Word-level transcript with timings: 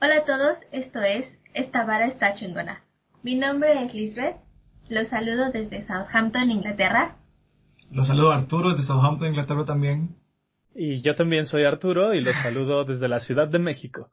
Hola 0.00 0.16
a 0.16 0.24
todos, 0.24 0.58
esto 0.72 1.00
es 1.00 1.38
Esta 1.54 1.84
vara 1.84 2.06
está 2.06 2.34
chingona. 2.34 2.82
Mi 3.22 3.36
nombre 3.36 3.84
es 3.84 3.94
Lisbeth, 3.94 4.36
los 4.88 5.08
saludo 5.08 5.50
desde 5.50 5.82
Southampton, 5.86 6.50
Inglaterra. 6.50 7.16
Los 7.90 8.08
saludo 8.08 8.32
Arturo 8.32 8.70
desde 8.70 8.84
Southampton, 8.84 9.28
Inglaterra 9.28 9.64
también. 9.64 10.16
Y 10.74 11.00
yo 11.00 11.14
también 11.14 11.46
soy 11.46 11.64
Arturo 11.64 12.12
y 12.12 12.20
los 12.20 12.34
saludo 12.42 12.84
desde 12.84 13.08
la 13.08 13.20
Ciudad 13.20 13.48
de 13.48 13.60
México. 13.60 14.10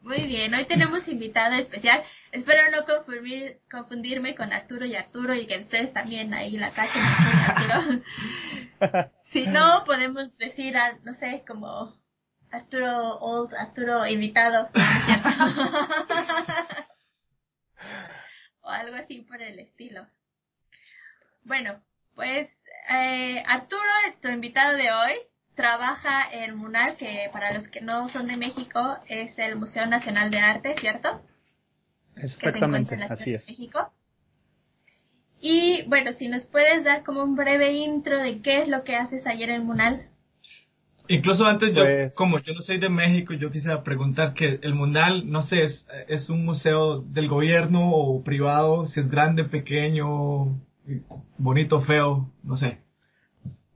Muy 0.00 0.26
bien, 0.26 0.52
hoy 0.54 0.64
tenemos 0.64 1.06
invitado 1.06 1.54
especial. 1.56 2.02
Espero 2.32 2.60
no 2.72 2.84
confundir, 2.84 3.60
confundirme 3.70 4.34
con 4.34 4.52
Arturo 4.52 4.84
y 4.86 4.96
Arturo 4.96 5.34
y 5.34 5.46
que 5.46 5.58
ustedes 5.58 5.92
también 5.92 6.34
ahí 6.34 6.56
la 6.56 6.70
saquen 6.70 7.02
Arturo. 7.46 8.02
si 9.24 9.46
no, 9.46 9.84
podemos 9.86 10.36
decir, 10.38 10.74
no 11.04 11.14
sé, 11.14 11.44
como 11.46 11.94
Arturo 12.54 13.18
Old, 13.18 13.52
Arturo 13.54 14.06
invitado. 14.06 14.68
o 18.62 18.68
algo 18.68 18.96
así 18.96 19.22
por 19.22 19.42
el 19.42 19.58
estilo. 19.58 20.06
Bueno, 21.42 21.80
pues 22.14 22.48
eh, 22.88 23.42
Arturo, 23.46 23.82
tu 24.22 24.28
invitado 24.28 24.76
de 24.76 24.92
hoy, 24.92 25.14
trabaja 25.54 26.30
en 26.32 26.56
MUNAL, 26.56 26.96
que 26.96 27.28
para 27.32 27.52
los 27.52 27.68
que 27.68 27.80
no 27.80 28.08
son 28.08 28.28
de 28.28 28.36
México 28.36 28.98
es 29.08 29.38
el 29.38 29.56
Museo 29.56 29.86
Nacional 29.86 30.30
de 30.30 30.38
Arte, 30.38 30.74
¿cierto? 30.78 31.22
Exactamente, 32.16 32.96
así 33.08 33.34
es. 33.34 33.48
México. 33.48 33.92
Y 35.40 35.82
bueno, 35.88 36.12
si 36.12 36.28
nos 36.28 36.44
puedes 36.44 36.84
dar 36.84 37.02
como 37.02 37.22
un 37.22 37.36
breve 37.36 37.72
intro 37.72 38.18
de 38.18 38.40
qué 38.40 38.62
es 38.62 38.68
lo 38.68 38.84
que 38.84 38.96
haces 38.96 39.26
ayer 39.26 39.50
en 39.50 39.66
MUNAL. 39.66 40.08
Incluso 41.08 41.44
antes, 41.44 41.74
yo, 41.74 41.84
pues 41.84 42.14
como 42.14 42.38
yo 42.38 42.54
no 42.54 42.60
soy 42.60 42.78
de 42.78 42.88
México, 42.88 43.34
yo 43.34 43.50
quisiera 43.50 43.82
preguntar 43.82 44.32
que 44.32 44.58
el 44.62 44.74
MUNAL, 44.74 45.30
no 45.30 45.42
sé, 45.42 45.60
es, 45.60 45.86
es 46.08 46.30
un 46.30 46.44
museo 46.44 47.02
del 47.02 47.28
gobierno 47.28 47.90
o 47.90 48.22
privado, 48.24 48.86
si 48.86 49.00
es 49.00 49.10
grande, 49.10 49.44
pequeño, 49.44 50.58
bonito, 51.36 51.80
feo, 51.82 52.30
no 52.42 52.56
sé. 52.56 52.78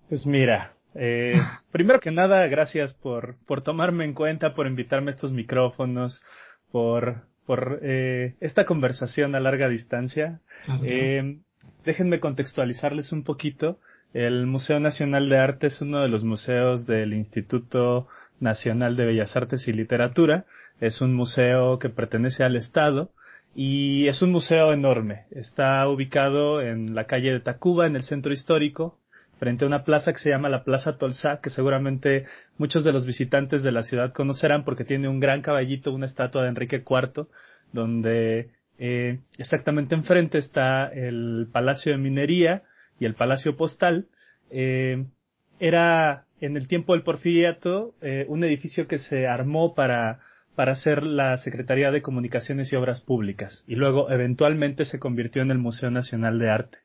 Pues 0.09 0.25
mira, 0.25 0.73
eh, 0.95 1.35
primero 1.71 2.01
que 2.01 2.11
nada, 2.11 2.47
gracias 2.47 2.95
por, 2.95 3.37
por 3.47 3.63
tomarme 3.63 4.05
en 4.05 4.15
cuenta, 4.15 4.55
por 4.55 4.67
invitarme 4.67 5.11
a 5.11 5.15
estos 5.15 5.33
micrófonos, 5.33 6.25
por, 6.71 7.27
por 7.47 7.81
eh, 7.83 8.37
esta 8.41 8.65
conversación 8.65 9.35
a 9.35 9.41
larga 9.41 9.69
distancia. 9.69 10.41
Eh, 10.83 11.39
déjenme 11.85 12.21
contextualizarles 12.21 13.13
un 13.13 13.23
poquito. 13.23 13.81
El 14.15 14.47
Museo 14.47 14.81
Nacional 14.81 15.29
de 15.29 15.39
Arte 15.39 15.67
es 15.67 15.83
uno 15.83 16.01
de 16.01 16.09
los 16.09 16.25
museos 16.25 16.87
del 16.87 17.13
Instituto 17.13 18.09
Nacional 18.41 18.97
de 18.97 19.05
Bellas 19.05 19.37
Artes 19.37 19.69
y 19.69 19.73
Literatura. 19.73 20.47
Es 20.81 21.03
un 21.03 21.15
museo 21.15 21.79
que 21.79 21.91
pertenece 21.91 22.43
al 22.43 22.57
Estado 22.57 23.11
y 23.55 24.09
es 24.09 24.23
un 24.23 24.33
museo 24.33 24.73
enorme. 24.73 25.25
Está 25.31 25.87
ubicado 25.89 26.63
en 26.63 26.95
la 26.95 27.05
calle 27.05 27.33
de 27.33 27.41
Tacuba, 27.41 27.87
en 27.87 27.97
el 27.97 28.03
centro 28.03 28.33
histórico, 28.33 28.99
frente 29.39 29.65
a 29.65 29.69
una 29.69 29.85
plaza 29.85 30.13
que 30.13 30.21
se 30.21 30.31
llama 30.31 30.49
la 30.49 30.65
Plaza 30.65 30.97
Tolsa, 30.97 31.41
que 31.43 31.51
seguramente 31.51 32.25
muchos 32.57 32.85
de 32.85 32.93
los 32.93 33.05
visitantes 33.05 33.63
de 33.63 33.73
la 33.73 33.83
ciudad 33.83 34.15
conocerán 34.15 34.65
porque 34.65 34.85
tiene 34.85 35.09
un 35.09 35.21
gran 35.21 35.43
caballito, 35.43 35.93
una 35.93 36.07
estatua 36.07 36.45
de 36.45 36.49
Enrique 36.49 36.83
IV, 36.89 37.27
donde 37.73 38.49
eh, 38.79 39.19
exactamente 39.37 39.95
enfrente 39.95 40.39
está 40.39 40.87
el 40.87 41.49
Palacio 41.53 41.93
de 41.93 41.99
Minería 41.99 42.63
y 42.99 43.05
el 43.05 43.15
Palacio 43.15 43.57
Postal. 43.57 44.07
Eh, 44.51 45.05
era 45.61 46.25
en 46.41 46.57
el 46.57 46.69
tiempo 46.69 46.93
del 46.93 47.03
porfiriato 47.03 47.95
eh, 48.01 48.25
un 48.29 48.45
edificio 48.45 48.87
que 48.87 48.99
se 48.99 49.27
armó 49.27 49.75
para 49.75 50.21
para 50.59 50.73
hacer 50.73 51.05
la 51.05 51.37
Secretaría 51.37 51.93
de 51.93 52.03
Comunicaciones 52.03 52.73
y 52.73 52.75
Obras 52.75 53.01
Públicas 53.01 53.63
y 53.69 53.77
luego 53.77 54.11
eventualmente 54.11 54.87
se 54.87 54.99
convirtió 54.99 55.41
en 55.41 55.53
el 55.53 55.59
Museo 55.59 55.89
Nacional 55.93 56.41
de 56.41 56.51
Arte. 56.51 56.79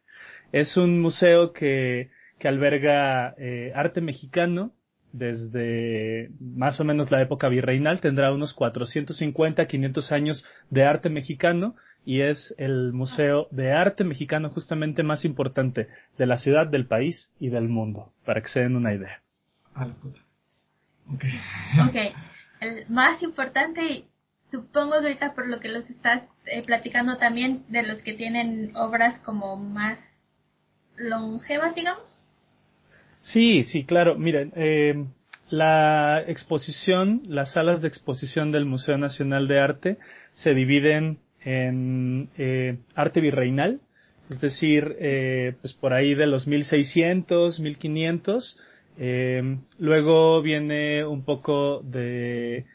Es 0.52 0.78
un 0.78 1.02
museo 1.02 1.54
que, 1.54 2.12
que 2.38 2.48
alberga 2.48 3.34
eh, 3.36 3.72
arte 3.74 4.00
mexicano 4.00 4.74
desde 5.12 6.30
más 6.40 6.80
o 6.80 6.84
menos 6.84 7.10
la 7.10 7.24
época 7.24 7.50
virreinal, 7.50 8.00
tendrá 8.00 8.32
unos 8.32 8.54
450, 8.54 9.66
500 9.66 10.12
años 10.12 10.46
de 10.70 10.84
arte 10.84 11.10
mexicano 11.10 11.76
y 12.06 12.22
es 12.22 12.54
el 12.58 12.94
museo 12.94 13.48
de 13.52 13.72
arte 13.72 14.04
mexicano 14.04 14.50
justamente 14.50 15.04
más 15.04 15.26
importante 15.26 15.88
de 16.18 16.26
la 16.26 16.38
ciudad, 16.38 16.68
del 16.68 16.86
país 16.86 17.30
y 17.40 17.50
del 17.50 17.70
mundo, 17.70 18.12
para 18.26 18.42
que 18.42 18.50
se 18.50 18.62
den 18.62 18.76
una 18.76 18.94
idea. 18.94 19.22
Okay. 21.16 21.34
ok 21.88 22.16
el 22.64 22.86
más 22.90 23.22
importante 23.24 23.84
y 23.84 24.06
supongo 24.52 24.96
ahorita 24.96 25.34
por 25.34 25.48
lo 25.48 25.60
que 25.60 25.70
los 25.70 25.90
estás 25.90 26.26
eh, 26.46 26.64
platicando 26.64 27.18
también 27.18 27.64
de 27.70 27.84
los 27.84 28.02
que 28.02 28.14
tienen 28.14 28.76
obras 28.76 29.20
como 29.20 29.58
más 29.58 29.98
longevas, 30.96 31.76
digamos. 31.76 32.04
Sí, 33.22 33.64
sí, 33.64 33.86
claro. 33.86 34.16
Miren, 34.16 34.52
eh, 34.56 35.06
la 35.50 36.22
exposición, 36.28 37.22
las 37.26 37.54
salas 37.54 37.82
de 37.82 37.88
exposición 37.88 38.52
del 38.52 38.66
Museo 38.66 38.98
Nacional 38.98 39.48
de 39.48 39.60
Arte 39.60 39.98
se 40.34 40.54
dividen 40.54 41.20
en 41.46 42.30
eh, 42.38 42.78
arte 42.96 43.22
virreinal, 43.22 43.80
es 44.30 44.40
decir, 44.40 44.96
eh, 45.00 45.54
pues 45.62 45.74
por 45.74 45.94
ahí 45.94 46.16
de 46.16 46.28
los 46.28 46.48
1600, 46.48 47.60
1500, 47.60 48.60
eh, 48.98 49.58
luego 49.80 50.42
viene 50.42 51.06
un 51.06 51.24
poco 51.24 51.82
de, 51.84 52.66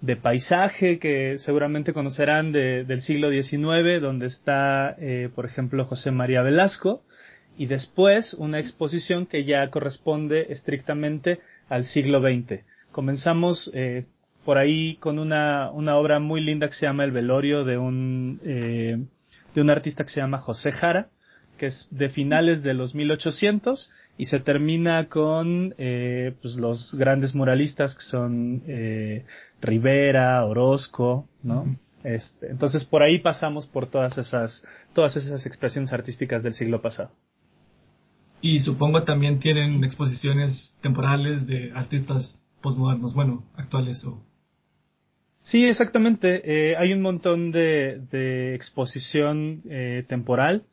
de 0.00 0.16
paisaje 0.16 0.98
que 0.98 1.38
seguramente 1.38 1.92
conocerán 1.92 2.52
de, 2.52 2.84
del 2.84 3.02
siglo 3.02 3.30
XIX, 3.30 4.00
donde 4.00 4.26
está, 4.26 4.94
eh, 4.98 5.30
por 5.34 5.46
ejemplo, 5.46 5.84
José 5.84 6.10
María 6.10 6.42
Velasco, 6.42 7.02
y 7.58 7.66
después 7.66 8.34
una 8.34 8.60
exposición 8.60 9.26
que 9.26 9.44
ya 9.44 9.68
corresponde 9.70 10.46
estrictamente 10.50 11.40
al 11.68 11.84
siglo 11.84 12.20
XX. 12.20 12.60
Comenzamos 12.92 13.70
eh, 13.74 14.04
por 14.46 14.58
ahí 14.58 14.94
con 14.98 15.18
una, 15.18 15.72
una 15.72 15.96
obra 15.96 16.20
muy 16.20 16.40
linda 16.40 16.68
que 16.68 16.74
se 16.74 16.86
llama 16.86 17.02
El 17.02 17.10
velorio 17.10 17.64
de 17.64 17.78
un, 17.78 18.40
eh, 18.44 19.04
de 19.54 19.60
un 19.60 19.70
artista 19.70 20.04
que 20.04 20.10
se 20.10 20.20
llama 20.20 20.38
José 20.38 20.70
Jara, 20.70 21.08
que 21.58 21.66
es 21.66 21.88
de 21.90 22.08
finales 22.10 22.62
de 22.62 22.72
los 22.72 22.94
1800 22.94 23.90
y 24.16 24.26
se 24.26 24.38
termina 24.38 25.08
con 25.08 25.74
eh, 25.78 26.36
pues 26.40 26.54
los 26.54 26.94
grandes 26.94 27.34
muralistas 27.34 27.96
que 27.96 28.02
son 28.02 28.62
eh, 28.68 29.24
Rivera, 29.60 30.44
Orozco, 30.44 31.28
¿no? 31.42 31.76
Este, 32.04 32.48
entonces 32.48 32.84
por 32.84 33.02
ahí 33.02 33.18
pasamos 33.18 33.66
por 33.66 33.86
todas 33.88 34.16
esas 34.16 34.64
todas 34.92 35.16
esas 35.16 35.44
expresiones 35.44 35.92
artísticas 35.92 36.44
del 36.44 36.54
siglo 36.54 36.80
pasado. 36.80 37.10
Y 38.40 38.60
supongo 38.60 39.02
también 39.02 39.40
tienen 39.40 39.82
exposiciones 39.82 40.72
temporales 40.82 41.48
de 41.48 41.72
artistas 41.74 42.40
postmodernos, 42.60 43.12
bueno, 43.12 43.44
actuales 43.56 44.04
o 44.04 44.22
Sí, 45.46 45.64
exactamente. 45.64 46.42
Eh, 46.72 46.76
hay 46.76 46.92
un 46.92 47.02
montón 47.02 47.52
de, 47.52 48.00
de 48.10 48.56
exposición 48.56 49.62
eh, 49.70 50.04
temporal. 50.08 50.64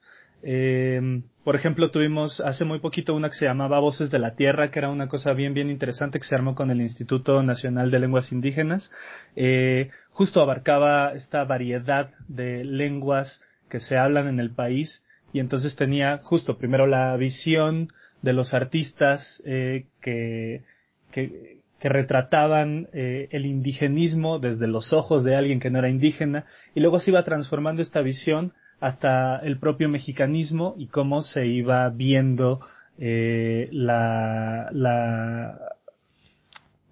Eh, 0.42 1.22
por 1.44 1.56
ejemplo, 1.56 1.92
tuvimos 1.92 2.42
hace 2.42 2.66
muy 2.66 2.80
poquito 2.80 3.14
una 3.14 3.30
que 3.30 3.36
se 3.36 3.46
llamaba 3.46 3.80
Voces 3.80 4.10
de 4.10 4.18
la 4.18 4.36
Tierra, 4.36 4.72
que 4.72 4.80
era 4.80 4.90
una 4.90 5.08
cosa 5.08 5.34
bien, 5.34 5.54
bien 5.54 5.70
interesante 5.70 6.18
que 6.18 6.26
se 6.26 6.34
armó 6.34 6.56
con 6.56 6.72
el 6.72 6.82
Instituto 6.82 7.44
Nacional 7.44 7.92
de 7.92 8.00
Lenguas 8.00 8.32
Indígenas. 8.32 8.92
Eh, 9.36 9.92
justo 10.10 10.42
abarcaba 10.42 11.14
esta 11.14 11.44
variedad 11.44 12.10
de 12.28 12.64
lenguas 12.64 13.44
que 13.70 13.80
se 13.80 13.96
hablan 13.96 14.28
en 14.28 14.40
el 14.40 14.56
país 14.56 15.06
y 15.34 15.40
entonces 15.40 15.76
tenía 15.76 16.18
justo 16.24 16.58
primero 16.58 16.88
la 16.88 17.16
visión 17.16 17.90
de 18.24 18.34
los 18.34 18.56
artistas 18.56 19.40
eh, 19.46 19.86
que, 20.02 20.64
que, 21.12 21.60
que, 21.84 21.90
retrataban 21.90 22.88
eh, 22.94 23.28
el 23.32 23.46
indigenismo 23.46 24.40
desde 24.40 24.68
los 24.68 24.94
ojos 24.94 25.24
de 25.24 25.36
alguien 25.36 25.60
que 25.60 25.70
no 25.70 25.80
era 25.80 25.90
indígena 25.90 26.46
y 26.74 26.80
luego 26.80 27.00
se 27.00 27.12
iba 27.12 27.24
transformando 27.24 27.82
esta 27.82 28.02
visión 28.02 28.54
hasta 28.80 29.38
el 29.40 29.60
propio 29.60 29.90
mexicanismo 29.90 30.76
y 30.78 30.88
cómo 30.88 31.22
se 31.22 31.46
iba 31.46 31.90
viendo 31.90 32.62
eh, 32.98 33.68
la, 33.72 34.70
la, 34.72 35.60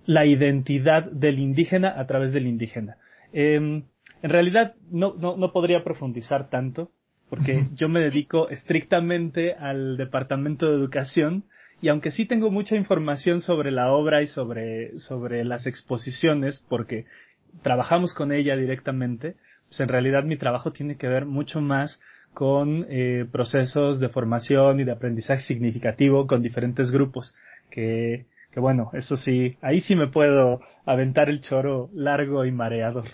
la, 0.05 0.25
identidad 0.25 1.09
del 1.09 1.39
indígena 1.39 1.93
a 1.97 2.05
través 2.05 2.33
del 2.33 2.47
indígena. 2.47 2.97
Eh, 3.31 3.55
en 3.55 4.29
realidad 4.29 4.75
no, 4.91 5.15
no, 5.17 5.37
no, 5.37 5.51
podría 5.51 5.83
profundizar 5.83 6.49
tanto 6.49 6.91
porque 7.29 7.69
yo 7.75 7.87
me 7.87 8.01
dedico 8.01 8.49
estrictamente 8.49 9.53
al 9.53 9.95
departamento 9.95 10.67
de 10.67 10.75
educación 10.75 11.45
y 11.81 11.89
aunque 11.89 12.11
sí 12.11 12.25
tengo 12.25 12.51
mucha 12.51 12.75
información 12.75 13.41
sobre 13.41 13.71
la 13.71 13.91
obra 13.91 14.21
y 14.21 14.27
sobre, 14.27 14.99
sobre 14.99 15.43
las 15.43 15.65
exposiciones 15.65 16.63
porque 16.69 17.05
trabajamos 17.63 18.13
con 18.13 18.31
ella 18.31 18.55
directamente, 18.55 19.35
pues 19.67 19.79
en 19.79 19.87
realidad 19.87 20.23
mi 20.23 20.37
trabajo 20.37 20.71
tiene 20.71 20.95
que 20.95 21.07
ver 21.07 21.25
mucho 21.25 21.59
más 21.59 21.99
con 22.33 22.85
eh, 22.87 23.25
procesos 23.31 23.99
de 23.99 24.09
formación 24.09 24.79
y 24.79 24.83
de 24.83 24.91
aprendizaje 24.91 25.41
significativo 25.41 26.27
con 26.27 26.43
diferentes 26.43 26.91
grupos 26.91 27.35
que, 27.71 28.27
que 28.51 28.59
bueno, 28.59 28.91
eso 28.93 29.17
sí, 29.17 29.57
ahí 29.61 29.81
sí 29.81 29.95
me 29.95 30.07
puedo 30.07 30.61
aventar 30.85 31.29
el 31.29 31.41
choro 31.41 31.89
largo 31.93 32.45
y 32.45 32.51
mareador. 32.51 33.09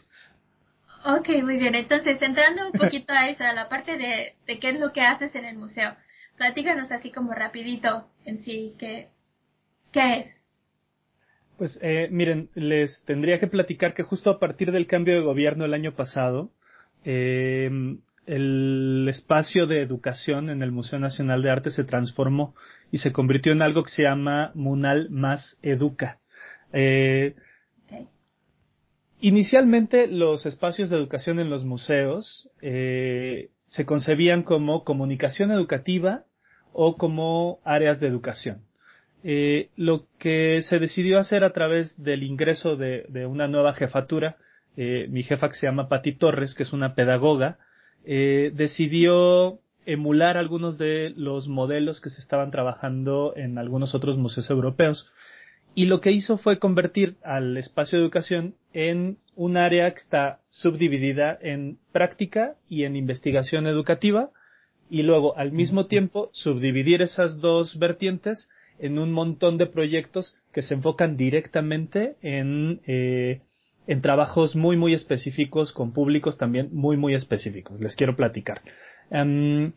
Ok, 1.05 1.29
muy 1.41 1.57
bien. 1.57 1.73
Entonces, 1.73 2.21
entrando 2.21 2.65
un 2.67 2.73
poquito 2.73 3.13
a 3.13 3.29
esa, 3.29 3.53
la 3.53 3.69
parte 3.69 3.97
de 3.97 4.59
qué 4.59 4.69
es 4.69 4.79
lo 4.79 4.91
que 4.91 5.01
haces 5.01 5.33
en 5.35 5.45
el 5.45 5.57
museo. 5.57 5.95
Platícanos 6.37 6.91
así 6.91 7.11
como 7.11 7.33
rapidito 7.33 8.07
en 8.25 8.39
sí, 8.39 8.75
¿qué, 8.77 9.09
qué 9.91 10.19
es? 10.19 10.27
Pues 11.57 11.79
eh, 11.81 12.07
miren, 12.11 12.49
les 12.53 13.03
tendría 13.05 13.39
que 13.39 13.47
platicar 13.47 13.95
que 13.95 14.03
justo 14.03 14.29
a 14.29 14.39
partir 14.39 14.71
del 14.71 14.85
cambio 14.85 15.15
de 15.15 15.21
gobierno 15.21 15.65
el 15.65 15.73
año 15.73 15.95
pasado, 15.95 16.51
eh, 17.03 17.69
el 18.27 19.07
espacio 19.09 19.65
de 19.65 19.81
educación 19.81 20.49
en 20.49 20.61
el 20.61 20.71
Museo 20.71 20.99
Nacional 20.99 21.41
de 21.41 21.49
Arte 21.49 21.71
se 21.71 21.83
transformó 21.83 22.53
y 22.91 22.99
se 22.99 23.11
convirtió 23.11 23.51
en 23.53 23.63
algo 23.63 23.83
que 23.83 23.91
se 23.91 24.03
llama 24.03 24.51
Munal 24.53 25.09
Más 25.09 25.57
Educa. 25.63 26.19
Eh, 26.71 27.35
Inicialmente 29.19 30.07
los 30.07 30.45
espacios 30.45 30.89
de 30.89 30.97
educación 30.97 31.39
en 31.39 31.49
los 31.49 31.65
museos 31.65 32.49
eh, 32.61 33.49
se 33.67 33.85
concebían 33.85 34.43
como 34.43 34.83
comunicación 34.83 35.51
educativa 35.51 36.23
o 36.73 36.97
como 36.97 37.59
áreas 37.63 37.99
de 37.99 38.07
educación. 38.07 38.63
Eh, 39.23 39.69
lo 39.75 40.05
que 40.19 40.61
se 40.61 40.79
decidió 40.79 41.19
hacer 41.19 41.43
a 41.43 41.53
través 41.53 42.01
del 42.01 42.23
ingreso 42.23 42.75
de, 42.75 43.05
una 43.25 43.47
nueva 43.47 43.73
jefatura, 43.73 44.37
eh, 44.75 45.07
mi 45.09 45.23
jefa 45.23 45.49
que 45.49 45.55
se 45.55 45.67
llama 45.67 45.89
Patti 45.89 46.13
Torres, 46.13 46.53
que 46.53 46.63
es 46.63 46.73
una 46.73 46.95
pedagoga, 46.95 47.57
decidió 48.05 49.59
emular 49.85 50.37
algunos 50.37 50.77
de 50.77 51.13
los 51.15 51.49
modelos 51.49 51.99
que 51.99 52.09
se 52.09 52.21
estaban 52.21 52.51
trabajando 52.51 53.33
en 53.35 53.57
algunos 53.57 53.95
otros 53.95 54.17
museos 54.17 54.49
europeos 54.49 55.11
y 55.77 55.85
lo 55.85 56.01
que 56.01 56.11
hizo 56.11 56.39
fue 56.39 56.57
convertir 56.57 57.17
al 57.23 57.55
espacio 57.55 57.99
de 57.99 58.03
educación 58.03 58.55
en 58.73 59.19
un 59.37 59.55
área 59.55 59.89
que 59.91 59.99
está 59.99 60.41
subdividida 60.49 61.37
en 61.39 61.77
práctica 61.91 62.55
y 62.67 62.83
en 62.83 62.95
investigación 62.95 63.67
educativa 63.67 64.31
y 64.89 65.03
luego 65.03 65.37
al 65.37 65.51
mismo 65.51 65.85
tiempo 65.85 66.29
subdividir 66.33 67.03
esas 67.03 67.39
dos 67.39 67.77
vertientes 67.77 68.49
en 68.79 68.97
un 68.97 69.11
montón 69.11 69.59
de 69.59 69.67
proyectos 69.67 70.35
que 70.51 70.63
se 70.63 70.73
enfocan 70.73 71.17
directamente 71.17 72.15
en, 72.21 72.81
eh, 72.87 73.41
en 73.85 74.01
trabajos 74.01 74.55
muy 74.55 74.75
muy 74.75 74.95
específicos 74.95 75.71
con 75.71 75.93
públicos 75.93 76.37
también 76.37 76.69
muy 76.71 76.97
muy 76.97 77.13
específicos. 77.13 77.79
Les 77.79 77.95
quiero 77.95 78.15
platicar. 78.15 78.61
Em, 79.11 79.73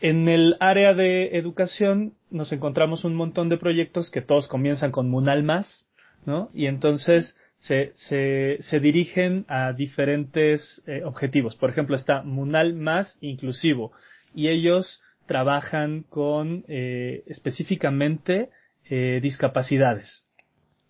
en 0.00 0.28
el 0.28 0.56
área 0.60 0.94
de 0.94 1.36
educación 1.36 2.14
nos 2.30 2.52
encontramos 2.52 3.04
un 3.04 3.16
montón 3.16 3.48
de 3.48 3.58
proyectos 3.58 4.12
que 4.12 4.22
todos 4.22 4.46
comienzan 4.46 4.92
con 4.92 5.10
Munal 5.10 5.42
más, 5.42 5.90
¿no? 6.24 6.50
Y 6.54 6.66
entonces 6.66 7.36
se, 7.60 7.92
se, 7.94 8.56
se 8.60 8.80
dirigen 8.80 9.44
a 9.48 9.72
diferentes 9.72 10.82
eh, 10.86 11.02
objetivos. 11.04 11.56
Por 11.56 11.70
ejemplo, 11.70 11.94
está 11.94 12.22
Munal 12.22 12.74
más 12.74 13.18
inclusivo 13.20 13.92
y 14.34 14.48
ellos 14.48 15.02
trabajan 15.26 16.02
con 16.08 16.64
eh, 16.68 17.22
específicamente 17.26 18.48
eh, 18.88 19.20
discapacidades. 19.22 20.26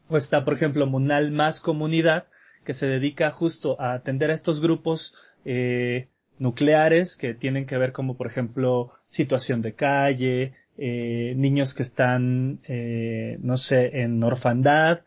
O 0.08 0.16
está, 0.16 0.44
por 0.44 0.54
ejemplo, 0.54 0.86
Munal 0.86 1.32
más 1.32 1.60
comunidad 1.60 2.24
que 2.64 2.72
se 2.72 2.86
dedica 2.86 3.32
justo 3.32 3.80
a 3.80 3.92
atender 3.92 4.30
a 4.30 4.34
estos 4.34 4.60
grupos 4.60 5.12
eh, 5.44 6.08
nucleares 6.38 7.16
que 7.16 7.34
tienen 7.34 7.66
que 7.66 7.76
ver 7.78 7.92
como 7.92 8.16
por 8.16 8.26
ejemplo 8.28 8.92
situación 9.08 9.60
de 9.60 9.74
calle, 9.74 10.54
eh, 10.78 11.34
niños 11.36 11.74
que 11.74 11.82
están, 11.82 12.60
eh, 12.68 13.38
no 13.40 13.58
sé, 13.58 14.02
en 14.02 14.22
orfandad, 14.22 15.00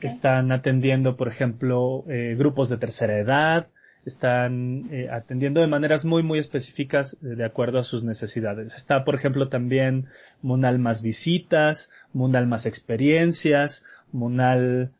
están 0.00 0.52
atendiendo 0.52 1.16
por 1.16 1.28
ejemplo 1.28 2.04
eh, 2.08 2.34
grupos 2.38 2.68
de 2.68 2.78
tercera 2.78 3.18
edad, 3.18 3.68
están 4.04 4.88
eh, 4.90 5.08
atendiendo 5.10 5.60
de 5.60 5.66
maneras 5.66 6.04
muy 6.04 6.22
muy 6.22 6.38
específicas 6.38 7.16
de 7.20 7.44
acuerdo 7.44 7.78
a 7.78 7.84
sus 7.84 8.04
necesidades. 8.04 8.74
Está 8.74 9.04
por 9.04 9.14
ejemplo 9.14 9.48
también 9.48 10.06
Munal 10.42 10.78
más 10.78 11.02
visitas, 11.02 11.90
Munal 12.12 12.46
más 12.46 12.66
experiencias, 12.66 13.84
Munal 14.12 14.92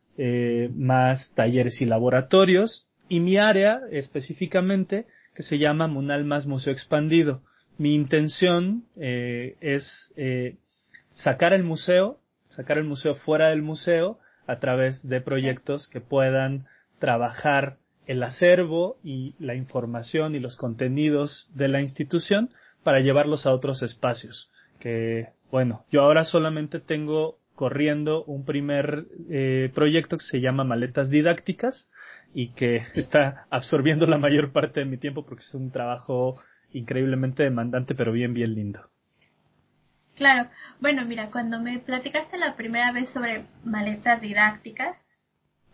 más 0.74 1.32
talleres 1.36 1.80
y 1.80 1.84
laboratorios 1.84 2.88
y 3.08 3.20
mi 3.20 3.36
área 3.36 3.80
específicamente 3.90 5.06
que 5.38 5.44
se 5.44 5.58
llama 5.58 5.86
Munal 5.86 6.24
más 6.24 6.46
Museo 6.46 6.72
Expandido. 6.72 7.42
Mi 7.78 7.94
intención 7.94 8.82
eh, 8.96 9.54
es 9.60 10.12
eh, 10.16 10.56
sacar 11.12 11.52
el 11.52 11.62
museo, 11.62 12.18
sacar 12.48 12.76
el 12.76 12.84
museo 12.84 13.14
fuera 13.14 13.50
del 13.50 13.62
museo 13.62 14.18
a 14.48 14.58
través 14.58 15.06
de 15.08 15.20
proyectos 15.20 15.88
que 15.88 16.00
puedan 16.00 16.66
trabajar 16.98 17.76
el 18.06 18.22
acervo 18.22 18.96
y 19.04 19.34
la 19.38 19.54
información 19.54 20.34
y 20.34 20.40
los 20.40 20.56
contenidos 20.56 21.48
de 21.54 21.68
la 21.68 21.80
institución 21.80 22.50
para 22.82 23.00
llevarlos 23.00 23.46
a 23.46 23.52
otros 23.52 23.82
espacios. 23.82 24.50
Que, 24.80 25.28
bueno, 25.50 25.84
yo 25.92 26.02
ahora 26.02 26.24
solamente 26.24 26.80
tengo 26.80 27.38
corriendo 27.54 28.24
un 28.24 28.44
primer 28.44 29.06
eh, 29.30 29.70
proyecto 29.74 30.16
que 30.16 30.24
se 30.24 30.40
llama 30.40 30.64
Maletas 30.64 31.10
Didácticas, 31.10 31.88
y 32.34 32.50
que 32.50 32.82
está 32.94 33.46
absorbiendo 33.50 34.06
la 34.06 34.18
mayor 34.18 34.52
parte 34.52 34.80
de 34.80 34.86
mi 34.86 34.96
tiempo 34.96 35.24
porque 35.24 35.44
es 35.44 35.54
un 35.54 35.70
trabajo 35.70 36.40
increíblemente 36.72 37.42
demandante, 37.42 37.94
pero 37.94 38.12
bien, 38.12 38.34
bien 38.34 38.54
lindo. 38.54 38.80
Claro, 40.18 40.50
bueno, 40.80 41.04
mira, 41.04 41.30
cuando 41.30 41.60
me 41.60 41.78
platicaste 41.78 42.38
la 42.38 42.56
primera 42.56 42.90
vez 42.90 43.08
sobre 43.10 43.46
maletas 43.62 44.20
didácticas, 44.20 44.96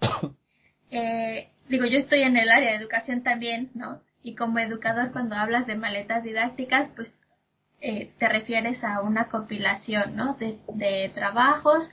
eh, 0.91 1.49
digo, 1.70 1.87
yo 1.87 1.99
estoy 1.99 2.20
en 2.20 2.37
el 2.37 2.50
área 2.50 2.73
de 2.73 2.76
educación 2.76 3.23
también, 3.23 3.70
¿no? 3.75 4.02
Y 4.23 4.35
como 4.35 4.58
educador, 4.58 5.12
cuando 5.12 5.35
hablas 5.35 5.67
de 5.67 5.76
maletas 5.76 6.23
didácticas, 6.25 6.91
pues 6.94 7.17
eh, 7.81 8.12
te 8.19 8.29
refieres 8.29 8.85
a 8.85 9.00
una 9.00 9.29
compilación, 9.29 10.14
¿no? 10.14 10.35
De, 10.35 10.58
de 10.75 11.11
trabajos 11.14 11.90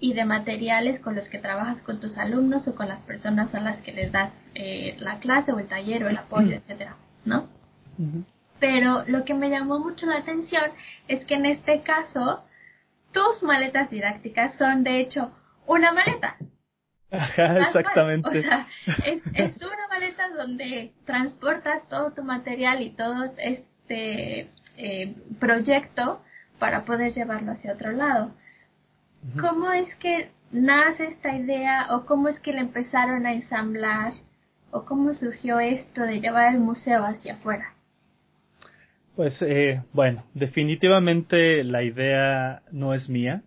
y 0.00 0.14
de 0.14 0.24
materiales 0.24 0.98
con 0.98 1.14
los 1.14 1.28
que 1.28 1.38
trabajas 1.38 1.82
con 1.82 2.00
tus 2.00 2.18
alumnos 2.18 2.66
o 2.66 2.74
con 2.74 2.88
las 2.88 3.02
personas 3.02 3.54
a 3.54 3.60
las 3.60 3.80
que 3.82 3.92
les 3.92 4.10
das 4.10 4.32
eh, 4.56 4.96
la 4.98 5.20
clase 5.20 5.52
o 5.52 5.60
el 5.60 5.68
taller 5.68 6.02
o 6.02 6.08
el 6.08 6.16
apoyo, 6.16 6.56
etcétera, 6.56 6.96
¿no? 7.24 7.48
Pero 8.62 9.02
lo 9.08 9.24
que 9.24 9.34
me 9.34 9.50
llamó 9.50 9.80
mucho 9.80 10.06
la 10.06 10.18
atención 10.18 10.70
es 11.08 11.24
que 11.24 11.34
en 11.34 11.46
este 11.46 11.80
caso 11.82 12.44
tus 13.10 13.42
maletas 13.42 13.90
didácticas 13.90 14.54
son 14.54 14.84
de 14.84 15.00
hecho 15.00 15.32
una 15.66 15.90
maleta. 15.90 16.36
Ajá, 17.10 17.58
exactamente. 17.58 18.28
O 18.28 18.40
sea, 18.40 18.68
es, 19.04 19.20
es 19.34 19.56
una 19.60 19.88
maleta 19.88 20.28
donde 20.28 20.92
transportas 21.04 21.88
todo 21.88 22.12
tu 22.12 22.22
material 22.22 22.82
y 22.82 22.90
todo 22.90 23.32
este 23.36 24.48
eh, 24.76 25.16
proyecto 25.40 26.22
para 26.60 26.84
poder 26.84 27.12
llevarlo 27.12 27.50
hacia 27.50 27.72
otro 27.72 27.90
lado. 27.90 28.30
¿Cómo 29.40 29.72
es 29.72 29.92
que 29.96 30.30
nace 30.52 31.06
esta 31.06 31.34
idea 31.34 31.88
o 31.90 32.06
cómo 32.06 32.28
es 32.28 32.38
que 32.38 32.52
le 32.52 32.60
empezaron 32.60 33.26
a 33.26 33.32
ensamblar 33.32 34.12
o 34.70 34.84
cómo 34.84 35.14
surgió 35.14 35.58
esto 35.58 36.02
de 36.02 36.20
llevar 36.20 36.54
el 36.54 36.60
museo 36.60 37.04
hacia 37.04 37.34
afuera? 37.34 37.74
Pues 39.16 39.42
eh, 39.42 39.82
bueno, 39.92 40.24
definitivamente 40.34 41.64
la 41.64 41.82
idea 41.82 42.62
no 42.70 42.94
es 42.94 43.08
mía. 43.08 43.42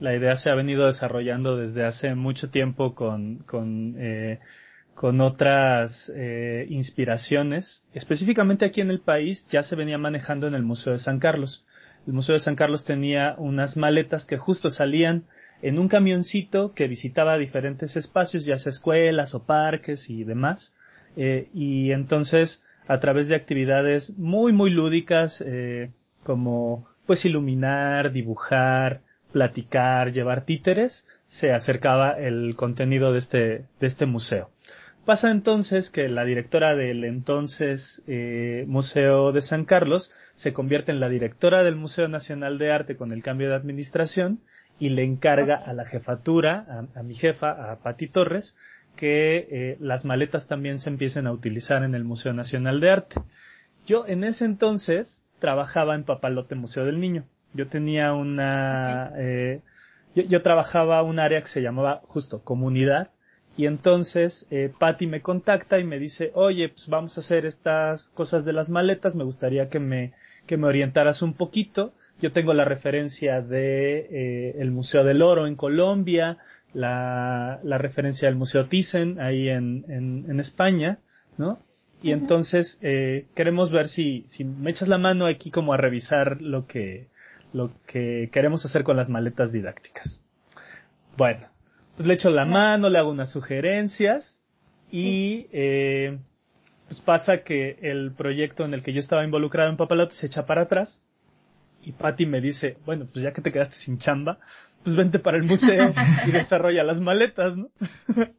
La 0.00 0.14
idea 0.14 0.36
se 0.36 0.50
ha 0.50 0.54
venido 0.54 0.86
desarrollando 0.86 1.56
desde 1.56 1.84
hace 1.84 2.14
mucho 2.14 2.50
tiempo 2.50 2.94
con, 2.94 3.38
con, 3.38 3.96
eh, 3.98 4.38
con 4.94 5.20
otras 5.20 6.12
eh, 6.14 6.66
inspiraciones. 6.68 7.82
Específicamente 7.94 8.64
aquí 8.64 8.80
en 8.80 8.90
el 8.90 9.00
país 9.00 9.48
ya 9.50 9.62
se 9.62 9.76
venía 9.76 9.98
manejando 9.98 10.46
en 10.46 10.54
el 10.54 10.62
Museo 10.62 10.92
de 10.92 11.00
San 11.00 11.18
Carlos 11.18 11.64
el 12.08 12.14
Museo 12.14 12.32
de 12.32 12.40
San 12.40 12.56
Carlos 12.56 12.86
tenía 12.86 13.34
unas 13.36 13.76
maletas 13.76 14.24
que 14.24 14.38
justo 14.38 14.70
salían 14.70 15.24
en 15.60 15.78
un 15.78 15.88
camioncito 15.88 16.72
que 16.72 16.88
visitaba 16.88 17.36
diferentes 17.36 17.96
espacios, 17.96 18.46
ya 18.46 18.56
sea 18.56 18.70
escuelas 18.70 19.34
o 19.34 19.44
parques 19.44 20.08
y 20.08 20.24
demás. 20.24 20.74
Eh, 21.16 21.50
y 21.52 21.90
entonces, 21.92 22.62
a 22.88 22.98
través 23.00 23.28
de 23.28 23.36
actividades 23.36 24.16
muy, 24.18 24.52
muy 24.52 24.70
lúdicas, 24.70 25.44
eh, 25.46 25.90
como 26.24 26.88
pues 27.06 27.24
iluminar, 27.24 28.12
dibujar, 28.12 29.02
platicar, 29.32 30.12
llevar 30.12 30.44
títeres, 30.44 31.06
se 31.26 31.52
acercaba 31.52 32.12
el 32.12 32.54
contenido 32.56 33.12
de 33.12 33.18
este, 33.18 33.38
de 33.38 33.86
este 33.86 34.06
museo. 34.06 34.50
Pasa 35.04 35.30
entonces 35.30 35.90
que 35.90 36.08
la 36.08 36.24
directora 36.24 36.74
del 36.74 37.04
entonces 37.04 38.02
eh, 38.06 38.64
Museo 38.66 39.32
de 39.32 39.40
San 39.40 39.64
Carlos 39.64 40.12
se 40.34 40.52
convierte 40.52 40.92
en 40.92 41.00
la 41.00 41.08
directora 41.08 41.62
del 41.62 41.76
Museo 41.76 42.08
Nacional 42.08 42.58
de 42.58 42.72
Arte 42.72 42.96
con 42.96 43.12
el 43.12 43.22
cambio 43.22 43.48
de 43.48 43.56
administración 43.56 44.40
y 44.78 44.90
le 44.90 45.04
encarga 45.04 45.56
a 45.56 45.72
la 45.72 45.86
jefatura, 45.86 46.86
a, 46.94 47.02
mi 47.02 47.14
jefa, 47.14 47.72
a 47.72 47.82
Patti 47.82 48.08
Torres, 48.08 48.56
que 48.98 49.46
eh, 49.50 49.76
las 49.80 50.04
maletas 50.04 50.48
también 50.48 50.80
se 50.80 50.90
empiecen 50.90 51.28
a 51.28 51.32
utilizar 51.32 51.84
en 51.84 51.94
el 51.94 52.02
Museo 52.02 52.32
Nacional 52.32 52.80
de 52.80 52.90
Arte. 52.90 53.20
Yo 53.86 54.04
en 54.06 54.24
ese 54.24 54.44
entonces 54.44 55.22
trabajaba 55.38 55.94
en 55.94 56.04
Papalote 56.04 56.56
Museo 56.56 56.84
del 56.84 57.00
Niño. 57.00 57.24
Yo 57.54 57.68
tenía 57.68 58.12
una, 58.12 59.12
eh, 59.16 59.62
yo, 60.16 60.24
yo 60.24 60.42
trabajaba 60.42 61.02
un 61.04 61.20
área 61.20 61.40
que 61.40 61.46
se 61.46 61.62
llamaba 61.62 62.02
justo 62.08 62.42
comunidad 62.42 63.10
Y 63.56 63.66
entonces 63.66 64.46
eh, 64.50 64.72
Patty 64.78 65.06
me 65.06 65.22
contacta 65.22 65.78
y 65.78 65.84
me 65.84 65.98
dice, 65.98 66.32
oye, 66.34 66.68
pues 66.68 66.88
vamos 66.88 67.16
a 67.16 67.20
hacer 67.20 67.46
estas 67.46 68.08
cosas 68.10 68.44
de 68.44 68.52
las 68.52 68.68
maletas, 68.68 69.14
me 69.14 69.24
gustaría 69.24 69.68
que 69.68 69.78
me, 69.78 70.12
que 70.46 70.56
me 70.56 70.66
orientaras 70.66 71.22
un 71.22 71.34
poquito. 71.34 71.92
Yo 72.20 72.32
tengo 72.32 72.52
la 72.52 72.64
referencia 72.64 73.40
de 73.42 73.98
eh, 74.10 74.56
el 74.58 74.72
Museo 74.72 75.04
del 75.04 75.22
Oro 75.22 75.46
en 75.46 75.54
Colombia, 75.54 76.38
la, 76.72 77.60
la 77.62 77.78
referencia 77.78 78.28
del 78.28 78.36
Museo 78.36 78.66
Thyssen 78.66 79.20
ahí 79.20 79.48
en, 79.48 79.84
en, 79.88 80.40
España, 80.40 80.98
¿no? 81.36 81.60
Y 82.02 82.12
entonces 82.12 82.78
eh, 82.82 83.26
queremos 83.34 83.72
ver 83.72 83.88
si, 83.88 84.24
si 84.28 84.44
me 84.44 84.70
echas 84.70 84.88
la 84.88 84.98
mano 84.98 85.26
aquí 85.26 85.50
como 85.50 85.72
a 85.72 85.76
revisar 85.76 86.40
lo 86.40 86.66
que, 86.66 87.08
lo 87.52 87.72
que 87.86 88.30
queremos 88.32 88.64
hacer 88.64 88.84
con 88.84 88.96
las 88.96 89.08
maletas 89.08 89.50
didácticas. 89.50 90.22
Bueno, 91.16 91.48
pues 91.96 92.06
le 92.06 92.14
echo 92.14 92.30
la 92.30 92.44
mano, 92.44 92.88
le 92.88 92.98
hago 92.98 93.10
unas 93.10 93.32
sugerencias 93.32 94.40
y 94.92 95.46
eh, 95.52 96.18
pues 96.86 97.00
pasa 97.00 97.42
que 97.42 97.78
el 97.82 98.12
proyecto 98.12 98.64
en 98.64 98.74
el 98.74 98.84
que 98.84 98.92
yo 98.92 99.00
estaba 99.00 99.24
involucrado 99.24 99.70
en 99.70 99.76
Papalote 99.76 100.14
se 100.14 100.26
echa 100.26 100.46
para 100.46 100.62
atrás 100.62 101.02
y 101.82 101.92
Patty 101.92 102.26
me 102.26 102.40
dice, 102.40 102.76
bueno, 102.84 103.06
pues 103.12 103.24
ya 103.24 103.32
que 103.32 103.40
te 103.40 103.52
quedaste 103.52 103.76
sin 103.76 103.98
chamba, 103.98 104.38
pues 104.82 104.96
vente 104.96 105.18
para 105.18 105.36
el 105.36 105.44
museo 105.44 105.90
y 106.26 106.30
desarrolla 106.30 106.82
las 106.82 107.00
maletas, 107.00 107.56
¿no? 107.56 107.70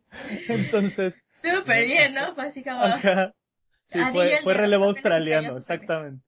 Entonces... 0.47 1.25
Súper 1.41 1.85
bien, 1.85 2.13
¿no? 2.13 2.35
Básicamente. 2.35 3.33
Sí, 3.87 3.99
fue, 4.11 4.39
fue 4.43 4.53
relevo 4.53 4.85
australiano, 4.85 5.57
exactamente. 5.57 6.23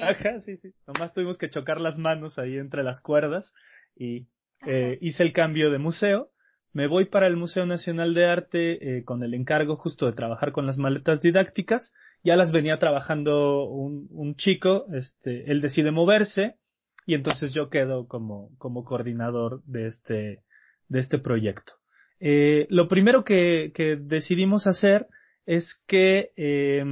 Ajá, 0.00 0.40
sí, 0.40 0.56
sí. 0.56 0.72
Nomás 0.86 1.12
tuvimos 1.12 1.36
que 1.36 1.50
chocar 1.50 1.80
las 1.80 1.98
manos 1.98 2.38
ahí 2.38 2.56
entre 2.56 2.82
las 2.82 3.00
cuerdas 3.00 3.52
y 3.94 4.28
eh, 4.66 4.98
hice 5.00 5.22
el 5.22 5.32
cambio 5.32 5.70
de 5.70 5.78
museo. 5.78 6.30
Me 6.72 6.86
voy 6.86 7.04
para 7.04 7.26
el 7.26 7.36
Museo 7.36 7.66
Nacional 7.66 8.14
de 8.14 8.24
Arte 8.24 8.98
eh, 8.98 9.04
con 9.04 9.22
el 9.22 9.34
encargo 9.34 9.76
justo 9.76 10.06
de 10.06 10.14
trabajar 10.14 10.52
con 10.52 10.66
las 10.66 10.78
maletas 10.78 11.20
didácticas. 11.20 11.92
Ya 12.22 12.36
las 12.36 12.50
venía 12.50 12.78
trabajando 12.78 13.64
un, 13.66 14.06
un 14.10 14.36
chico, 14.36 14.86
este, 14.94 15.50
él 15.50 15.60
decide 15.60 15.90
moverse 15.90 16.56
y 17.06 17.14
entonces 17.14 17.52
yo 17.52 17.68
quedo 17.70 18.06
como, 18.06 18.50
como 18.58 18.84
coordinador 18.84 19.62
de 19.64 19.86
este, 19.86 20.42
de 20.88 21.00
este 21.00 21.18
proyecto. 21.18 21.74
Eh, 22.20 22.66
lo 22.70 22.88
primero 22.88 23.24
que, 23.24 23.72
que, 23.74 23.96
decidimos 23.96 24.66
hacer 24.66 25.08
es 25.44 25.82
que 25.86 26.30
eh, 26.36 26.84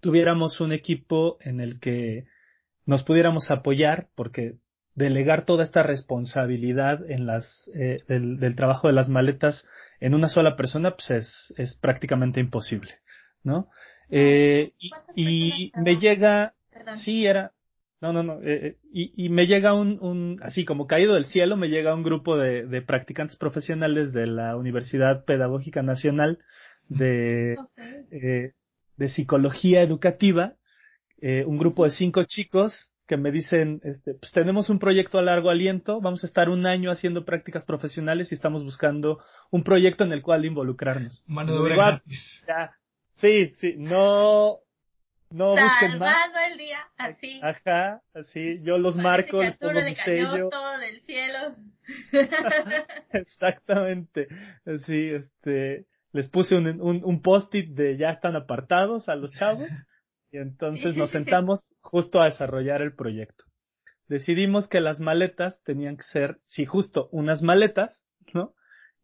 tuviéramos 0.00 0.60
un 0.60 0.72
equipo 0.72 1.38
en 1.40 1.60
el 1.60 1.78
que 1.78 2.26
nos 2.86 3.04
pudiéramos 3.04 3.50
apoyar, 3.50 4.08
porque 4.14 4.56
delegar 4.94 5.44
toda 5.44 5.64
esta 5.64 5.82
responsabilidad 5.82 7.10
en 7.10 7.26
las, 7.26 7.70
eh, 7.74 8.02
del, 8.08 8.54
trabajo 8.56 8.88
de 8.88 8.94
las 8.94 9.08
maletas 9.08 9.66
en 10.00 10.14
una 10.14 10.28
sola 10.28 10.56
persona, 10.56 10.92
pues 10.92 11.10
es, 11.10 11.54
es 11.56 11.74
prácticamente 11.74 12.40
imposible, 12.40 12.92
¿no? 13.42 13.68
Eh, 14.10 14.72
y, 15.14 15.72
me 15.76 15.96
llega, 15.96 16.54
sí, 17.02 17.26
era, 17.26 17.52
no, 18.12 18.12
no, 18.12 18.22
no, 18.22 18.40
eh, 18.42 18.76
y, 18.92 19.12
y, 19.16 19.28
me 19.30 19.46
llega 19.46 19.72
un, 19.72 19.98
un, 20.00 20.38
así 20.42 20.64
como 20.64 20.86
caído 20.86 21.14
del 21.14 21.24
cielo, 21.24 21.56
me 21.56 21.68
llega 21.68 21.94
un 21.94 22.02
grupo 22.02 22.36
de, 22.36 22.66
de 22.66 22.82
practicantes 22.82 23.36
profesionales 23.36 24.12
de 24.12 24.26
la 24.26 24.56
Universidad 24.56 25.24
Pedagógica 25.24 25.82
Nacional 25.82 26.38
de, 26.88 27.56
de 28.10 29.08
psicología 29.08 29.80
educativa, 29.80 30.54
eh, 31.20 31.44
un 31.46 31.56
grupo 31.56 31.84
de 31.84 31.90
cinco 31.90 32.24
chicos 32.24 32.94
que 33.06 33.16
me 33.16 33.30
dicen, 33.30 33.80
este, 33.84 34.14
pues 34.14 34.32
tenemos 34.32 34.68
un 34.70 34.78
proyecto 34.78 35.18
a 35.18 35.22
largo 35.22 35.50
aliento, 35.50 36.00
vamos 36.00 36.24
a 36.24 36.26
estar 36.26 36.48
un 36.48 36.66
año 36.66 36.90
haciendo 36.90 37.24
prácticas 37.24 37.64
profesionales 37.64 38.30
y 38.30 38.34
estamos 38.34 38.64
buscando 38.64 39.22
un 39.50 39.62
proyecto 39.62 40.04
en 40.04 40.12
el 40.12 40.22
cual 40.22 40.44
involucrarnos. 40.44 41.24
Mano 41.26 41.54
de 41.54 41.58
obra 41.58 41.76
gratis. 41.76 42.42
Sí, 43.14 43.54
sí, 43.58 43.74
no, 43.76 44.58
no 45.30 45.50
busquen 45.50 45.98
más. 45.98 46.30
el 46.50 46.58
día, 46.58 46.80
así. 46.96 47.40
Ajá, 47.42 48.02
así, 48.14 48.60
yo 48.62 48.78
los 48.78 48.96
marco, 48.96 49.42
les 49.42 49.56
pongo 49.58 49.80
mi 49.80 49.94
sello. 49.94 50.48
todo 50.50 50.78
del 50.78 51.00
cielo. 51.02 51.56
Exactamente, 53.12 54.28
sí, 54.86 55.10
este, 55.10 55.86
les 56.12 56.28
puse 56.28 56.56
un, 56.56 56.80
un, 56.80 57.04
un 57.04 57.22
post-it 57.22 57.70
de 57.70 57.96
ya 57.96 58.10
están 58.10 58.36
apartados 58.36 59.08
a 59.08 59.16
los 59.16 59.32
chavos 59.32 59.68
y 60.30 60.38
entonces 60.38 60.96
nos 60.96 61.10
sentamos 61.12 61.76
justo 61.80 62.20
a 62.20 62.26
desarrollar 62.26 62.82
el 62.82 62.94
proyecto. 62.94 63.44
Decidimos 64.08 64.68
que 64.68 64.80
las 64.80 65.00
maletas 65.00 65.62
tenían 65.64 65.96
que 65.96 66.04
ser, 66.04 66.38
sí, 66.46 66.66
justo 66.66 67.08
unas 67.10 67.42
maletas, 67.42 68.06
¿no? 68.32 68.54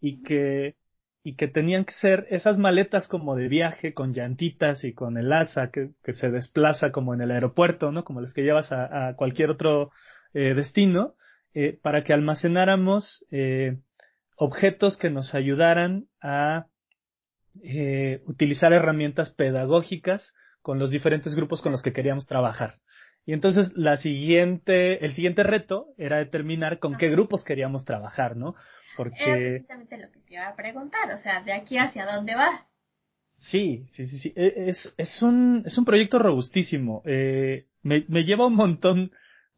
Y 0.01 0.23
que, 0.23 0.77
y 1.23 1.37
que 1.37 1.49
tenían 1.49 1.85
que 1.85 1.93
ser 1.93 2.27
esas 2.31 2.57
maletas 2.57 3.07
como 3.07 3.37
de 3.37 3.49
viaje, 3.49 3.93
con 3.93 4.15
llantitas 4.15 4.85
y 4.85 4.95
con 4.95 5.19
el 5.19 5.33
asa 5.33 5.71
que, 5.71 5.91
que 6.03 6.15
se 6.15 6.31
desplaza 6.31 6.93
como 6.93 7.13
en 7.13 7.21
el 7.21 7.31
aeropuerto, 7.31 7.93
¿no? 7.93 8.05
Como 8.05 8.21
las 8.21 8.33
que 8.33 8.43
llevas 8.43 8.73
a, 8.73 9.09
a 9.09 9.17
cualquier 9.17 9.51
otro 9.51 9.91
eh, 10.33 10.55
destino, 10.55 11.15
eh, 11.55 11.79
para 11.83 12.05
que 12.05 12.13
almacenáramos 12.13 13.27
eh, 13.33 13.79
objetos 14.37 14.97
que 14.97 15.11
nos 15.11 15.35
ayudaran 15.35 16.07
a 16.23 16.67
utilizar 18.27 18.73
herramientas 18.73 19.35
pedagógicas 19.35 20.35
con 20.63 20.79
los 20.79 20.91
diferentes 20.91 21.35
grupos 21.35 21.61
con 21.61 21.73
los 21.73 21.83
que 21.83 21.93
queríamos 21.93 22.29
trabajar. 22.29 22.75
Y 23.27 23.33
entonces 23.33 23.73
la 23.77 23.97
siguiente, 23.97 25.05
el 25.05 25.13
siguiente 25.13 25.43
reto 25.43 25.89
era 25.99 26.19
determinar 26.19 26.79
con 26.79 26.97
qué 26.97 27.11
grupos 27.11 27.45
queríamos 27.45 27.85
trabajar, 27.85 28.37
¿no? 28.37 28.55
Porque... 29.01 29.25
Era 29.25 29.35
precisamente 29.35 29.97
lo 29.97 30.13
que 30.13 30.21
te 30.21 30.35
iba 30.35 30.47
a 30.47 30.55
preguntar, 30.55 31.11
o 31.15 31.19
sea, 31.21 31.43
de 31.43 31.55
aquí 31.55 31.79
hacia 31.79 32.05
dónde 32.05 32.35
va. 32.35 32.67
Sí, 33.39 33.87
sí, 33.93 34.07
sí, 34.09 34.19
sí. 34.19 34.33
E, 34.37 34.69
es, 34.69 34.93
es, 34.99 35.23
un, 35.23 35.63
es 35.65 35.79
un 35.79 35.87
proyecto 35.87 36.19
robustísimo. 36.19 37.01
Eh, 37.07 37.65
me, 37.83 38.05
me 38.09 38.25
lleva 38.25 38.47
un 38.47 38.57
montón 38.57 39.13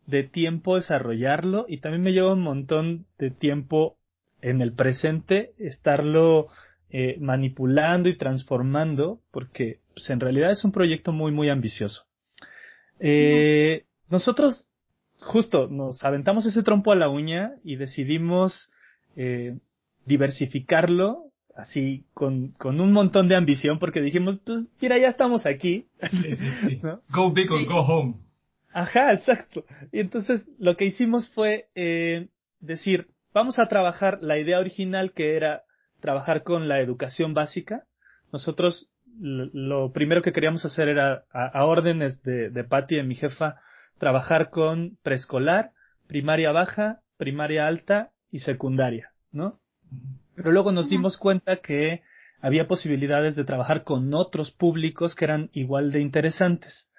de 0.07 0.23
tiempo 0.23 0.77
desarrollarlo 0.77 1.67
y 1.67 1.79
también 1.79 2.05
me 2.05 2.13
lleva 2.13 2.35
un 2.35 2.43
montón 2.43 3.07
de 3.19 3.33
tiempo 3.33 3.97
en 4.43 4.61
el 4.61 4.75
presente 4.75 5.55
estarlo 5.59 6.47
eh, 6.91 7.17
manipulando 7.19 8.09
y 8.09 8.17
transformando, 8.17 9.23
porque 9.33 9.81
pues, 9.93 10.09
en 10.11 10.21
realidad 10.21 10.53
es 10.53 10.63
un 10.63 10.71
proyecto 10.71 11.11
muy, 11.11 11.33
muy 11.33 11.49
ambicioso. 11.49 12.05
Eh, 13.01 13.87
nosotros 14.09 14.71
justo 15.19 15.67
nos 15.67 16.05
aventamos 16.05 16.47
ese 16.47 16.63
trompo 16.63 16.93
a 16.93 16.97
la 16.97 17.09
uña 17.09 17.55
y 17.65 17.75
decidimos 17.75 18.71
eh, 19.17 19.59
diversificarlo 20.07 21.33
así 21.55 22.07
con, 22.15 22.49
con 22.53 22.81
un 22.81 22.93
montón 22.93 23.29
de 23.29 23.37
ambición 23.37 23.79
porque 23.79 24.01
dijimos, 24.01 24.41
pues 24.45 24.65
mira, 24.81 24.99
ya 24.99 25.09
estamos 25.09 25.47
aquí. 25.47 25.87
Go 27.11 27.31
big 27.33 27.51
or 27.51 27.65
go 27.67 27.81
home. 27.81 28.15
Ajá, 28.73 29.13
exacto. 29.13 29.65
Y 29.93 30.01
entonces 30.01 30.47
lo 30.59 30.77
que 30.77 30.87
hicimos 30.87 31.29
fue 31.31 31.67
eh, 31.75 32.29
decir, 32.61 33.09
vamos 33.35 33.59
a 33.59 33.67
trabajar 33.67 34.19
la 34.23 34.39
idea 34.39 34.59
original 34.59 35.13
que 35.13 35.37
era 35.37 35.63
trabajar 36.01 36.43
con 36.43 36.69
la 36.69 36.81
educación 36.81 37.35
básica. 37.35 37.85
Nosotros 38.33 38.89
lo 39.21 39.93
primero 39.93 40.23
que 40.23 40.33
queríamos 40.33 40.65
hacer 40.65 40.89
era, 40.89 41.25
a, 41.31 41.65
órdenes 41.67 42.23
de, 42.23 42.49
de 42.49 42.65
Patty, 42.65 42.97
de 42.97 43.03
mi 43.03 43.15
jefa, 43.15 43.57
trabajar 43.99 44.49
con 44.49 44.97
preescolar, 45.03 45.73
primaria 46.07 46.51
baja, 46.51 47.01
primaria 47.19 47.67
alta 47.67 48.12
y 48.33 48.41
secundaria, 48.41 49.13
¿no? 49.31 49.61
Pero 50.35 50.51
luego 50.51 50.73
nos 50.73 50.89
dimos 50.89 51.17
cuenta 51.17 51.59
que 51.59 52.03
había 52.41 52.67
posibilidades 52.67 53.37
de 53.37 53.45
trabajar 53.45 53.85
con 53.85 54.13
otros 54.15 54.51
públicos 54.51 55.15
que 55.15 55.27
eran 55.27 55.51
igual 55.53 55.93
de 55.93 56.01
interesantes. 56.01 56.91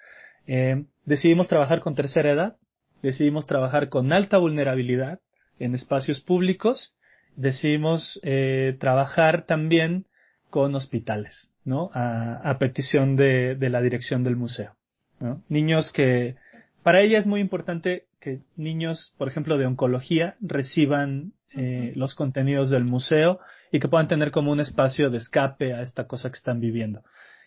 Eh, 0.46 0.86
decidimos 1.04 1.48
trabajar 1.48 1.80
con 1.80 1.94
tercera 1.94 2.30
edad, 2.30 2.56
decidimos 3.02 3.46
trabajar 3.46 3.90
con 3.90 4.12
alta 4.12 4.38
vulnerabilidad 4.38 5.20
en 5.58 5.74
espacios 5.74 6.20
públicos 6.22 6.94
decidimos 7.36 8.20
eh, 8.22 8.76
trabajar 8.78 9.46
también 9.46 10.06
con 10.50 10.74
hospitales, 10.74 11.52
¿no? 11.64 11.90
A, 11.92 12.36
a 12.48 12.58
petición 12.58 13.16
de, 13.16 13.56
de, 13.56 13.70
la 13.70 13.80
dirección 13.80 14.22
del 14.22 14.36
museo. 14.36 14.76
¿no? 15.20 15.42
Niños 15.48 15.92
que, 15.92 16.36
para 16.82 17.00
ella 17.00 17.18
es 17.18 17.26
muy 17.26 17.40
importante 17.40 18.04
que 18.24 18.40
niños, 18.56 19.14
por 19.18 19.28
ejemplo, 19.28 19.58
de 19.58 19.66
oncología 19.66 20.36
reciban 20.40 21.34
eh, 21.54 21.92
los 21.94 22.14
contenidos 22.14 22.70
del 22.70 22.84
museo 22.84 23.38
y 23.70 23.80
que 23.80 23.88
puedan 23.88 24.08
tener 24.08 24.30
como 24.30 24.50
un 24.50 24.60
espacio 24.60 25.10
de 25.10 25.18
escape 25.18 25.74
a 25.74 25.82
esta 25.82 26.06
cosa 26.06 26.30
que 26.30 26.38
están 26.38 26.58
viviendo. 26.58 27.02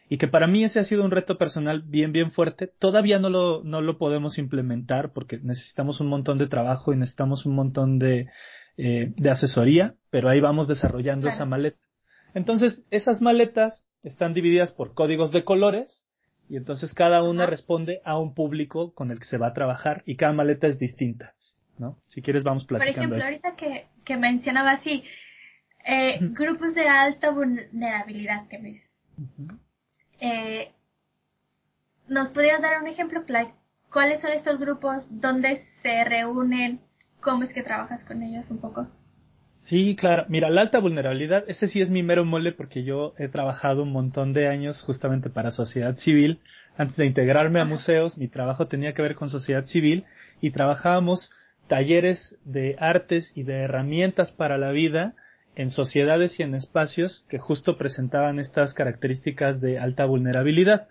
Y 0.07 0.19
que 0.19 0.27
para 0.27 0.45
mí 0.45 0.63
ese 0.63 0.79
ha 0.79 0.83
sido 0.83 1.03
un 1.03 1.09
reto 1.09 1.37
personal 1.37 1.81
bien, 1.81 2.11
bien 2.11 2.31
fuerte. 2.31 2.71
Todavía 2.79 3.17
no 3.17 3.29
lo, 3.29 3.63
no 3.63 3.81
lo 3.81 3.97
podemos 3.97 4.37
implementar 4.37 5.11
porque 5.13 5.39
necesitamos 5.39 5.99
un 5.99 6.07
montón 6.07 6.37
de 6.37 6.47
trabajo 6.47 6.93
y 6.93 6.97
necesitamos 6.97 7.45
un 7.47 7.55
montón 7.55 7.97
de, 7.97 8.27
eh, 8.77 9.13
de 9.17 9.29
asesoría, 9.31 9.95
pero 10.11 10.29
ahí 10.29 10.39
vamos 10.39 10.67
desarrollando 10.67 11.27
esa 11.27 11.45
maleta. 11.45 11.79
Entonces, 12.35 12.85
esas 12.91 13.19
maletas 13.21 13.87
están 14.03 14.35
divididas 14.35 14.71
por 14.71 14.93
códigos 14.93 15.31
de 15.31 15.43
colores 15.43 16.06
y 16.49 16.57
entonces 16.57 16.93
cada 16.93 17.23
una 17.23 17.45
responde 17.45 18.01
a 18.05 18.17
un 18.17 18.33
público 18.33 18.93
con 18.93 19.11
el 19.11 19.19
que 19.19 19.25
se 19.25 19.37
va 19.37 19.47
a 19.47 19.53
trabajar 19.53 20.03
y 20.05 20.15
cada 20.15 20.33
maleta 20.33 20.67
es 20.67 20.79
distinta, 20.79 21.33
¿no? 21.77 21.97
Si 22.07 22.21
quieres 22.21 22.43
vamos 22.43 22.65
platicando. 22.65 23.15
Por 23.15 23.19
ejemplo, 23.19 23.23
ahorita 23.23 23.55
que, 23.55 23.87
que 24.03 24.17
mencionaba 24.17 24.71
así, 24.71 25.03
Eh, 25.89 26.19
grupos 26.33 26.75
de 26.75 26.85
alta 26.85 27.31
vulnerabilidad 27.31 28.49
que 28.49 28.57
me 28.57 28.83
eh, 30.19 30.73
¿Nos 32.09 32.27
podrías 32.29 32.61
dar 32.61 32.81
un 32.81 32.87
ejemplo, 32.87 33.23
Clyde? 33.23 33.53
¿Cuáles 33.89 34.21
son 34.21 34.31
estos 34.33 34.59
grupos? 34.59 35.07
¿Dónde 35.09 35.63
se 35.81 36.03
reúnen? 36.03 36.81
¿Cómo 37.21 37.43
es 37.43 37.53
que 37.53 37.63
trabajas 37.63 38.03
con 38.03 38.21
ellos 38.21 38.45
un 38.49 38.59
poco? 38.59 38.87
Sí, 39.67 39.97
claro. 39.97 40.23
Mira, 40.29 40.49
la 40.49 40.61
alta 40.61 40.79
vulnerabilidad, 40.79 41.43
ese 41.49 41.67
sí 41.67 41.81
es 41.81 41.89
mi 41.89 42.01
mero 42.01 42.23
mole 42.23 42.53
porque 42.53 42.85
yo 42.85 43.13
he 43.17 43.27
trabajado 43.27 43.83
un 43.83 43.91
montón 43.91 44.31
de 44.31 44.47
años 44.47 44.81
justamente 44.81 45.29
para 45.29 45.51
sociedad 45.51 45.97
civil. 45.97 46.39
Antes 46.77 46.95
de 46.95 47.05
integrarme 47.05 47.59
a 47.59 47.65
museos, 47.65 48.17
mi 48.17 48.29
trabajo 48.29 48.67
tenía 48.67 48.93
que 48.93 49.01
ver 49.01 49.15
con 49.15 49.29
sociedad 49.29 49.65
civil 49.65 50.05
y 50.39 50.51
trabajábamos 50.51 51.31
talleres 51.67 52.37
de 52.45 52.77
artes 52.79 53.33
y 53.35 53.43
de 53.43 53.55
herramientas 53.63 54.31
para 54.31 54.57
la 54.57 54.71
vida 54.71 55.15
en 55.57 55.69
sociedades 55.69 56.39
y 56.39 56.43
en 56.43 56.55
espacios 56.55 57.25
que 57.27 57.37
justo 57.37 57.77
presentaban 57.77 58.39
estas 58.39 58.73
características 58.73 59.59
de 59.59 59.79
alta 59.79 60.05
vulnerabilidad. 60.05 60.87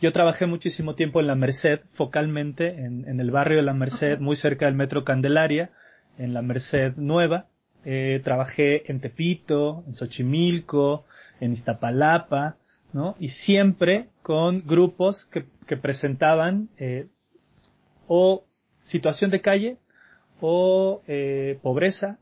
Yo 0.00 0.10
trabajé 0.10 0.46
muchísimo 0.46 0.96
tiempo 0.96 1.20
en 1.20 1.28
la 1.28 1.36
Merced, 1.36 1.82
focalmente 1.92 2.70
en, 2.70 3.20
el 3.20 3.30
barrio 3.30 3.58
de 3.58 3.62
la 3.62 3.72
Merced, 3.72 4.18
muy 4.18 4.34
cerca 4.34 4.66
del 4.66 4.74
Metro 4.74 5.04
Candelaria, 5.04 5.70
en 6.18 6.34
la 6.34 6.42
Merced 6.42 6.96
Nueva. 6.96 7.46
Eh, 7.88 8.20
trabajé 8.24 8.90
en 8.90 9.00
Tepito, 9.00 9.84
en 9.86 9.94
Xochimilco, 9.94 11.04
en 11.38 11.52
Iztapalapa, 11.52 12.56
¿no? 12.92 13.14
Y 13.20 13.28
siempre 13.28 14.08
con 14.22 14.66
grupos 14.66 15.24
que, 15.26 15.44
que 15.68 15.76
presentaban 15.76 16.68
eh, 16.78 17.06
o 18.08 18.44
situación 18.82 19.30
de 19.30 19.40
calle 19.40 19.76
o 20.40 21.02
eh, 21.06 21.58
pobreza 21.62 22.18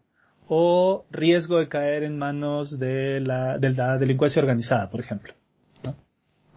o 0.49 1.07
riesgo 1.11 1.59
de 1.59 1.69
caer 1.69 2.03
en 2.03 2.19
manos 2.19 2.79
de 2.79 3.21
la, 3.21 3.59
de 3.59 3.71
la 3.73 3.97
delincuencia 3.97 4.43
organizada, 4.43 4.91
por 4.91 5.01
ejemplo. 5.01 5.33
¿no? 5.83 5.97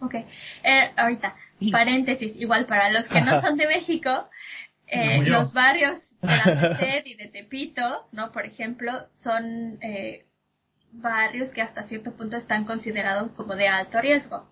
Ok, 0.00 0.14
eh, 0.16 0.90
ahorita, 0.96 1.34
paréntesis, 1.72 2.36
igual 2.36 2.66
para 2.66 2.90
los 2.90 3.08
que 3.08 3.20
no 3.22 3.40
son 3.40 3.56
de 3.56 3.66
México, 3.66 4.28
eh, 4.86 5.22
los 5.22 5.52
barrios 5.52 6.07
de 6.22 6.28
la 6.28 7.02
y 7.04 7.14
de 7.14 7.28
Tepito, 7.28 8.06
¿no? 8.12 8.32
Por 8.32 8.44
ejemplo, 8.44 8.92
son 9.22 9.78
eh, 9.82 10.26
barrios 10.92 11.50
que 11.50 11.62
hasta 11.62 11.84
cierto 11.84 12.12
punto 12.12 12.36
están 12.36 12.64
considerados 12.64 13.30
como 13.32 13.54
de 13.56 13.68
alto 13.68 14.00
riesgo. 14.00 14.48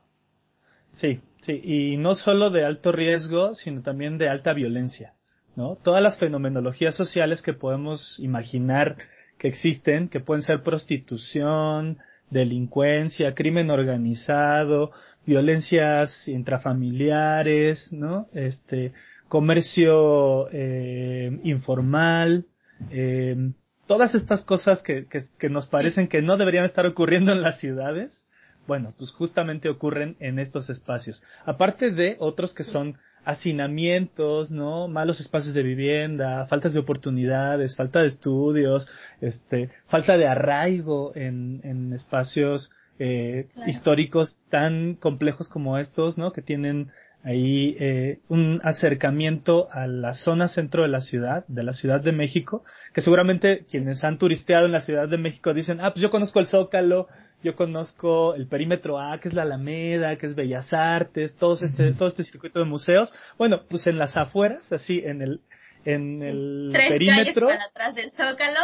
Sí, 0.95 1.21
sí, 1.43 1.61
y 1.63 1.97
no 1.99 2.15
solo 2.15 2.51
de 2.51 2.65
alto 2.65 2.93
riesgo, 2.93 3.55
sino 3.55 3.83
también 3.83 4.17
de 4.17 4.29
alta 4.29 4.53
violencia, 4.55 5.15
¿no? 5.55 5.77
Todas 5.77 6.03
las 6.03 6.19
fenomenologías 6.19 6.95
sociales 6.95 7.43
que 7.43 7.53
podemos 7.53 8.19
imaginar 8.19 8.97
que 9.39 9.49
existen, 9.49 10.09
que 10.09 10.21
pueden 10.21 10.43
ser 10.43 10.63
prostitución, 10.63 11.99
delincuencia, 12.31 13.35
crimen 13.35 13.71
organizado, 13.71 14.93
violencias 15.27 16.27
intrafamiliares, 16.29 17.93
¿no? 17.93 18.29
Este, 18.33 18.93
comercio 19.29 20.49
eh, 20.53 21.39
informal, 21.45 22.45
eh, 22.91 23.53
todas 23.87 24.15
estas 24.15 24.43
cosas 24.43 24.83
que, 24.83 25.07
que, 25.07 25.25
que 25.39 25.49
nos 25.49 25.67
parecen 25.67 26.09
que 26.09 26.23
no 26.23 26.37
deberían 26.37 26.65
estar 26.65 26.87
ocurriendo 26.87 27.33
en 27.33 27.43
las 27.43 27.59
ciudades, 27.61 28.27
bueno, 28.67 28.95
pues 28.99 29.13
justamente 29.13 29.69
ocurren 29.69 30.17
en 30.19 30.39
estos 30.39 30.69
espacios. 30.71 31.23
Aparte 31.45 31.93
de 31.93 32.17
otros 32.19 32.53
que 32.53 32.65
son 32.65 32.97
hacinamientos, 33.25 34.51
¿no? 34.51 34.89
Malos 34.89 35.21
espacios 35.21 35.55
de 35.55 35.63
vivienda, 35.63 36.47
faltas 36.47 36.75
de 36.75 36.81
oportunidades, 36.81 37.77
falta 37.77 38.01
de 38.01 38.09
estudios, 38.09 38.89
este, 39.21 39.71
falta 39.87 40.17
de 40.17 40.27
arraigo 40.27 41.13
en, 41.15 41.61
en 41.65 41.93
espacios 41.93 42.71
eh, 42.99 43.49
históricos 43.67 44.39
tan 44.49 44.95
complejos 44.95 45.49
como 45.49 45.77
estos, 45.79 46.17
¿no? 46.19 46.33
Que 46.33 46.43
tienen 46.43 46.91
ahí 47.27 47.77
eh, 47.81 48.21
un 48.29 48.61
acercamiento 48.63 49.67
a 49.73 49.89
la 49.89 50.15
zona 50.15 50.47
centro 50.47 50.83
de 50.83 50.89
la 50.89 51.01
ciudad, 51.01 51.45
de 51.49 51.65
la 51.65 51.73
Ciudad 51.73 52.01
de 52.01 52.13
México, 52.13 52.65
que 52.95 53.01
seguramente 53.01 53.67
quienes 53.69 54.05
han 54.05 54.17
turisteado 54.17 54.67
en 54.67 54.73
la 54.73 54.81
Ciudad 54.81 55.09
de 55.09 55.19
México 55.19 55.53
dicen, 55.53 55.81
ah, 55.81 55.91
pues 55.93 56.03
yo 56.03 56.11
conozco 56.11 56.39
el 56.39 56.47
Zócalo, 56.47 57.09
yo 57.43 57.57
conozco 57.57 58.35
el 58.37 58.47
perímetro 58.47 59.01
A, 59.01 59.19
que 59.19 59.27
es 59.27 59.35
la 59.35 59.43
Alameda, 59.43 60.17
que 60.17 60.27
es 60.27 60.37
Bellas 60.37 60.73
Artes, 60.73 61.35
todo 61.35 61.55
este, 61.55 61.93
todo 61.95 62.09
este 62.09 62.23
circuito 62.23 62.61
de 62.61 62.65
museos. 62.65 63.13
Bueno, 63.37 63.63
pues 63.69 63.89
en 63.89 63.99
las 63.99 64.17
afueras, 64.17 64.73
así, 64.73 65.03
en 65.05 65.21
el, 65.21 65.41
en 65.85 66.23
el 66.23 66.71
Tres 66.73 66.91
perímetro. 66.91 67.49
Calles 67.49 67.65
para 67.73 67.89
atrás 67.89 67.95
del 67.97 68.13
Zócalo. 68.13 68.61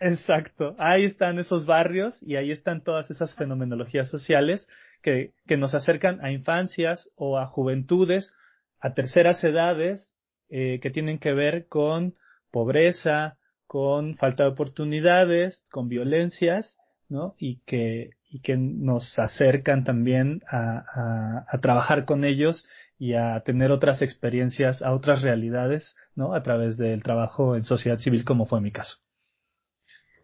Exacto, 0.00 0.74
ahí 0.78 1.04
están 1.04 1.38
esos 1.38 1.66
barrios 1.66 2.20
y 2.20 2.34
ahí 2.34 2.50
están 2.50 2.82
todas 2.82 3.08
esas 3.12 3.36
fenomenologías 3.36 4.10
sociales 4.10 4.68
que, 5.02 5.32
que 5.46 5.56
nos 5.56 5.74
acercan 5.74 6.24
a 6.24 6.30
infancias 6.30 7.10
o 7.16 7.38
a 7.38 7.46
juventudes, 7.46 8.32
a 8.80 8.94
terceras 8.94 9.42
edades, 9.44 10.16
eh, 10.48 10.80
que 10.80 10.90
tienen 10.90 11.18
que 11.18 11.32
ver 11.32 11.66
con 11.68 12.14
pobreza, 12.50 13.36
con 13.66 14.16
falta 14.16 14.44
de 14.44 14.50
oportunidades, 14.50 15.64
con 15.70 15.88
violencias 15.88 16.78
¿no? 17.12 17.34
Y 17.38 17.60
que, 17.66 18.10
y 18.30 18.40
que 18.40 18.56
nos 18.56 19.18
acercan 19.18 19.84
también 19.84 20.40
a, 20.50 21.44
a, 21.46 21.58
trabajar 21.58 22.06
con 22.06 22.24
ellos 22.24 22.66
y 22.98 23.14
a 23.14 23.40
tener 23.40 23.70
otras 23.70 24.00
experiencias, 24.00 24.80
a 24.82 24.92
otras 24.94 25.20
realidades, 25.20 25.94
¿no? 26.16 26.34
A 26.34 26.42
través 26.42 26.78
del 26.78 27.02
trabajo 27.02 27.54
en 27.54 27.64
sociedad 27.64 27.98
civil 27.98 28.24
como 28.24 28.46
fue 28.46 28.62
mi 28.62 28.72
caso. 28.72 28.96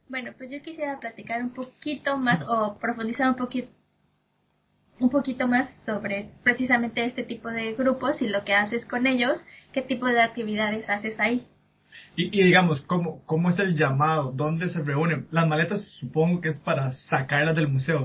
Bueno, 0.09 0.33
pues 0.39 0.51
yo 0.51 0.63
quisiera 0.63 0.99
platicar 0.99 1.43
un 1.43 1.51
poquito 1.51 2.17
más 2.17 2.43
o 2.49 2.79
profundizar 2.79 3.29
un 3.29 3.37
poquito 3.37 3.69
un 5.01 5.11
poquito 5.11 5.47
más 5.47 5.69
sobre 5.85 6.31
precisamente 6.43 7.05
este 7.05 7.23
tipo 7.23 7.49
de 7.49 7.75
grupos 7.75 8.21
y 8.23 8.29
lo 8.29 8.45
que 8.45 8.55
haces 8.55 8.85
con 8.85 9.07
ellos, 9.07 9.41
qué 9.73 9.83
tipo 9.83 10.07
de 10.07 10.21
actividades 10.21 10.89
haces 10.89 11.19
ahí. 11.21 11.47
Y, 12.17 12.43
digamos, 12.43 12.83
¿cómo, 12.83 13.25
¿cómo 13.25 13.49
es 13.49 13.59
el 13.59 13.75
llamado? 13.75 14.33
¿Dónde 14.33 14.69
se 14.69 14.81
reúnen? 14.81 15.27
Las 15.31 15.49
maletas 15.49 15.85
supongo 16.01 16.41
que 16.41 16.51
es 16.51 16.59
para 16.59 16.93
sacarlas 16.93 17.57
del 17.57 17.69
museo, 17.69 18.05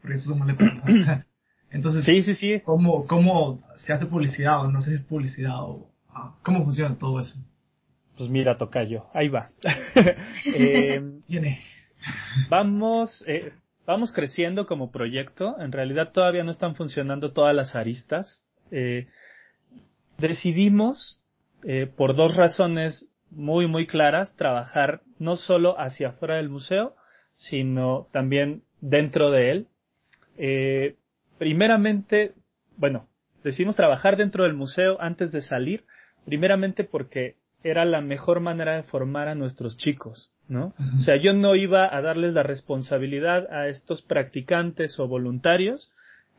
porque 0.00 0.14
eso 0.16 0.30
son 0.30 0.40
maletas. 0.40 0.68
Entonces, 1.70 2.04
sí, 2.04 2.22
sí, 2.22 2.34
sí. 2.34 2.60
¿cómo, 2.64 3.06
¿cómo 3.06 3.58
se 3.76 3.92
hace 3.92 4.06
publicidad 4.06 4.60
o 4.60 4.70
no 4.70 4.82
sé 4.82 4.90
si 4.90 4.96
es 4.96 5.04
publicidad 5.04 5.62
o 5.62 5.90
ah, 6.10 6.34
cómo 6.42 6.64
funciona 6.64 6.98
todo 6.98 7.20
eso? 7.20 7.38
Pues 8.18 8.28
mira, 8.28 8.56
yo 8.88 9.08
ahí 9.14 9.28
va. 9.28 9.50
eh, 10.44 11.00
vamos, 12.50 13.24
eh, 13.26 13.52
vamos 13.86 14.12
creciendo 14.12 14.66
como 14.66 14.90
proyecto. 14.90 15.56
En 15.60 15.72
realidad 15.72 16.12
todavía 16.12 16.44
no 16.44 16.50
están 16.50 16.74
funcionando 16.74 17.32
todas 17.32 17.54
las 17.54 17.74
aristas. 17.74 18.46
Eh, 18.70 19.08
decidimos, 20.18 21.22
eh, 21.64 21.86
por 21.86 22.14
dos 22.14 22.36
razones 22.36 23.08
muy, 23.30 23.66
muy 23.66 23.86
claras, 23.86 24.34
trabajar 24.36 25.00
no 25.18 25.36
solo 25.36 25.80
hacia 25.80 26.08
afuera 26.08 26.36
del 26.36 26.48
museo, 26.48 26.94
sino 27.34 28.08
también 28.12 28.62
dentro 28.80 29.30
de 29.30 29.50
él. 29.50 29.66
Eh, 30.36 30.96
primeramente, 31.38 32.34
bueno, 32.76 33.08
decidimos 33.42 33.76
trabajar 33.76 34.16
dentro 34.16 34.44
del 34.44 34.54
museo 34.54 35.00
antes 35.00 35.32
de 35.32 35.40
salir, 35.40 35.84
primeramente 36.24 36.84
porque 36.84 37.36
era 37.64 37.84
la 37.84 38.00
mejor 38.00 38.40
manera 38.40 38.76
de 38.76 38.82
formar 38.82 39.28
a 39.28 39.34
nuestros 39.34 39.76
chicos, 39.76 40.32
¿no? 40.52 40.74
O 40.98 41.00
sea, 41.00 41.16
yo 41.16 41.32
no 41.32 41.54
iba 41.56 41.94
a 41.94 42.02
darles 42.02 42.34
la 42.34 42.42
responsabilidad 42.42 43.50
a 43.52 43.68
estos 43.68 44.02
practicantes 44.02 45.00
o 45.00 45.08
voluntarios 45.08 45.90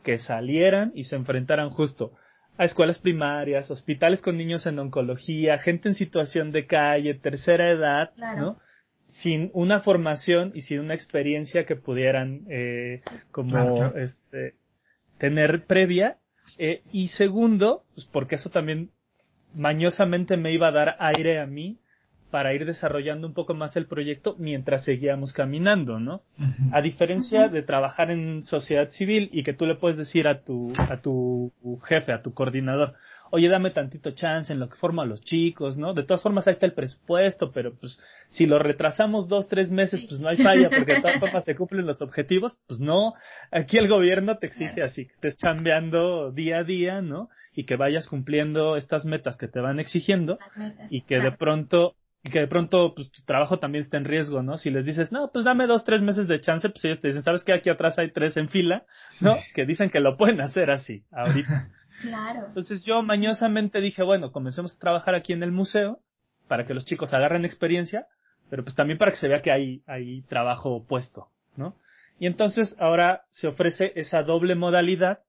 que 0.03 0.19
salieran 0.19 0.91
y 0.93 1.05
se 1.05 1.15
enfrentaran 1.15 1.71
justo 1.71 2.13
a 2.57 2.65
escuelas 2.65 2.99
primarias, 2.99 3.71
hospitales 3.71 4.21
con 4.21 4.37
niños 4.37 4.67
en 4.67 4.77
oncología, 4.77 5.57
gente 5.57 5.89
en 5.89 5.95
situación 5.95 6.51
de 6.51 6.67
calle, 6.67 7.15
tercera 7.15 7.71
edad, 7.71 8.11
¿no? 8.37 8.59
Sin 9.07 9.49
una 9.53 9.81
formación 9.81 10.51
y 10.53 10.61
sin 10.61 10.79
una 10.79 10.93
experiencia 10.93 11.65
que 11.65 11.75
pudieran 11.75 12.45
eh, 12.49 13.01
como 13.31 13.87
este 13.95 14.53
tener 15.17 15.65
previa. 15.65 16.17
Eh, 16.59 16.83
y 16.91 17.07
segundo, 17.07 17.83
pues 17.95 18.05
porque 18.05 18.35
eso 18.35 18.51
también 18.51 18.91
mañosamente 19.55 20.37
me 20.37 20.53
iba 20.53 20.67
a 20.67 20.71
dar 20.71 20.95
aire 20.99 21.39
a 21.39 21.47
mí 21.47 21.79
para 22.33 22.55
ir 22.55 22.65
desarrollando 22.65 23.27
un 23.27 23.35
poco 23.35 23.53
más 23.53 23.75
el 23.75 23.85
proyecto 23.85 24.35
mientras 24.39 24.85
seguíamos 24.85 25.33
caminando, 25.33 25.99
¿no? 25.99 26.23
A 26.71 26.81
diferencia 26.81 27.47
de 27.47 27.61
trabajar 27.61 28.09
en 28.09 28.43
sociedad 28.43 28.89
civil 28.89 29.29
y 29.31 29.43
que 29.43 29.53
tú 29.53 29.67
le 29.67 29.75
puedes 29.75 29.99
decir 29.99 30.27
a 30.27 30.41
tu, 30.41 30.73
a 30.75 30.97
tu 30.97 31.51
jefe, 31.83 32.11
a 32.11 32.23
tu 32.23 32.33
coordinador, 32.33 32.95
oye, 33.29 33.49
dame 33.49 33.69
tantito 33.69 34.09
chance 34.15 34.51
en 34.51 34.59
lo 34.59 34.67
que 34.67 34.77
forma 34.77 35.03
a 35.03 35.05
los 35.05 35.21
chicos, 35.21 35.77
¿no? 35.77 35.93
De 35.93 36.01
todas 36.01 36.23
formas, 36.23 36.47
ahí 36.47 36.53
está 36.53 36.65
el 36.65 36.73
presupuesto, 36.73 37.51
pero 37.51 37.75
pues 37.75 37.99
si 38.29 38.47
lo 38.47 38.57
retrasamos 38.57 39.27
dos, 39.27 39.47
tres 39.47 39.69
meses, 39.69 40.01
pues 40.09 40.19
no 40.19 40.29
hay 40.29 40.37
falla, 40.37 40.71
porque 40.71 40.95
de 40.95 41.01
todas 41.01 41.19
formas 41.19 41.45
se 41.45 41.55
cumplen 41.55 41.85
los 41.85 42.01
objetivos, 42.01 42.57
pues 42.65 42.79
no. 42.79 43.13
Aquí 43.51 43.77
el 43.77 43.87
gobierno 43.87 44.39
te 44.39 44.47
exige 44.47 44.81
así, 44.81 45.05
que 45.05 45.13
estés 45.13 45.37
chambeando 45.37 46.31
día 46.31 46.57
a 46.57 46.63
día, 46.63 47.01
¿no? 47.01 47.29
Y 47.53 47.65
que 47.65 47.75
vayas 47.75 48.07
cumpliendo 48.07 48.75
estas 48.75 49.05
metas 49.05 49.37
que 49.37 49.47
te 49.47 49.59
van 49.59 49.79
exigiendo 49.79 50.39
y 50.89 51.01
que 51.01 51.19
de 51.19 51.31
pronto 51.31 51.95
y 52.23 52.29
que 52.29 52.39
de 52.39 52.47
pronto 52.47 52.95
pues, 52.95 53.11
tu 53.11 53.21
trabajo 53.23 53.59
también 53.59 53.83
está 53.83 53.97
en 53.97 54.05
riesgo, 54.05 54.41
¿no? 54.41 54.57
Si 54.57 54.69
les 54.69 54.85
dices, 54.85 55.11
no, 55.11 55.29
pues 55.31 55.43
dame 55.43 55.67
dos, 55.67 55.83
tres 55.83 56.01
meses 56.01 56.27
de 56.27 56.39
chance, 56.39 56.69
pues 56.69 56.83
ellos 56.85 57.01
te 57.01 57.09
dicen, 57.09 57.23
¿sabes 57.23 57.43
qué? 57.43 57.53
Aquí 57.53 57.69
atrás 57.69 57.99
hay 57.99 58.11
tres 58.11 58.37
en 58.37 58.47
fila, 58.49 58.85
¿no? 59.19 59.37
Que 59.53 59.65
dicen 59.65 59.89
que 59.89 59.99
lo 59.99 60.15
pueden 60.15 60.39
hacer 60.41 60.71
así, 60.71 61.03
ahorita. 61.11 61.69
Claro. 62.01 62.47
Entonces 62.47 62.83
yo 62.85 63.03
mañosamente 63.03 63.79
dije, 63.79 64.01
bueno, 64.01 64.31
comencemos 64.31 64.75
a 64.75 64.79
trabajar 64.79 65.13
aquí 65.13 65.31
en 65.31 65.43
el 65.43 65.51
museo 65.51 65.99
para 66.47 66.65
que 66.65 66.73
los 66.73 66.85
chicos 66.85 67.13
agarren 67.13 67.45
experiencia, 67.45 68.07
pero 68.49 68.63
pues 68.63 68.75
también 68.75 68.97
para 68.97 69.11
que 69.11 69.17
se 69.17 69.27
vea 69.27 69.43
que 69.43 69.51
hay, 69.51 69.83
hay 69.85 70.23
trabajo 70.23 70.83
puesto, 70.87 71.27
¿no? 71.55 71.75
Y 72.19 72.25
entonces 72.25 72.75
ahora 72.79 73.25
se 73.29 73.47
ofrece 73.47 73.93
esa 73.95 74.23
doble 74.23 74.55
modalidad 74.55 75.19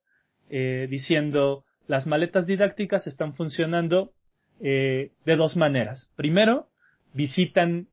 eh, 0.49 0.87
diciendo 0.89 1.65
las 1.87 2.07
maletas 2.07 2.47
didácticas 2.47 3.05
están 3.05 3.35
funcionando 3.35 4.11
eh, 4.59 5.11
de 5.23 5.35
dos 5.35 5.55
maneras. 5.55 6.11
Primero, 6.15 6.67
visitan 7.15 7.87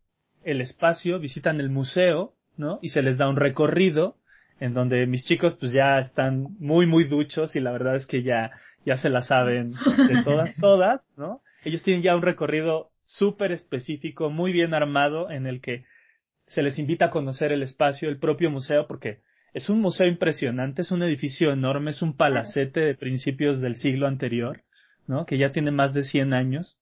el 0.44 0.60
espacio, 0.60 1.18
visitan 1.20 1.60
el 1.60 1.70
museo, 1.70 2.34
¿no? 2.56 2.78
Y 2.82 2.88
se 2.88 3.02
les 3.02 3.16
da 3.16 3.28
un 3.28 3.36
recorrido 3.36 4.16
en 4.60 4.74
donde 4.74 5.06
mis 5.06 5.24
chicos 5.24 5.56
pues 5.58 5.72
ya 5.72 5.98
están 5.98 6.56
muy 6.58 6.86
muy 6.86 7.04
duchos 7.04 7.56
y 7.56 7.60
la 7.60 7.72
verdad 7.72 7.96
es 7.96 8.06
que 8.06 8.22
ya 8.22 8.50
ya 8.84 8.96
se 8.96 9.08
la 9.08 9.22
saben 9.22 9.70
de 9.70 10.22
todas 10.24 10.54
todas, 10.60 11.00
¿no? 11.16 11.40
Ellos 11.64 11.82
tienen 11.84 12.02
ya 12.02 12.16
un 12.16 12.22
recorrido 12.22 12.90
súper 13.04 13.52
específico, 13.52 14.28
muy 14.28 14.52
bien 14.52 14.74
armado 14.74 15.30
en 15.30 15.46
el 15.46 15.60
que 15.60 15.84
se 16.46 16.62
les 16.62 16.78
invita 16.78 17.06
a 17.06 17.10
conocer 17.10 17.52
el 17.52 17.62
espacio, 17.62 18.08
el 18.08 18.18
propio 18.18 18.50
museo 18.50 18.86
porque 18.88 19.20
es 19.54 19.68
un 19.70 19.80
museo 19.80 20.08
impresionante, 20.08 20.82
es 20.82 20.90
un 20.90 21.04
edificio 21.04 21.52
enorme, 21.52 21.92
es 21.92 22.02
un 22.02 22.16
palacete 22.16 22.80
de 22.80 22.94
principios 22.96 23.60
del 23.60 23.76
siglo 23.76 24.08
anterior, 24.08 24.62
¿no? 25.06 25.26
Que 25.26 25.38
ya 25.38 25.52
tiene 25.52 25.70
más 25.70 25.94
de 25.94 26.02
100 26.02 26.34
años 26.34 26.80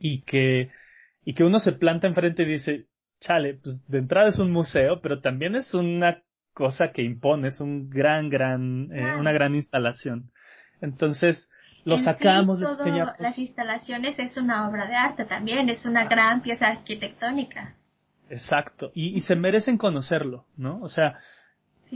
y 0.00 0.22
que 0.22 0.70
y 1.24 1.34
que 1.34 1.44
uno 1.44 1.58
se 1.58 1.72
planta 1.72 2.06
enfrente 2.06 2.42
y 2.42 2.46
dice, 2.46 2.86
chale, 3.20 3.54
pues 3.54 3.86
de 3.88 3.98
entrada 3.98 4.28
es 4.28 4.38
un 4.38 4.50
museo, 4.50 5.00
pero 5.00 5.20
también 5.20 5.56
es 5.56 5.74
una 5.74 6.22
cosa 6.54 6.90
que 6.90 7.02
impone, 7.02 7.48
es 7.48 7.60
un 7.60 7.88
gran, 7.88 8.30
gran, 8.30 8.90
eh, 8.92 9.16
una 9.18 9.32
gran 9.32 9.54
instalación. 9.54 10.30
Entonces, 10.80 11.48
lo 11.84 11.98
sacamos 11.98 12.60
de 12.60 12.66
Las 13.18 13.38
instalaciones 13.38 14.18
es 14.18 14.36
una 14.36 14.68
obra 14.68 14.86
de 14.86 14.94
arte 14.94 15.24
también, 15.24 15.68
es 15.68 15.86
una 15.86 16.06
gran 16.06 16.42
pieza 16.42 16.68
arquitectónica. 16.68 17.74
Exacto, 18.30 18.90
y, 18.94 19.16
y 19.16 19.20
se 19.20 19.36
merecen 19.36 19.78
conocerlo, 19.78 20.44
¿no? 20.56 20.80
O 20.82 20.88
sea, 20.88 21.18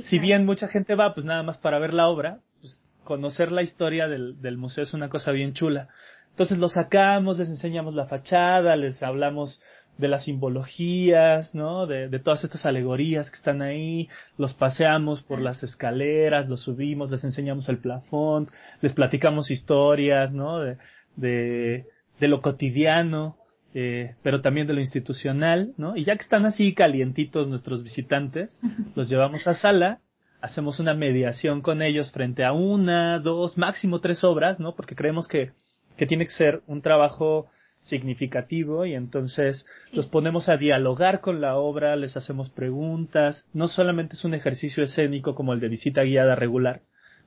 si 0.00 0.18
bien 0.18 0.46
mucha 0.46 0.68
gente 0.68 0.94
va, 0.94 1.14
pues 1.14 1.26
nada 1.26 1.42
más 1.42 1.58
para 1.58 1.78
ver 1.78 1.92
la 1.92 2.08
obra, 2.08 2.38
pues 2.60 2.82
conocer 3.04 3.52
la 3.52 3.62
historia 3.62 4.08
del, 4.08 4.40
del 4.40 4.56
museo 4.56 4.84
es 4.84 4.94
una 4.94 5.08
cosa 5.08 5.32
bien 5.32 5.52
chula. 5.52 5.88
Entonces 6.32 6.58
lo 6.58 6.68
sacamos, 6.68 7.38
les 7.38 7.48
enseñamos 7.48 7.94
la 7.94 8.06
fachada, 8.06 8.74
les 8.76 9.02
hablamos 9.02 9.60
de 9.98 10.08
las 10.08 10.24
simbologías, 10.24 11.54
¿no? 11.54 11.86
De, 11.86 12.08
de, 12.08 12.18
todas 12.18 12.42
estas 12.44 12.64
alegorías 12.66 13.30
que 13.30 13.36
están 13.36 13.62
ahí, 13.62 14.08
los 14.38 14.54
paseamos 14.54 15.22
por 15.22 15.40
las 15.40 15.62
escaleras, 15.62 16.48
los 16.48 16.62
subimos, 16.62 17.10
les 17.10 17.22
enseñamos 17.24 17.68
el 17.68 17.78
plafón, 17.78 18.48
les 18.80 18.92
platicamos 18.94 19.50
historias, 19.50 20.32
¿no? 20.32 20.58
De, 20.58 20.78
de, 21.16 21.86
de 22.18 22.28
lo 22.28 22.40
cotidiano, 22.40 23.36
eh, 23.74 24.14
pero 24.22 24.40
también 24.40 24.66
de 24.66 24.74
lo 24.74 24.80
institucional, 24.80 25.72
¿no? 25.76 25.96
Y 25.96 26.04
ya 26.04 26.16
que 26.16 26.22
están 26.22 26.46
así 26.46 26.74
calientitos 26.74 27.48
nuestros 27.48 27.82
visitantes, 27.82 28.58
los 28.94 29.08
llevamos 29.08 29.46
a 29.46 29.54
sala, 29.54 30.00
hacemos 30.40 30.80
una 30.80 30.94
mediación 30.94 31.60
con 31.60 31.82
ellos 31.82 32.10
frente 32.12 32.44
a 32.44 32.52
una, 32.52 33.18
dos, 33.18 33.58
máximo 33.58 34.00
tres 34.00 34.24
obras, 34.24 34.58
¿no? 34.58 34.74
Porque 34.74 34.96
creemos 34.96 35.28
que 35.28 35.50
que 35.96 36.06
tiene 36.06 36.26
que 36.26 36.32
ser 36.32 36.62
un 36.66 36.82
trabajo 36.82 37.48
significativo 37.82 38.86
y 38.86 38.94
entonces 38.94 39.66
los 39.92 40.06
ponemos 40.06 40.48
a 40.48 40.56
dialogar 40.56 41.20
con 41.20 41.40
la 41.40 41.56
obra, 41.56 41.96
les 41.96 42.16
hacemos 42.16 42.50
preguntas, 42.50 43.48
no 43.52 43.66
solamente 43.66 44.14
es 44.14 44.24
un 44.24 44.34
ejercicio 44.34 44.84
escénico 44.84 45.34
como 45.34 45.52
el 45.52 45.60
de 45.60 45.68
visita 45.68 46.02
guiada 46.02 46.36
regular, 46.36 46.82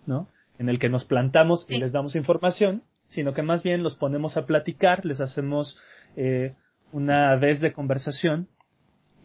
¿no? 0.05 0.29
En 0.57 0.69
el 0.69 0.79
que 0.79 0.89
nos 0.89 1.03
plantamos 1.03 1.65
y 1.69 1.77
les 1.77 1.91
damos 1.91 2.15
información, 2.15 2.83
sino 3.07 3.33
que 3.33 3.41
más 3.41 3.63
bien 3.63 3.83
los 3.83 3.97
ponemos 3.97 4.37
a 4.37 4.45
platicar, 4.45 5.05
les 5.05 5.19
hacemos 5.19 5.77
eh, 6.15 6.55
una 6.91 7.35
vez 7.35 7.59
de 7.59 7.73
conversación. 7.73 8.47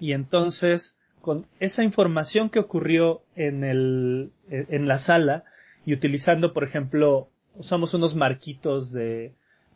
Y 0.00 0.12
entonces 0.12 0.98
con 1.20 1.46
esa 1.61 1.85
información 1.85 2.50
que 2.50 2.59
ocurrió 2.59 3.22
en 3.37 3.62
el 3.62 4.33
en 4.48 4.88
la 4.88 4.98
sala 4.98 5.44
y 5.85 5.92
utilizando 5.92 6.53
por 6.55 6.64
ejemplo 6.64 7.29
usamos 7.56 7.94
unos 7.94 8.14
marquitos 8.14 8.92
de, 8.92 9.32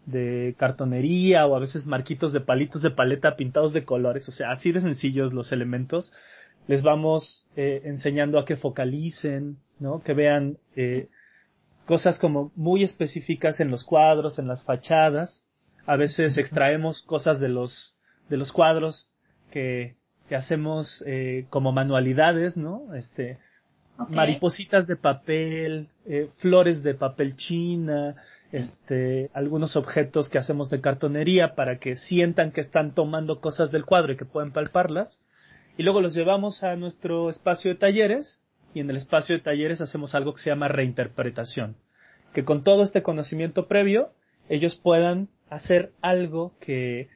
de 0.07 0.55
cartonería 0.59 1.47
o 1.47 1.57
a 1.57 1.61
veces 1.61 1.87
marquitos 1.87 2.33
de 2.33 2.41
palitos 2.41 2.83
de 2.83 2.91
paleta 2.91 3.37
pintados 3.37 3.73
de 3.73 3.85
colores, 3.85 4.29
o 4.29 4.33
sea, 4.33 4.51
así 4.51 4.73
de 4.73 4.81
sencillos 4.81 5.33
los 5.33 5.53
elementos. 5.53 6.13
Les 6.67 6.83
vamos 6.83 7.47
eh, 7.57 7.83
enseñando 7.85 8.39
a 8.39 8.45
que 8.45 8.57
focalicen, 8.57 9.59
¿no? 9.79 10.03
Que 10.03 10.15
vean 10.15 10.57
eh, 10.77 11.09
cosas 11.85 12.19
como 12.19 12.53
muy 12.57 12.83
específicas 12.83 13.61
en 13.61 13.71
los 13.71 13.85
cuadros, 13.85 14.39
en 14.39 14.49
las 14.49 14.65
fachadas. 14.65 15.45
A 15.87 15.97
veces 15.97 16.39
extraemos 16.39 17.03
cosas 17.03 17.39
de 17.41 17.49
los 17.49 17.95
de 18.31 18.39
los 18.39 18.53
cuadros 18.53 19.09
que, 19.51 19.97
que 20.29 20.37
hacemos 20.37 21.03
eh, 21.07 21.47
como 21.51 21.73
manualidades, 21.73 22.57
¿no? 22.57 22.95
Este, 22.95 23.39
maripositas 24.09 24.87
de 24.87 24.97
papel, 24.97 25.89
eh, 26.07 26.29
flores 26.39 26.83
de 26.83 26.95
papel 26.95 27.37
china, 27.37 28.17
este, 28.53 29.31
algunos 29.35 29.77
objetos 29.77 30.29
que 30.29 30.39
hacemos 30.39 30.71
de 30.71 30.81
cartonería 30.81 31.55
para 31.55 31.79
que 31.79 31.97
sientan 31.97 32.53
que 32.53 32.61
están 32.61 32.95
tomando 32.95 33.41
cosas 33.41 33.71
del 33.71 33.85
cuadro 33.85 34.13
y 34.13 34.17
que 34.17 34.25
pueden 34.25 34.53
palparlas. 34.53 35.23
Y 35.77 35.83
luego 35.83 36.01
los 36.01 36.15
llevamos 36.15 36.63
a 36.63 36.77
nuestro 36.77 37.31
espacio 37.31 37.73
de 37.73 37.79
talleres 37.79 38.41
y 38.73 38.81
en 38.81 38.91
el 38.91 38.97
espacio 38.97 39.37
de 39.37 39.43
talleres 39.43 39.81
hacemos 39.81 40.15
algo 40.15 40.35
que 40.35 40.43
se 40.43 40.51
llama 40.51 40.69
reinterpretación. 40.69 41.77
Que 42.33 42.45
con 42.45 42.63
todo 42.65 42.83
este 42.83 43.03
conocimiento 43.03 43.67
previo 43.67 44.11
ellos 44.49 44.77
puedan 44.77 45.29
hacer 45.51 45.93
algo 46.01 46.53
que, 46.61 47.09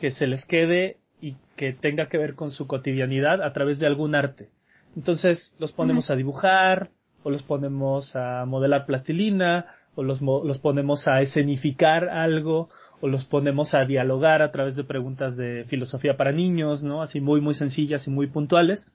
que 0.00 0.10
se 0.10 0.26
les 0.26 0.44
quede 0.44 0.98
y 1.20 1.36
que 1.56 1.72
tenga 1.72 2.08
que 2.08 2.18
ver 2.18 2.34
con 2.34 2.50
su 2.50 2.66
cotidianidad 2.66 3.42
a 3.42 3.52
través 3.52 3.78
de 3.78 3.86
algún 3.86 4.14
arte. 4.14 4.50
Entonces 4.96 5.54
los 5.58 5.72
ponemos 5.72 6.10
a 6.10 6.16
dibujar, 6.16 6.90
o 7.22 7.30
los 7.30 7.42
ponemos 7.42 8.16
a 8.16 8.44
modelar 8.46 8.86
plastilina, 8.86 9.66
o 9.94 10.02
los, 10.02 10.20
los 10.22 10.58
ponemos 10.58 11.06
a 11.06 11.20
escenificar 11.20 12.08
algo, 12.08 12.70
o 13.00 13.08
los 13.08 13.24
ponemos 13.24 13.74
a 13.74 13.84
dialogar 13.84 14.42
a 14.42 14.50
través 14.50 14.74
de 14.74 14.84
preguntas 14.84 15.36
de 15.36 15.64
filosofía 15.68 16.16
para 16.16 16.32
niños, 16.32 16.82
¿no? 16.82 17.02
Así 17.02 17.20
muy, 17.20 17.40
muy 17.40 17.54
sencillas 17.54 18.06
y 18.06 18.10
muy 18.10 18.26
puntuales, 18.28 18.90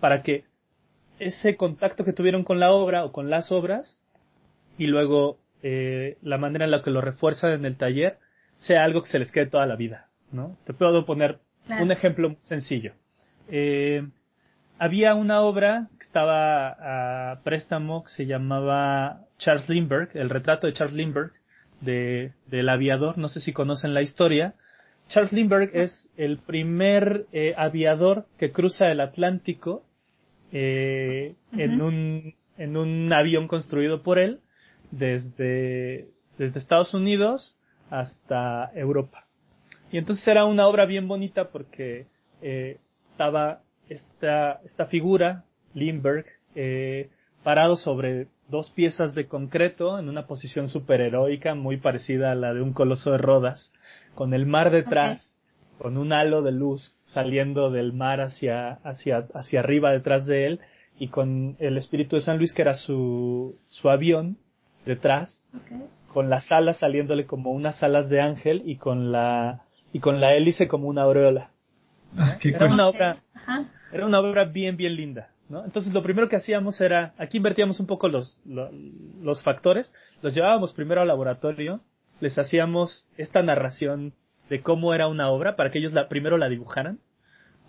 para 0.00 0.22
que 0.22 0.44
ese 1.18 1.56
contacto 1.56 2.04
que 2.04 2.12
tuvieron 2.12 2.44
con 2.44 2.58
la 2.58 2.72
obra 2.72 3.04
o 3.04 3.12
con 3.12 3.30
las 3.30 3.52
obras, 3.52 4.00
y 4.78 4.86
luego 4.86 5.38
eh, 5.62 6.16
la 6.22 6.38
manera 6.38 6.64
en 6.64 6.70
la 6.70 6.82
que 6.82 6.90
lo 6.90 7.00
refuerzan 7.00 7.52
en 7.52 7.66
el 7.66 7.76
taller, 7.76 8.18
sea 8.56 8.84
algo 8.84 9.02
que 9.02 9.08
se 9.08 9.18
les 9.18 9.30
quede 9.30 9.46
toda 9.46 9.66
la 9.66 9.76
vida, 9.76 10.08
¿no? 10.30 10.56
Te 10.64 10.72
puedo 10.72 11.04
poner 11.04 11.40
un 11.80 11.92
ejemplo 11.92 12.36
sencillo. 12.40 12.94
Eh, 13.48 14.06
había 14.82 15.14
una 15.14 15.42
obra 15.42 15.86
que 15.96 16.04
estaba 16.04 17.30
a 17.32 17.40
préstamo 17.44 18.02
que 18.02 18.10
se 18.10 18.26
llamaba 18.26 19.20
Charles 19.38 19.68
Lindbergh, 19.68 20.10
el 20.14 20.28
retrato 20.28 20.66
de 20.66 20.72
Charles 20.72 20.96
Lindbergh 20.96 21.30
de, 21.80 22.32
del 22.48 22.68
aviador, 22.68 23.16
no 23.16 23.28
sé 23.28 23.38
si 23.38 23.52
conocen 23.52 23.94
la 23.94 24.02
historia. 24.02 24.54
Charles 25.08 25.32
Lindbergh 25.32 25.70
es 25.72 26.10
el 26.16 26.38
primer 26.38 27.26
eh, 27.30 27.54
aviador 27.56 28.26
que 28.38 28.50
cruza 28.50 28.88
el 28.88 29.00
Atlántico 29.00 29.84
eh, 30.50 31.36
en, 31.52 31.80
un, 31.80 32.34
en 32.58 32.76
un 32.76 33.12
avión 33.12 33.46
construido 33.46 34.02
por 34.02 34.18
él 34.18 34.40
desde, 34.90 36.08
desde 36.38 36.58
Estados 36.58 36.92
Unidos 36.92 37.56
hasta 37.88 38.72
Europa. 38.74 39.26
Y 39.92 39.98
entonces 39.98 40.26
era 40.26 40.44
una 40.44 40.66
obra 40.66 40.86
bien 40.86 41.06
bonita 41.06 41.50
porque 41.50 42.06
eh, 42.40 42.78
estaba 43.12 43.60
esta, 43.92 44.60
esta 44.64 44.86
figura, 44.86 45.44
Lindbergh, 45.74 46.26
eh, 46.54 47.10
parado 47.42 47.76
sobre 47.76 48.28
dos 48.48 48.70
piezas 48.70 49.14
de 49.14 49.26
concreto 49.26 49.98
en 49.98 50.08
una 50.08 50.26
posición 50.26 50.68
superheroica 50.68 51.54
muy 51.54 51.78
parecida 51.78 52.32
a 52.32 52.34
la 52.34 52.52
de 52.52 52.60
un 52.60 52.72
coloso 52.72 53.12
de 53.12 53.18
Rodas, 53.18 53.72
con 54.14 54.34
el 54.34 54.46
mar 54.46 54.70
detrás, 54.70 55.38
con 55.78 55.96
un 55.96 56.12
halo 56.12 56.42
de 56.42 56.52
luz 56.52 56.96
saliendo 57.02 57.70
del 57.70 57.92
mar 57.92 58.20
hacia, 58.20 58.74
hacia, 58.84 59.26
hacia 59.34 59.60
arriba 59.60 59.92
detrás 59.92 60.26
de 60.26 60.46
él, 60.46 60.60
y 60.98 61.08
con 61.08 61.56
el 61.58 61.78
espíritu 61.78 62.16
de 62.16 62.22
San 62.22 62.38
Luis, 62.38 62.52
que 62.52 62.62
era 62.62 62.74
su, 62.74 63.58
su 63.68 63.88
avión, 63.88 64.36
detrás, 64.84 65.48
con 66.12 66.28
las 66.28 66.52
alas 66.52 66.78
saliéndole 66.78 67.26
como 67.26 67.52
unas 67.52 67.82
alas 67.82 68.08
de 68.08 68.20
ángel 68.20 68.62
y 68.66 68.76
con 68.76 69.12
la, 69.12 69.62
y 69.92 70.00
con 70.00 70.20
la 70.20 70.34
hélice 70.34 70.68
como 70.68 70.88
una 70.88 71.02
aureola. 71.02 71.50
Ah, 72.16 72.36
era 72.42 72.66
una 72.66 72.88
obra, 72.88 73.22
era 73.92 74.06
una 74.06 74.20
obra 74.20 74.44
bien, 74.44 74.76
bien 74.76 74.96
linda. 74.96 75.30
¿no? 75.48 75.64
Entonces 75.64 75.92
lo 75.92 76.02
primero 76.02 76.28
que 76.28 76.36
hacíamos 76.36 76.80
era, 76.80 77.14
aquí 77.18 77.36
invertíamos 77.36 77.78
un 77.78 77.86
poco 77.86 78.08
los, 78.08 78.42
los, 78.46 79.42
factores, 79.42 79.92
los 80.22 80.34
llevábamos 80.34 80.72
primero 80.72 81.02
al 81.02 81.08
laboratorio, 81.08 81.80
les 82.20 82.38
hacíamos 82.38 83.06
esta 83.16 83.42
narración 83.42 84.14
de 84.48 84.62
cómo 84.62 84.94
era 84.94 85.08
una 85.08 85.30
obra 85.30 85.56
para 85.56 85.70
que 85.70 85.78
ellos 85.78 85.92
la, 85.92 86.08
primero 86.08 86.38
la 86.38 86.48
dibujaran, 86.48 87.00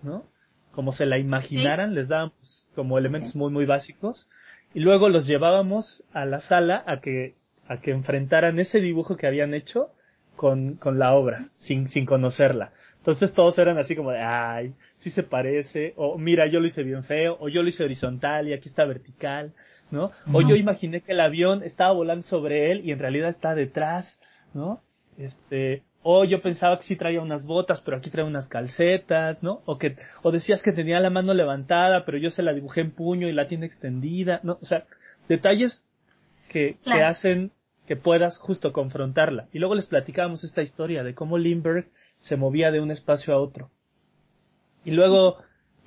¿no? 0.02 0.24
Como 0.72 0.92
se 0.92 1.06
la 1.06 1.18
imaginaran, 1.18 1.94
les 1.94 2.08
dábamos 2.08 2.72
como 2.74 2.98
elementos 2.98 3.36
muy, 3.36 3.52
muy 3.52 3.66
básicos 3.66 4.30
y 4.74 4.80
luego 4.80 5.10
los 5.10 5.28
llevábamos 5.28 6.04
a 6.14 6.26
la 6.26 6.40
sala 6.40 6.84
a 6.88 7.00
que, 7.00 7.36
a 7.68 7.80
que 7.80 7.92
enfrentaran 7.92 8.60
ese 8.60 8.80
dibujo 8.80 9.18
que 9.18 9.28
habían 9.28 9.54
hecho 9.54 9.92
con, 10.36 10.76
con 10.76 10.98
la 10.98 11.14
obra, 11.14 11.50
sin, 11.58 11.88
sin 11.90 12.06
conocerla. 12.06 12.72
Entonces 13.04 13.34
todos 13.34 13.60
eran 13.60 13.78
así 13.78 13.98
como 13.98 14.12
de, 14.12 14.22
ay, 14.22 14.76
sí 15.00 15.10
se 15.10 15.24
parece, 15.24 15.94
o 15.98 16.18
mira, 16.18 16.48
yo 16.48 16.62
lo 16.62 16.68
hice 16.68 16.84
bien 16.84 17.04
feo, 17.04 17.36
o 17.38 17.50
yo 17.50 17.62
lo 17.62 17.68
hice 17.68 17.84
horizontal 17.84 18.48
y 18.48 18.54
aquí 18.54 18.70
está 18.70 18.86
vertical, 18.86 19.52
¿no? 19.92 20.12
O 20.32 20.42
yo 20.42 20.56
imaginé 20.56 21.02
que 21.02 21.12
el 21.12 21.20
avión 21.20 21.64
estaba 21.64 21.92
volando 21.92 22.24
sobre 22.24 22.72
él 22.72 22.80
y 22.86 22.94
en 22.94 23.00
realidad 23.00 23.32
está 23.32 23.56
detrás, 23.56 24.22
¿no? 24.54 24.80
Este, 25.18 25.84
o 26.02 26.24
yo 26.24 26.42
pensaba 26.42 26.78
que 26.78 26.86
sí 26.86 26.96
traía 26.96 27.20
unas 27.20 27.46
botas, 27.46 27.82
pero 27.82 27.98
aquí 27.98 28.10
trae 28.10 28.24
unas 28.24 28.48
calcetas, 28.48 29.44
¿no? 29.44 29.62
O 29.66 29.78
que, 29.78 29.98
o 30.22 30.32
decías 30.32 30.64
que 30.64 30.72
tenía 30.72 31.02
la 31.02 31.10
mano 31.10 31.34
levantada, 31.34 32.06
pero 32.06 32.18
yo 32.18 32.30
se 32.30 32.42
la 32.42 32.54
dibujé 32.54 32.80
en 32.80 32.92
puño 32.92 33.28
y 33.28 33.34
la 33.34 33.50
tiene 33.50 33.66
extendida, 33.66 34.40
¿no? 34.44 34.60
O 34.62 34.66
sea, 34.66 34.86
detalles 35.28 35.86
que, 36.48 36.78
que 36.86 37.04
hacen 37.04 37.52
que 37.86 37.98
puedas 37.98 38.38
justo 38.38 38.72
confrontarla. 38.72 39.50
Y 39.52 39.60
luego 39.60 39.76
les 39.76 39.88
platicábamos 39.88 40.46
esta 40.46 40.62
historia 40.62 41.04
de 41.04 41.14
cómo 41.14 41.38
Lindbergh 41.38 41.88
se 42.24 42.38
movía 42.38 42.72
de 42.72 42.80
un 42.80 42.90
espacio 42.90 43.34
a 43.34 43.38
otro. 43.38 43.70
Y 44.86 44.92
luego, 44.92 45.38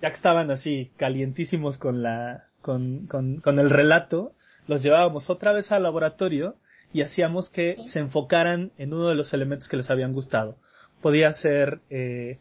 ya 0.03 0.11
que 0.11 0.17
estaban 0.17 0.51
así 0.51 0.91
calientísimos 0.99 1.79
con 1.79 2.03
la, 2.03 2.45
con, 2.61 3.07
con, 3.07 3.41
con 3.41 3.59
el 3.59 3.71
relato, 3.71 4.33
los 4.67 4.83
llevábamos 4.83 5.31
otra 5.31 5.53
vez 5.53 5.73
al 5.73 5.85
laboratorio 5.85 6.57
y 6.93 7.01
hacíamos 7.01 7.49
que 7.49 7.77
se 7.91 8.01
enfocaran 8.01 8.71
en 8.77 8.93
uno 8.93 9.09
de 9.09 9.15
los 9.15 9.33
elementos 9.33 9.67
que 9.67 9.79
les 9.79 9.91
habían 9.91 10.13
gustado. 10.13 10.59
Podía 11.01 11.33
ser 11.33 11.81
eh, 11.89 12.39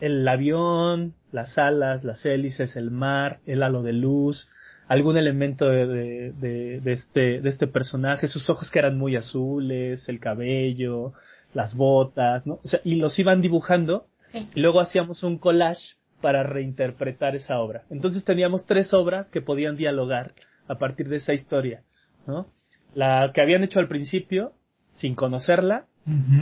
el 0.00 0.26
avión, 0.26 1.12
las 1.30 1.58
alas, 1.58 2.02
las 2.02 2.24
hélices, 2.24 2.76
el 2.76 2.90
mar, 2.90 3.40
el 3.44 3.62
halo 3.62 3.82
de 3.82 3.92
luz, 3.92 4.48
algún 4.88 5.18
elemento 5.18 5.68
de, 5.68 6.32
de, 6.32 6.80
de, 6.80 6.92
este, 6.92 7.42
de 7.42 7.48
este 7.50 7.66
personaje, 7.66 8.26
sus 8.26 8.48
ojos 8.48 8.70
que 8.70 8.78
eran 8.78 8.96
muy 8.96 9.16
azules, 9.16 10.08
el 10.08 10.18
cabello, 10.18 11.12
las 11.54 11.74
botas, 11.74 12.46
¿no? 12.46 12.54
O 12.62 12.68
sea, 12.68 12.80
y 12.84 12.96
los 12.96 13.18
iban 13.18 13.40
dibujando 13.40 14.06
y 14.32 14.60
luego 14.60 14.80
hacíamos 14.80 15.22
un 15.22 15.38
collage 15.38 15.96
para 16.20 16.42
reinterpretar 16.42 17.36
esa 17.36 17.60
obra. 17.60 17.84
Entonces 17.90 18.24
teníamos 18.24 18.66
tres 18.66 18.92
obras 18.92 19.30
que 19.30 19.40
podían 19.40 19.76
dialogar 19.76 20.32
a 20.66 20.76
partir 20.76 21.08
de 21.08 21.16
esa 21.16 21.32
historia, 21.32 21.82
¿no? 22.26 22.46
La 22.94 23.30
que 23.32 23.40
habían 23.40 23.64
hecho 23.64 23.78
al 23.78 23.88
principio, 23.88 24.52
sin 24.88 25.14
conocerla, 25.14 25.86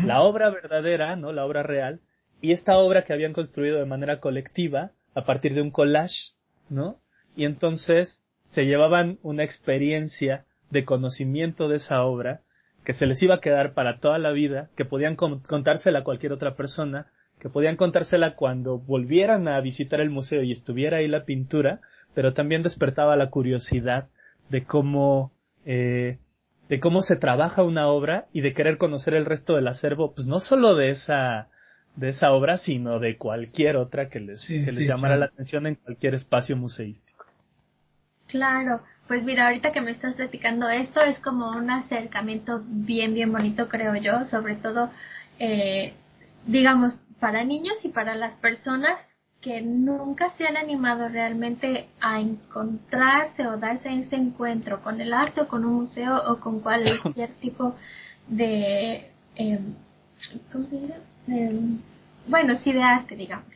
la 0.05 0.23
obra 0.23 0.51
verdadera, 0.51 1.15
¿no? 1.15 1.33
La 1.33 1.45
obra 1.45 1.63
real, 1.63 2.01
y 2.41 2.51
esta 2.51 2.77
obra 2.79 3.05
que 3.05 3.13
habían 3.13 3.33
construido 3.33 3.79
de 3.79 3.85
manera 3.85 4.19
colectiva 4.19 4.91
a 5.15 5.25
partir 5.25 5.55
de 5.55 5.63
un 5.63 5.71
collage, 5.71 6.33
¿no? 6.69 6.99
Y 7.37 7.45
entonces 7.45 8.25
se 8.45 8.67
llevaban 8.67 9.19
una 9.23 9.45
experiencia 9.45 10.45
de 10.71 10.85
conocimiento 10.85 11.69
de 11.69 11.77
esa 11.77 12.03
obra 12.05 12.43
que 12.85 12.93
se 12.93 13.07
les 13.07 13.23
iba 13.23 13.37
a 13.37 13.41
quedar 13.41 13.75
para 13.75 13.99
toda 13.99 14.19
la 14.19 14.33
vida, 14.33 14.69
que 14.77 14.85
podían 14.85 15.17
contársela 15.17 16.01
a 16.01 16.05
cualquier 16.05 16.33
otra 16.33 16.57
persona, 16.57 17.07
que 17.39 17.49
podían 17.49 17.77
contársela 17.77 18.35
cuando 18.35 18.79
volvieran 18.79 19.49
a 19.49 19.61
visitar 19.61 20.01
el 20.01 20.11
museo 20.11 20.43
y 20.43 20.53
estuviera 20.53 20.99
ahí 20.99 21.09
la 21.09 21.25
pintura, 21.25 21.81
pero 22.15 22.35
también 22.35 22.63
despertaba 22.63 23.17
la 23.17 23.31
curiosidad 23.31 24.09
de 24.49 24.65
cómo 24.65 25.33
eh, 25.65 26.19
de 26.69 26.81
cómo 26.81 27.03
se 27.03 27.17
trabaja 27.17 27.63
una 27.63 27.89
obra 27.89 28.27
y 28.33 28.41
de 28.41 28.55
querer 28.55 28.79
conocer 28.79 29.15
el 29.15 29.27
resto 29.27 29.57
del 29.57 29.69
acervo, 29.69 30.15
pues 30.15 30.27
no 30.27 30.41
solo 30.41 30.75
de 30.75 30.91
esa 30.91 31.49
de 31.97 32.09
esa 32.09 32.33
obra, 32.33 32.57
sino 32.57 32.99
de 32.99 33.19
cualquier 33.19 33.77
otra 33.77 34.09
que 34.09 34.21
les, 34.21 34.47
que 34.47 34.73
les 34.73 34.89
llamara 34.89 35.17
la 35.17 35.27
atención 35.27 35.67
en 35.67 35.75
cualquier 35.75 36.15
espacio 36.15 36.57
museístico. 36.57 37.27
Claro, 38.29 38.81
pues 39.13 39.25
mira, 39.25 39.49
ahorita 39.49 39.73
que 39.73 39.83
me 39.83 39.91
estás 39.91 40.15
platicando 40.15 40.71
esto, 40.71 41.03
es 41.03 41.19
como 41.19 41.51
un 41.51 41.69
acercamiento 41.69 42.63
bien, 42.65 43.13
bien 43.13 43.31
bonito, 43.31 43.69
creo 43.69 43.95
yo, 43.95 44.25
sobre 44.25 44.55
todo, 44.55 44.91
eh, 45.39 45.93
digamos, 46.47 46.95
para 47.21 47.45
niños 47.45 47.75
y 47.85 47.91
para 47.91 48.15
las 48.15 48.35
personas 48.37 48.99
que 49.43 49.61
nunca 49.61 50.31
se 50.31 50.47
han 50.47 50.57
animado 50.57 51.11
realmente 51.11 51.91
a 52.01 52.23
encontrarse 52.23 53.47
o 53.47 53.59
darse 53.59 53.95
ese 53.99 54.17
encuentro 54.17 54.81
con 54.83 54.99
el 54.99 55.13
arte 55.13 55.43
o 55.43 55.49
con 55.49 55.67
un 55.67 55.75
museo 55.83 56.17
o 56.33 56.41
con 56.41 56.61
cualquier 56.61 57.33
tipo 57.43 57.77
de, 58.29 59.11
eh, 59.37 59.61
¿cómo 60.51 60.67
se 60.69 60.81
dice? 60.81 60.95
bueno, 62.27 62.57
sí, 62.57 62.73
de 62.73 62.83
arte, 62.83 63.15
digamos 63.15 63.52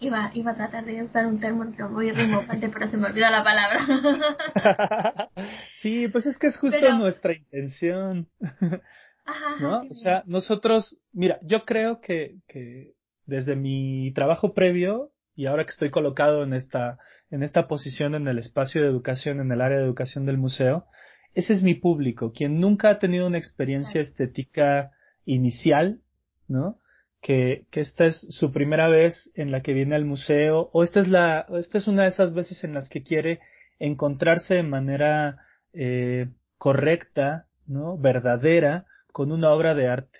iba, 0.00 0.30
iba 0.34 0.50
a 0.50 0.54
tratar 0.54 0.84
de 0.84 1.02
usar 1.02 1.26
un 1.26 1.40
término 1.40 1.88
muy 1.88 2.10
rimbombante, 2.10 2.68
pero 2.68 2.90
se 2.90 2.96
me 2.96 3.06
olvidó 3.06 3.30
la 3.30 3.44
palabra. 3.44 5.30
sí, 5.76 6.08
pues 6.08 6.26
es 6.26 6.38
que 6.38 6.48
es 6.48 6.56
justo 6.56 6.98
nuestra 6.98 7.32
intención. 7.32 8.28
Ajá, 9.24 9.56
¿No? 9.60 9.82
O 9.88 9.94
sea, 9.94 10.24
nosotros, 10.26 10.98
mira, 11.12 11.38
yo 11.42 11.64
creo 11.64 12.00
que, 12.00 12.36
que 12.48 12.94
desde 13.26 13.54
mi 13.54 14.12
trabajo 14.14 14.52
previo 14.52 15.12
y 15.34 15.46
ahora 15.46 15.64
que 15.64 15.70
estoy 15.70 15.90
colocado 15.90 16.42
en 16.42 16.54
esta, 16.54 16.98
en 17.30 17.42
esta 17.42 17.68
posición 17.68 18.14
en 18.14 18.28
el 18.28 18.38
espacio 18.38 18.82
de 18.82 18.88
educación, 18.88 19.40
en 19.40 19.52
el 19.52 19.60
área 19.60 19.78
de 19.78 19.84
educación 19.84 20.26
del 20.26 20.38
museo, 20.38 20.86
ese 21.34 21.52
es 21.54 21.62
mi 21.62 21.74
público, 21.74 22.32
quien 22.32 22.60
nunca 22.60 22.90
ha 22.90 22.98
tenido 22.98 23.26
una 23.26 23.38
experiencia 23.38 24.00
estética 24.00 24.90
inicial, 25.24 26.00
¿no? 26.48 26.78
Que, 27.22 27.66
que 27.70 27.80
esta 27.80 28.04
es 28.04 28.26
su 28.30 28.52
primera 28.52 28.88
vez 28.88 29.30
en 29.34 29.52
la 29.52 29.62
que 29.62 29.72
viene 29.72 29.94
al 29.94 30.04
museo, 30.04 30.68
o 30.72 30.82
esta 30.82 31.00
es 31.00 31.08
la, 31.08 31.46
esta 31.56 31.78
es 31.78 31.86
una 31.86 32.02
de 32.02 32.08
esas 32.08 32.34
veces 32.34 32.64
en 32.64 32.74
las 32.74 32.88
que 32.88 33.02
quiere 33.02 33.38
encontrarse 33.78 34.54
de 34.54 34.64
manera 34.64 35.38
eh, 35.72 36.28
correcta, 36.58 37.46
¿no? 37.66 37.96
verdadera, 37.96 38.86
con 39.12 39.30
una 39.30 39.50
obra 39.52 39.74
de 39.74 39.88
arte. 39.88 40.18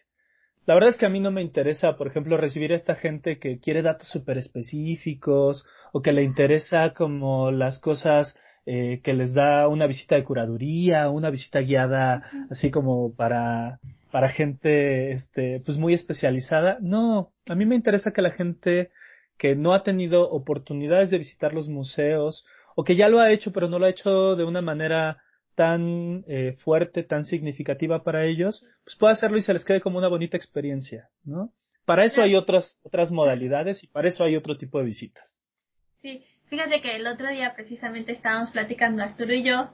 La 0.65 0.75
verdad 0.75 0.91
es 0.91 0.97
que 0.97 1.07
a 1.07 1.09
mí 1.09 1.19
no 1.19 1.33
me 1.33 1.43
interesa, 1.43 1.97
por 1.97 2.07
ejemplo, 2.07 2.37
recibir 2.37 2.73
a 2.73 2.77
esta 2.77 2.95
gente 2.95 3.41
que 3.41 3.59
quiere 3.59 3.83
datos 3.83 4.07
súper 4.09 4.39
específicos 4.39 5.67
o 5.93 6.03
que 6.03 6.13
le 6.13 6.23
interesa 6.23 6.95
como 6.95 7.51
las 7.51 7.81
cosas 7.81 8.39
eh, 8.65 9.01
que 9.03 9.13
les 9.13 9.35
da 9.35 9.67
una 9.67 9.89
visita 9.89 10.15
de 10.15 10.23
curaduría, 10.23 11.11
una 11.11 11.31
visita 11.31 11.61
guiada 11.61 12.23
así 12.49 12.71
como 12.71 13.13
para 13.17 13.81
para 14.13 14.29
gente 14.29 15.13
este 15.13 15.63
pues 15.65 15.79
muy 15.79 15.95
especializada. 15.95 16.79
No, 16.81 17.33
a 17.49 17.55
mí 17.57 17.65
me 17.65 17.75
interesa 17.75 18.13
que 18.13 18.23
la 18.23 18.31
gente 18.31 18.91
que 19.39 19.57
no 19.57 19.75
ha 19.75 19.83
tenido 19.83 20.31
oportunidades 20.31 21.11
de 21.11 21.19
visitar 21.19 21.55
los 21.55 21.69
museos 21.69 22.45
o 22.77 22.85
que 22.85 22.95
ya 22.95 23.09
lo 23.09 23.21
ha 23.21 23.33
hecho 23.33 23.53
pero 23.53 23.69
no 23.69 23.79
lo 23.79 23.87
ha 23.87 23.91
hecho 23.91 24.37
de 24.37 24.45
una 24.45 24.61
manera 24.61 25.17
tan 25.55 26.25
eh, 26.29 26.57
fuerte, 26.63 27.03
tan 27.03 27.25
significativa 27.25 28.05
para 28.05 28.25
ellos, 28.25 28.65
pues 28.85 28.97
pueda 28.97 29.15
hacerlo 29.15 29.39
y 29.39 29.43
se 29.43 29.53
les 29.53 29.65
quede 29.65 29.81
como 29.81 29.99
una 29.99 30.09
bonita 30.09 30.37
experiencia, 30.37 31.09
¿no? 31.25 31.53
Para 31.85 32.05
eso 32.05 32.23
hay 32.23 32.35
otras 32.35 32.81
otras 32.85 33.11
modalidades 33.11 33.83
y 33.83 33.87
para 33.87 34.09
eso 34.09 34.25
hay 34.25 34.37
otro 34.37 34.57
tipo 34.57 34.79
de 34.79 34.85
visitas. 34.85 35.25
Sí, 36.03 36.25
fíjate 36.49 36.83
que 36.83 36.97
el 36.97 37.07
otro 37.07 37.29
día 37.31 37.55
precisamente 37.55 38.13
estábamos 38.13 38.51
platicando 38.51 39.03
Arturo 39.03 39.33
y 39.33 39.43
yo 39.43 39.73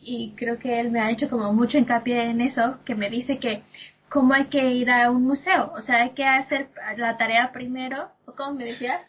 y 0.00 0.32
creo 0.36 0.58
que 0.58 0.80
él 0.80 0.90
me 0.90 1.00
ha 1.00 1.10
hecho 1.10 1.28
como 1.28 1.52
mucho 1.52 1.78
hincapié 1.78 2.30
en 2.30 2.40
eso, 2.40 2.78
que 2.84 2.94
me 2.94 3.10
dice 3.10 3.38
que 3.38 3.62
cómo 4.08 4.34
hay 4.34 4.46
que 4.46 4.70
ir 4.70 4.90
a 4.90 5.10
un 5.10 5.24
museo, 5.24 5.72
o 5.74 5.80
sea, 5.80 6.02
hay 6.02 6.10
que 6.10 6.24
hacer 6.24 6.68
la 6.96 7.16
tarea 7.16 7.52
primero, 7.52 8.10
¿o 8.24 8.32
cómo 8.32 8.54
me 8.54 8.64
decías? 8.64 9.02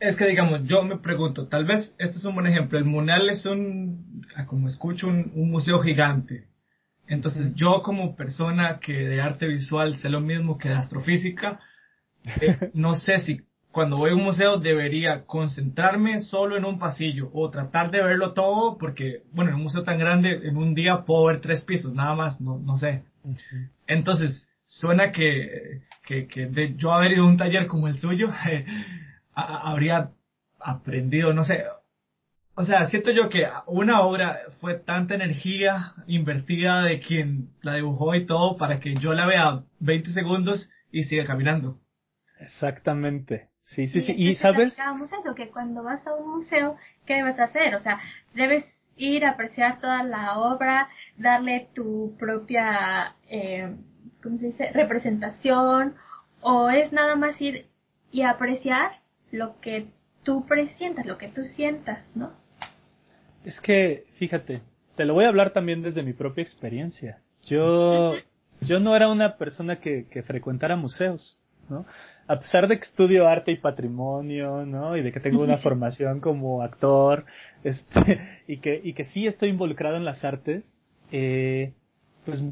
Es 0.00 0.16
que 0.16 0.26
digamos, 0.26 0.64
yo 0.64 0.82
me 0.82 0.98
pregunto, 0.98 1.48
tal 1.48 1.64
vez 1.64 1.94
este 1.98 2.18
es 2.18 2.24
un 2.24 2.34
buen 2.34 2.46
ejemplo, 2.46 2.78
el 2.78 2.84
Munal 2.84 3.28
es 3.28 3.46
un, 3.46 4.24
ah, 4.36 4.44
como 4.46 4.68
escucho, 4.68 5.06
un, 5.06 5.50
museo 5.50 5.78
gigante. 5.78 6.48
Entonces 7.06 7.54
yo 7.54 7.82
como 7.82 8.16
persona 8.16 8.80
que 8.80 8.92
de 8.92 9.20
arte 9.20 9.46
visual 9.46 9.96
sé 9.96 10.08
lo 10.08 10.20
mismo 10.20 10.58
que 10.58 10.68
de 10.68 10.76
astrofísica, 10.76 11.60
eh, 12.40 12.70
no 12.74 12.94
sé 12.94 13.18
si 13.18 13.42
cuando 13.74 13.96
voy 13.96 14.12
a 14.12 14.14
un 14.14 14.22
museo 14.22 14.58
debería 14.58 15.24
concentrarme 15.26 16.20
solo 16.20 16.56
en 16.56 16.64
un 16.64 16.78
pasillo 16.78 17.28
o 17.34 17.50
tratar 17.50 17.90
de 17.90 18.04
verlo 18.04 18.32
todo 18.32 18.78
porque, 18.78 19.22
bueno, 19.32 19.50
en 19.50 19.56
un 19.56 19.64
museo 19.64 19.82
tan 19.82 19.98
grande, 19.98 20.40
en 20.44 20.56
un 20.56 20.74
día 20.74 21.04
puedo 21.04 21.24
ver 21.24 21.40
tres 21.40 21.60
pisos, 21.62 21.92
nada 21.92 22.14
más, 22.14 22.40
no, 22.40 22.56
no 22.56 22.78
sé. 22.78 23.02
Entonces, 23.88 24.48
suena 24.66 25.10
que, 25.10 25.82
que, 26.06 26.28
que 26.28 26.46
de 26.46 26.76
yo 26.76 26.92
haber 26.92 27.12
ido 27.12 27.24
a 27.24 27.28
un 27.28 27.36
taller 27.36 27.66
como 27.66 27.88
el 27.88 27.94
suyo, 27.94 28.28
habría 29.34 30.10
aprendido, 30.60 31.32
no 31.32 31.42
sé. 31.42 31.64
O 32.54 32.62
sea, 32.62 32.86
siento 32.86 33.10
yo 33.10 33.28
que 33.28 33.44
una 33.66 34.02
obra 34.02 34.38
fue 34.60 34.74
tanta 34.78 35.16
energía 35.16 35.94
invertida 36.06 36.82
de 36.82 37.00
quien 37.00 37.48
la 37.60 37.74
dibujó 37.74 38.14
y 38.14 38.24
todo 38.24 38.56
para 38.56 38.78
que 38.78 38.94
yo 38.94 39.14
la 39.14 39.26
vea 39.26 39.64
20 39.80 40.10
segundos 40.12 40.70
y 40.92 41.02
siga 41.02 41.26
caminando. 41.26 41.80
Exactamente. 42.38 43.48
Sí, 43.64 43.88
sí, 43.88 44.00
sí. 44.00 44.14
Y, 44.16 44.34
sabes. 44.34 44.74
eso, 44.74 45.34
que 45.34 45.50
cuando 45.50 45.82
vas 45.82 46.06
a 46.06 46.14
un 46.14 46.36
museo, 46.36 46.76
¿qué 47.06 47.14
debes 47.14 47.40
hacer? 47.40 47.74
O 47.74 47.80
sea, 47.80 47.98
debes 48.34 48.64
ir 48.96 49.24
a 49.24 49.30
apreciar 49.30 49.80
toda 49.80 50.04
la 50.04 50.38
obra, 50.38 50.88
darle 51.16 51.68
tu 51.74 52.14
propia, 52.18 53.16
eh, 53.28 53.74
¿cómo 54.22 54.36
se 54.36 54.46
dice? 54.46 54.70
Representación 54.72 55.96
¿O 56.46 56.68
es 56.68 56.92
nada 56.92 57.16
más 57.16 57.40
ir 57.40 57.68
y 58.12 58.20
apreciar 58.20 59.00
lo 59.32 59.58
que 59.62 59.86
tú 60.24 60.44
presientas, 60.46 61.06
lo 61.06 61.16
que 61.16 61.28
tú 61.28 61.42
sientas, 61.46 62.04
¿no? 62.14 62.34
Es 63.46 63.62
que, 63.62 64.04
fíjate, 64.18 64.60
te 64.94 65.06
lo 65.06 65.14
voy 65.14 65.24
a 65.24 65.28
hablar 65.28 65.54
también 65.54 65.80
desde 65.80 66.02
mi 66.02 66.12
propia 66.12 66.42
experiencia. 66.42 67.22
Yo, 67.44 68.12
yo 68.60 68.78
no 68.78 68.94
era 68.94 69.08
una 69.08 69.38
persona 69.38 69.80
que, 69.80 70.06
que 70.10 70.22
frecuentara 70.22 70.76
museos, 70.76 71.40
¿no? 71.68 71.86
A 72.26 72.38
pesar 72.38 72.68
de 72.68 72.76
que 72.76 72.84
estudio 72.84 73.28
arte 73.28 73.52
y 73.52 73.56
patrimonio, 73.56 74.64
¿no? 74.64 74.96
Y 74.96 75.02
de 75.02 75.12
que 75.12 75.20
tengo 75.20 75.42
una 75.42 75.56
formación 75.62 76.20
como 76.20 76.62
actor, 76.62 77.24
este, 77.62 78.20
y 78.48 78.58
que, 78.58 78.80
y 78.82 78.94
que 78.94 79.04
sí 79.04 79.26
estoy 79.26 79.50
involucrado 79.50 79.96
en 79.96 80.04
las 80.04 80.24
artes, 80.24 80.80
eh, 81.12 81.72
pues 82.24 82.42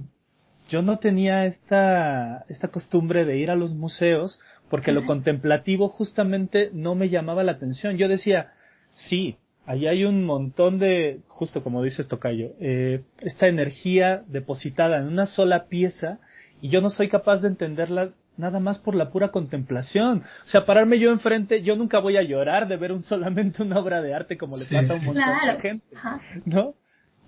yo 0.68 0.82
no 0.82 0.98
tenía 0.98 1.44
esta, 1.44 2.44
esta 2.48 2.68
costumbre 2.68 3.24
de 3.24 3.38
ir 3.38 3.50
a 3.50 3.56
los 3.56 3.74
museos 3.74 4.40
porque 4.68 4.92
lo 4.92 5.04
contemplativo 5.04 5.90
justamente 5.90 6.70
no 6.72 6.94
me 6.94 7.10
llamaba 7.10 7.44
la 7.44 7.52
atención. 7.52 7.98
Yo 7.98 8.08
decía, 8.08 8.52
sí, 8.94 9.36
ahí 9.66 9.86
hay 9.86 10.04
un 10.04 10.24
montón 10.24 10.78
de, 10.78 11.20
justo 11.28 11.62
como 11.62 11.82
dices 11.82 12.08
Tocayo, 12.08 12.52
eh, 12.58 13.02
esta 13.20 13.48
energía 13.48 14.22
depositada 14.28 14.96
en 14.96 15.08
una 15.08 15.26
sola 15.26 15.66
pieza 15.66 16.20
y 16.62 16.70
yo 16.70 16.80
no 16.80 16.88
soy 16.88 17.08
capaz 17.08 17.40
de 17.40 17.48
entenderla 17.48 18.12
nada 18.42 18.60
más 18.60 18.78
por 18.78 18.94
la 18.94 19.10
pura 19.10 19.30
contemplación. 19.30 20.22
O 20.44 20.46
sea, 20.46 20.66
pararme 20.66 20.98
yo 20.98 21.10
enfrente, 21.10 21.62
yo 21.62 21.76
nunca 21.76 22.00
voy 22.00 22.16
a 22.16 22.22
llorar 22.22 22.68
de 22.68 22.76
ver 22.76 22.92
un 22.92 23.02
solamente 23.12 23.62
una 23.62 23.78
obra 23.78 24.02
de 24.02 24.14
arte 24.14 24.36
como 24.36 24.56
le 24.56 24.64
pasa 24.64 24.92
a 24.92 24.96
un 24.96 25.04
montón 25.06 25.24
de 25.46 25.60
gente, 25.60 25.96
¿no? 26.44 26.74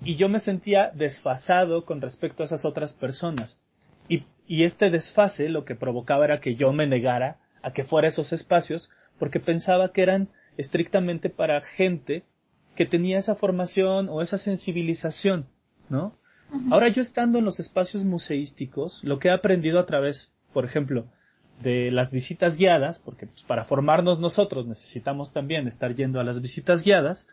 Y 0.02 0.16
yo 0.16 0.28
me 0.28 0.40
sentía 0.40 0.90
desfasado 0.92 1.84
con 1.86 2.00
respecto 2.00 2.42
a 2.42 2.46
esas 2.46 2.64
otras 2.64 2.92
personas. 2.92 3.58
Y, 4.08 4.24
y 4.46 4.64
este 4.64 4.90
desfase 4.90 5.48
lo 5.48 5.64
que 5.64 5.76
provocaba 5.76 6.24
era 6.26 6.40
que 6.40 6.56
yo 6.56 6.72
me 6.72 6.86
negara 6.86 7.38
a 7.62 7.72
que 7.72 7.84
fuera 7.84 8.08
esos 8.08 8.32
espacios 8.32 8.90
porque 9.18 9.40
pensaba 9.40 9.92
que 9.92 10.02
eran 10.02 10.28
estrictamente 10.58 11.30
para 11.30 11.60
gente 11.60 12.24
que 12.74 12.86
tenía 12.86 13.18
esa 13.18 13.36
formación 13.36 14.08
o 14.10 14.20
esa 14.20 14.36
sensibilización, 14.36 15.46
¿no? 15.88 16.18
Ahora 16.70 16.88
yo 16.88 17.02
estando 17.02 17.38
en 17.38 17.44
los 17.44 17.58
espacios 17.58 18.04
museísticos, 18.04 19.00
lo 19.02 19.18
que 19.18 19.28
he 19.28 19.32
aprendido 19.32 19.80
a 19.80 19.86
través, 19.86 20.32
por 20.54 20.64
ejemplo, 20.64 21.04
de 21.62 21.90
las 21.90 22.10
visitas 22.10 22.56
guiadas, 22.56 22.98
porque 22.98 23.26
pues, 23.26 23.42
para 23.42 23.64
formarnos 23.64 24.18
nosotros 24.18 24.66
necesitamos 24.66 25.32
también 25.32 25.68
estar 25.68 25.94
yendo 25.94 26.20
a 26.20 26.24
las 26.24 26.40
visitas 26.40 26.82
guiadas, 26.82 27.28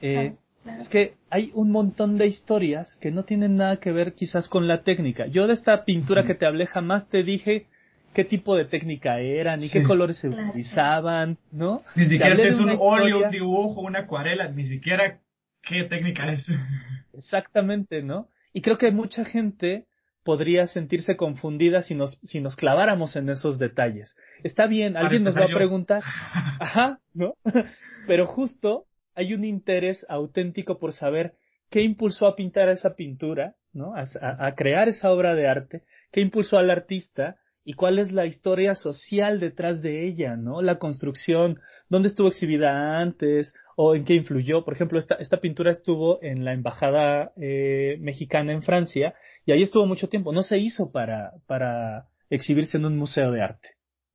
eh, 0.00 0.36
es 0.78 0.88
que 0.88 1.14
hay 1.30 1.50
un 1.54 1.70
montón 1.70 2.18
de 2.18 2.26
historias 2.26 2.96
que 3.00 3.10
no 3.10 3.24
tienen 3.24 3.56
nada 3.56 3.78
que 3.78 3.92
ver 3.92 4.14
quizás 4.14 4.48
con 4.48 4.68
la 4.68 4.82
técnica. 4.82 5.26
Yo 5.26 5.46
de 5.46 5.54
esta 5.54 5.84
pintura 5.84 6.24
que 6.24 6.34
te 6.34 6.46
hablé 6.46 6.66
jamás 6.66 7.08
te 7.08 7.22
dije 7.22 7.66
qué 8.12 8.24
tipo 8.24 8.56
de 8.56 8.64
técnica 8.64 9.20
era, 9.20 9.56
ni 9.56 9.70
qué 9.70 9.82
colores 9.82 10.18
se 10.18 10.28
utilizaban, 10.28 11.38
¿no? 11.52 11.82
Ni 11.94 12.06
siquiera 12.06 12.34
es 12.34 12.56
un 12.56 12.74
óleo, 12.78 13.24
un 13.24 13.30
dibujo, 13.30 13.80
una 13.80 14.00
acuarela, 14.00 14.48
ni 14.48 14.66
siquiera 14.66 15.18
qué 15.62 15.84
técnica 15.84 16.30
es. 16.30 16.46
Exactamente, 17.14 18.02
¿no? 18.02 18.28
Y 18.52 18.60
creo 18.60 18.78
que 18.78 18.90
mucha 18.90 19.24
gente 19.24 19.86
podría 20.28 20.66
sentirse 20.66 21.16
confundida 21.16 21.80
si 21.80 21.94
nos, 21.94 22.20
si 22.22 22.42
nos 22.42 22.54
claváramos 22.54 23.16
en 23.16 23.30
esos 23.30 23.58
detalles. 23.58 24.14
Está 24.44 24.66
bien, 24.66 24.94
alguien 24.94 25.24
nos 25.24 25.34
va 25.34 25.46
a 25.46 25.56
preguntar, 25.56 26.02
ajá, 26.60 27.00
¿no? 27.14 27.32
Pero 28.06 28.26
justo 28.26 28.84
hay 29.14 29.32
un 29.32 29.42
interés 29.42 30.04
auténtico 30.06 30.78
por 30.78 30.92
saber 30.92 31.32
qué 31.70 31.80
impulsó 31.80 32.26
a 32.26 32.36
pintar 32.36 32.68
esa 32.68 32.94
pintura, 32.94 33.54
¿no? 33.72 33.94
A, 33.96 34.04
a, 34.20 34.54
crear 34.54 34.88
esa 34.88 35.10
obra 35.10 35.34
de 35.34 35.48
arte, 35.48 35.84
qué 36.12 36.20
impulsó 36.20 36.58
al 36.58 36.70
artista 36.70 37.36
y 37.64 37.72
cuál 37.72 37.98
es 37.98 38.12
la 38.12 38.26
historia 38.26 38.74
social 38.74 39.40
detrás 39.40 39.80
de 39.80 40.06
ella, 40.06 40.36
¿no? 40.36 40.60
La 40.60 40.78
construcción, 40.78 41.58
dónde 41.88 42.08
estuvo 42.08 42.28
exhibida 42.28 42.98
antes 42.98 43.54
o 43.76 43.94
en 43.94 44.04
qué 44.04 44.12
influyó. 44.12 44.62
Por 44.62 44.74
ejemplo, 44.74 44.98
esta, 44.98 45.14
esta 45.14 45.40
pintura 45.40 45.72
estuvo 45.72 46.22
en 46.22 46.44
la 46.44 46.52
embajada 46.52 47.32
eh, 47.40 47.96
mexicana 48.00 48.52
en 48.52 48.62
Francia 48.62 49.14
y 49.48 49.52
ahí 49.52 49.62
estuvo 49.62 49.86
mucho 49.86 50.10
tiempo. 50.10 50.30
No 50.30 50.42
se 50.42 50.58
hizo 50.58 50.92
para, 50.92 51.32
para 51.46 52.06
exhibirse 52.28 52.76
en 52.76 52.84
un 52.84 52.98
museo 52.98 53.32
de 53.32 53.40
arte, 53.40 53.70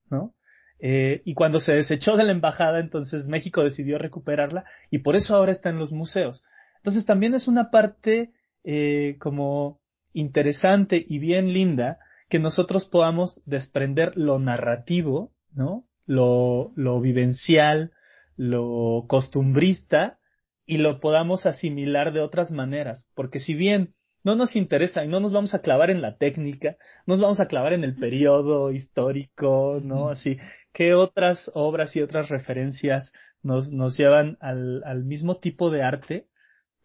¿no? 0.08 0.36
Eh, 0.78 1.24
y 1.26 1.34
cuando 1.34 1.60
se 1.60 1.74
desechó 1.74 2.16
de 2.18 2.24
la 2.24 2.34
embajada, 2.34 2.80
entonces 2.80 3.26
México 3.26 3.64
decidió 3.64 3.98
recuperarla 3.98 4.64
y 4.92 5.00
por 5.00 5.16
eso 5.16 5.36
ahora 5.36 5.52
está 5.52 5.72
en 5.72 5.80
los 5.80 5.92
museos. 5.92 6.44
Entonces 6.78 7.08
también 7.08 7.34
es 7.34 7.48
una 7.48 7.72
parte 7.72 8.30
eh, 8.64 9.16
como 9.20 9.80
interesante 10.14 11.04
y 11.04 11.18
bien 11.18 11.52
linda 11.52 11.98
que 12.30 12.38
nosotros 12.38 12.86
podamos 12.86 13.42
desprender 13.48 14.16
lo 14.16 14.38
narrativo, 14.38 15.32
¿no? 15.52 15.84
Lo, 16.06 16.74
lo 16.76 17.02
vivencial, 17.02 17.92
lo 18.38 19.06
costumbrista 19.08 20.20
y 20.68 20.78
lo 20.78 21.00
podamos 21.00 21.48
asimilar 21.48 22.14
de 22.14 22.20
otras 22.20 22.52
maneras. 22.52 23.10
Porque 23.16 23.40
si 23.40 23.56
bien 23.56 23.96
no 24.24 24.36
nos 24.36 24.56
interesa 24.56 25.04
y 25.04 25.08
no 25.08 25.20
nos 25.20 25.34
vamos 25.34 25.54
a 25.54 25.62
clavar 25.62 25.90
en 25.90 26.02
la 26.02 26.18
técnica, 26.18 26.78
no 27.06 27.16
nos 27.16 27.22
vamos 27.22 27.40
a 27.40 27.48
clavar 27.48 27.74
en 27.74 27.84
el 27.84 27.96
periodo 27.96 28.72
histórico, 28.72 29.80
¿no? 29.84 30.10
Así, 30.10 30.38
¿qué 30.74 30.94
otras 30.94 31.52
obras 31.54 31.96
y 31.96 32.02
otras 32.02 32.30
referencias 32.30 33.12
nos, 33.42 33.72
nos 33.72 33.98
llevan 33.98 34.38
al, 34.40 34.84
al 34.86 35.04
mismo 35.04 35.38
tipo 35.38 35.70
de 35.70 35.84
arte? 35.84 36.28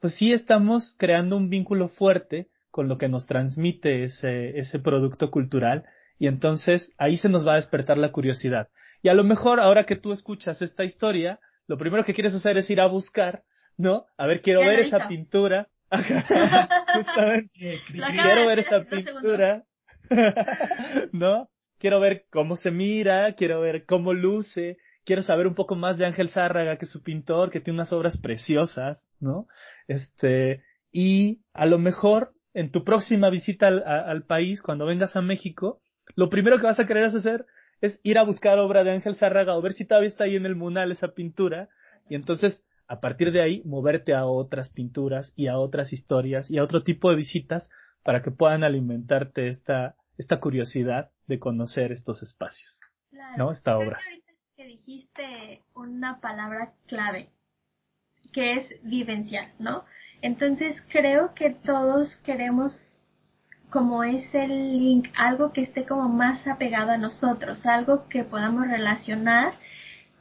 Pues 0.01 0.15
sí 0.15 0.33
estamos 0.33 0.95
creando 0.99 1.37
un 1.37 1.49
vínculo 1.49 1.89
fuerte 1.89 2.49
con 2.71 2.89
lo 2.89 2.99
que 2.99 3.09
nos 3.09 3.27
transmite 3.27 4.05
ese, 4.05 4.59
ese 4.59 4.79
producto 4.79 5.31
cultural 5.31 5.85
y 6.19 6.27
entonces 6.27 6.95
ahí 6.99 7.17
se 7.17 7.29
nos 7.29 7.47
va 7.47 7.53
a 7.53 7.57
despertar 7.57 7.99
la 7.99 8.13
curiosidad. 8.13 8.69
Y 9.03 9.09
a 9.09 9.15
lo 9.15 9.25
mejor 9.25 9.61
ahora 9.61 9.85
que 9.85 9.97
tú 9.97 10.13
escuchas 10.13 10.61
esta 10.61 10.85
historia, 10.85 11.39
lo 11.69 11.79
primero 11.79 12.05
que 12.05 12.15
quieres 12.15 12.35
hacer 12.35 12.59
es 12.59 12.69
ir 12.71 12.81
a 12.81 12.87
buscar, 12.87 13.45
¿no? 13.77 14.07
A 14.17 14.27
ver, 14.27 14.43
quiero 14.43 14.61
ver 14.61 14.81
esa 14.81 15.07
pintura. 15.07 15.69
Quiero 17.55 18.47
ver 18.47 18.59
esa 18.59 18.83
pintura. 18.85 19.65
¿No? 21.13 21.49
Quiero 21.79 22.01
ver 22.01 22.25
cómo 22.31 22.57
se 22.57 22.71
mira, 22.71 23.35
quiero 23.35 23.61
ver 23.61 23.85
cómo 23.87 24.13
luce, 24.13 24.79
quiero 25.05 25.23
saber 25.23 25.47
un 25.47 25.55
poco 25.55 25.77
más 25.77 25.97
de 25.97 26.07
Ángel 26.07 26.29
Zárraga, 26.29 26.77
que 26.77 26.85
es 26.87 26.91
su 26.91 27.03
pintor, 27.03 27.51
que 27.51 27.61
tiene 27.61 27.77
unas 27.79 27.93
obras 27.93 28.17
preciosas, 28.19 29.09
¿no? 29.21 29.47
Este, 29.87 30.65
y 30.91 31.41
a 31.53 31.67
lo 31.67 31.79
mejor 31.79 32.33
en 32.55 32.73
tu 32.73 32.85
próxima 32.85 33.31
visita 33.31 33.69
al, 33.69 34.25
país, 34.25 34.63
cuando 34.63 34.87
vengas 34.87 35.15
a 35.15 35.23
México, 35.23 35.81
lo 36.17 36.29
primero 36.29 36.59
que 36.59 36.67
vas 36.67 36.81
a 36.81 36.87
querer 36.87 37.05
hacer 37.05 37.47
es 37.81 38.01
ir 38.03 38.19
a 38.19 38.25
buscar 38.25 38.59
obra 38.59 38.83
de 38.83 38.91
Ángel 38.91 39.15
Zárraga 39.15 39.57
o 39.57 39.63
ver 39.63 39.75
si 39.75 39.85
todavía 39.85 40.09
está 40.09 40.25
ahí 40.25 40.35
en 40.35 40.47
el 40.47 40.57
Munal 40.57 40.91
esa 40.91 41.09
pintura 41.09 41.69
y 42.09 42.17
entonces 42.17 42.65
a 42.89 43.01
partir 43.01 43.33
de 43.33 43.43
ahí 43.43 43.63
moverte 43.65 44.15
a 44.15 44.25
otras 44.25 44.71
pinturas 44.71 45.33
y 45.37 45.47
a 45.47 45.59
otras 45.59 45.93
historias 45.93 46.51
y 46.51 46.59
a 46.59 46.65
otro 46.65 46.83
tipo 46.83 47.11
de 47.11 47.17
visitas 47.17 47.71
para 48.03 48.23
que 48.23 48.31
puedan 48.31 48.65
alimentarte 48.65 49.49
esta, 49.49 49.95
esta 50.17 50.41
curiosidad 50.41 51.11
de 51.27 51.39
conocer 51.39 51.93
estos 51.93 52.23
espacios. 52.23 52.81
¿No? 53.37 53.53
Esta 53.53 53.77
obra. 53.77 54.01
Que 54.57 54.65
dijiste 54.65 55.63
una 55.75 56.21
palabra 56.21 56.73
clave 56.87 57.29
que 58.33 58.55
es 58.55 58.75
vivencial, 58.83 59.53
¿no? 59.59 59.85
Entonces 60.23 60.83
creo 60.91 61.35
que 61.35 61.51
todos 61.51 62.17
queremos 62.25 62.73
como 63.71 64.03
ese 64.03 64.49
link, 64.49 65.09
algo 65.15 65.53
que 65.53 65.63
esté 65.63 65.85
como 65.85 66.09
más 66.09 66.47
apegado 66.47 66.91
a 66.91 66.97
nosotros, 66.97 67.65
algo 67.67 68.09
que 68.09 68.25
podamos 68.25 68.67
relacionar 68.67 69.55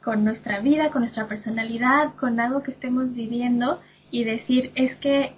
con 0.02 0.24
nuestra 0.24 0.60
vida, 0.60 0.90
con 0.90 1.02
nuestra 1.02 1.28
personalidad, 1.28 2.14
con 2.14 2.40
algo 2.40 2.62
que 2.62 2.70
estemos 2.70 3.12
viviendo 3.14 3.80
y 4.10 4.24
decir, 4.24 4.72
es 4.74 4.94
que 4.96 5.34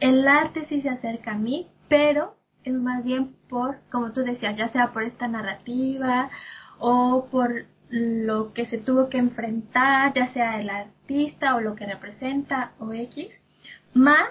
el 0.00 0.26
arte 0.26 0.66
sí 0.66 0.82
se 0.82 0.88
acerca 0.88 1.32
a 1.32 1.38
mí, 1.38 1.68
pero 1.88 2.36
es 2.64 2.74
más 2.74 3.04
bien 3.04 3.36
por, 3.48 3.78
como 3.90 4.12
tú 4.12 4.22
decías, 4.22 4.56
ya 4.56 4.68
sea 4.68 4.92
por 4.92 5.04
esta 5.04 5.28
narrativa 5.28 6.30
o 6.78 7.28
por 7.30 7.66
lo 7.90 8.52
que 8.54 8.66
se 8.66 8.78
tuvo 8.78 9.08
que 9.08 9.18
enfrentar, 9.18 10.14
ya 10.14 10.28
sea 10.32 10.60
el 10.60 10.70
artista 10.70 11.54
o 11.56 11.60
lo 11.60 11.74
que 11.74 11.86
representa 11.86 12.72
o 12.78 12.92
X, 12.92 13.28
más 13.94 14.28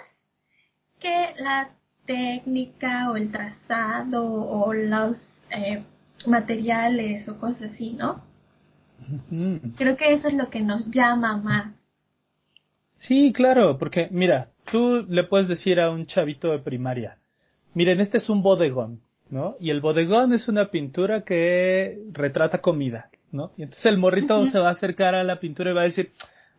que 0.99 1.33
la 1.37 1.69
técnica 2.05 3.11
o 3.11 3.15
el 3.15 3.31
trazado 3.31 4.25
o 4.25 4.73
los 4.73 5.17
eh, 5.51 5.83
materiales 6.25 7.27
o 7.27 7.39
cosas 7.39 7.73
así, 7.73 7.93
¿no? 7.93 8.30
Creo 9.77 9.97
que 9.97 10.13
eso 10.13 10.27
es 10.27 10.33
lo 10.33 10.49
que 10.49 10.61
nos 10.61 10.85
llama 10.87 11.37
más. 11.37 11.73
Sí, 12.97 13.33
claro, 13.33 13.77
porque 13.77 14.07
mira, 14.11 14.49
tú 14.71 15.05
le 15.09 15.23
puedes 15.23 15.47
decir 15.47 15.79
a 15.79 15.89
un 15.89 16.05
chavito 16.05 16.51
de 16.51 16.59
primaria, 16.59 17.17
miren, 17.73 17.99
este 17.99 18.17
es 18.17 18.29
un 18.29 18.43
bodegón, 18.43 19.01
¿no? 19.29 19.55
Y 19.59 19.71
el 19.71 19.81
bodegón 19.81 20.33
es 20.33 20.47
una 20.47 20.69
pintura 20.69 21.23
que 21.23 21.99
retrata 22.11 22.59
comida, 22.59 23.09
¿no? 23.31 23.51
Y 23.57 23.63
entonces 23.63 23.85
el 23.87 23.97
morrito 23.97 24.45
se 24.47 24.59
va 24.59 24.69
a 24.69 24.73
acercar 24.73 25.15
a 25.15 25.23
la 25.23 25.39
pintura 25.39 25.71
y 25.71 25.73
va 25.73 25.81
a 25.81 25.85
decir, 25.85 26.11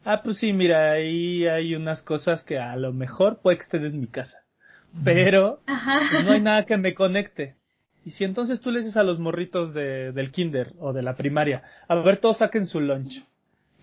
Ah, 0.04 0.22
pues 0.22 0.38
sí, 0.38 0.52
mira, 0.52 0.92
ahí 0.92 1.46
hay 1.46 1.74
unas 1.74 2.02
cosas 2.02 2.42
que 2.42 2.58
a 2.58 2.74
lo 2.76 2.92
mejor 2.92 3.40
puede 3.40 3.58
que 3.58 3.62
estén 3.64 3.84
en 3.84 4.00
mi 4.00 4.08
casa. 4.08 4.38
Pero 5.04 5.60
no 6.24 6.32
hay 6.32 6.40
nada 6.40 6.66
que 6.66 6.76
me 6.76 6.94
conecte. 6.94 7.54
Y 8.04 8.10
si 8.10 8.24
entonces 8.24 8.60
tú 8.60 8.70
le 8.70 8.80
dices 8.80 8.96
a 8.96 9.02
los 9.02 9.18
morritos 9.18 9.72
de, 9.74 10.12
del 10.12 10.32
kinder 10.32 10.72
o 10.78 10.92
de 10.92 11.02
la 11.02 11.14
primaria, 11.14 11.62
a 11.88 11.94
ver, 11.96 12.18
todos 12.18 12.38
saquen 12.38 12.66
su 12.66 12.80
lunch. 12.80 13.24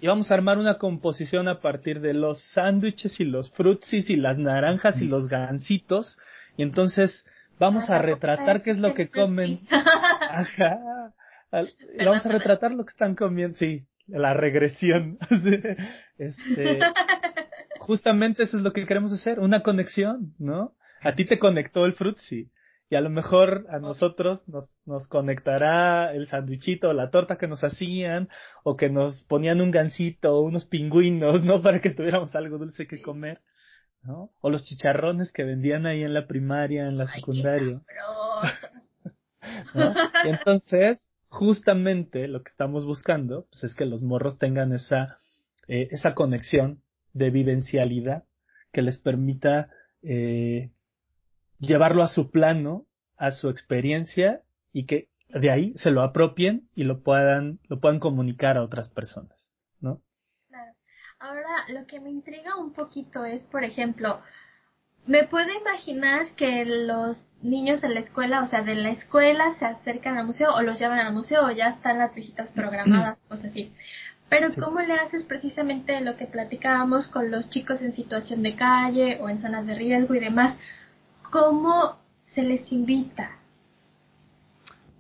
Y 0.02 0.08
vamos 0.08 0.32
a 0.32 0.34
armar 0.34 0.58
una 0.58 0.78
composición 0.78 1.48
a 1.48 1.60
partir 1.60 2.00
de 2.00 2.14
los 2.14 2.42
sándwiches 2.54 3.20
y 3.20 3.26
los 3.26 3.52
frutsis 3.52 4.10
y 4.10 4.16
las 4.16 4.38
naranjas 4.38 5.02
y 5.02 5.06
los 5.06 5.28
gancitos. 5.28 6.18
Y 6.58 6.64
entonces 6.64 7.26
vamos 7.60 7.90
a 7.90 8.00
retratar 8.00 8.62
qué 8.62 8.72
es 8.72 8.78
lo 8.78 8.94
que 8.94 9.10
comen. 9.10 9.60
Ajá. 9.70 11.14
Vamos 11.52 12.26
a 12.26 12.30
retratar 12.30 12.72
lo 12.72 12.86
que 12.86 12.92
están 12.92 13.16
comiendo. 13.16 13.58
Sí, 13.58 13.86
la 14.08 14.34
regresión. 14.34 15.18
este, 16.18 16.80
justamente 17.80 18.44
eso 18.44 18.58
es 18.58 18.64
lo 18.64 18.72
que 18.72 18.86
queremos 18.86 19.12
hacer, 19.12 19.40
una 19.40 19.62
conexión, 19.64 20.34
¿no? 20.40 20.74
A 21.02 21.14
ti 21.14 21.26
te 21.26 21.40
conectó 21.40 21.86
el 21.86 21.94
frutsi 21.94 22.50
y 22.90 22.96
a 22.96 23.02
lo 23.02 23.10
mejor 23.10 23.68
a 23.70 23.78
nosotros 23.78 24.48
nos, 24.48 24.80
nos 24.86 25.08
conectará 25.08 26.12
el 26.12 26.28
sandwichito 26.28 26.90
o 26.90 26.94
la 26.94 27.12
torta 27.12 27.38
que 27.38 27.48
nos 27.48 27.64
hacían 27.64 28.30
o 28.64 28.76
que 28.78 28.90
nos 28.90 29.24
ponían 29.24 29.62
un 29.62 29.70
gansito 29.70 30.34
o 30.36 30.42
unos 30.42 30.66
pingüinos, 30.66 31.44
¿no? 31.46 31.62
Para 31.62 31.82
que 31.82 31.92
tuviéramos 31.92 32.36
algo 32.36 32.58
dulce 32.58 32.88
que 32.88 33.02
comer, 33.02 33.42
¿no? 34.02 34.32
O 34.42 34.50
los 34.50 34.64
chicharrones 34.66 35.32
que 35.32 35.44
vendían 35.44 35.86
ahí 35.86 36.02
en 36.02 36.16
la 36.16 36.26
primaria, 36.26 36.88
en 36.88 36.98
la 36.98 37.08
secundaria. 37.08 37.82
¿No? 39.76 39.94
Y 40.26 40.30
entonces, 40.30 41.16
justamente 41.28 42.28
lo 42.28 42.42
que 42.42 42.50
estamos 42.50 42.86
buscando, 42.86 43.46
pues 43.52 43.66
es 43.66 43.76
que 43.76 43.86
los 43.86 44.02
morros 44.02 44.40
tengan 44.40 44.74
esa, 44.74 45.18
eh, 45.68 45.88
esa 45.92 46.16
conexión 46.16 46.82
de 47.14 47.30
vivencialidad 47.30 48.24
que 48.72 48.82
les 48.82 48.98
permita 48.98 49.70
eh, 50.02 50.72
llevarlo 51.60 52.04
a 52.04 52.08
su 52.08 52.32
plano, 52.32 52.86
a 53.18 53.32
su 53.32 53.50
experiencia 53.50 54.42
y 54.72 54.86
que 54.86 55.10
de 55.30 55.52
ahí 55.52 55.74
se 55.76 55.92
lo 55.92 56.02
apropien 56.02 56.68
y 56.76 56.84
lo 56.84 57.02
puedan, 57.02 57.60
lo 57.68 57.80
puedan 57.80 58.00
comunicar 58.00 58.58
a 58.58 58.64
otras 58.64 58.90
personas, 58.90 59.54
¿no? 59.80 60.02
Claro. 60.48 60.72
Ahora, 61.20 61.66
lo 61.70 61.86
que 61.86 62.00
me 62.00 62.10
intriga 62.10 62.56
un 62.56 62.74
poquito 62.74 63.26
es, 63.26 63.44
por 63.44 63.64
ejemplo, 63.64 64.22
me 65.06 65.24
puedo 65.24 65.50
imaginar 65.52 66.28
que 66.36 66.66
los 66.66 67.26
niños 67.42 67.82
de 67.82 67.90
la 67.90 68.00
escuela, 68.00 68.44
o 68.44 68.48
sea, 68.48 68.62
de 68.62 68.76
la 68.76 68.92
escuela 68.92 69.56
se 69.58 69.66
acercan 69.66 70.18
al 70.18 70.26
museo 70.26 70.54
o 70.54 70.62
los 70.62 70.80
llevan 70.80 71.00
al 71.00 71.14
museo 71.14 71.46
o 71.46 71.52
ya 71.52 71.70
están 71.70 71.98
las 71.98 72.14
visitas 72.16 72.50
programadas, 72.50 73.20
cosas 73.28 73.46
así. 73.46 73.74
Pero 74.30 74.50
¿cómo 74.64 74.80
le 74.82 74.94
haces 74.94 75.24
precisamente 75.24 76.00
lo 76.02 76.16
que 76.16 76.28
platicábamos 76.28 77.08
con 77.08 77.32
los 77.32 77.50
chicos 77.50 77.82
en 77.82 77.96
situación 77.96 78.44
de 78.44 78.56
calle 78.56 79.18
o 79.20 79.30
en 79.30 79.40
zonas 79.40 79.66
de 79.66 79.74
riesgo 79.74 80.14
y 80.14 80.20
demás? 80.20 80.56
¿Cómo 81.32 82.00
se 82.34 82.44
les 82.44 82.72
invita? 82.72 83.40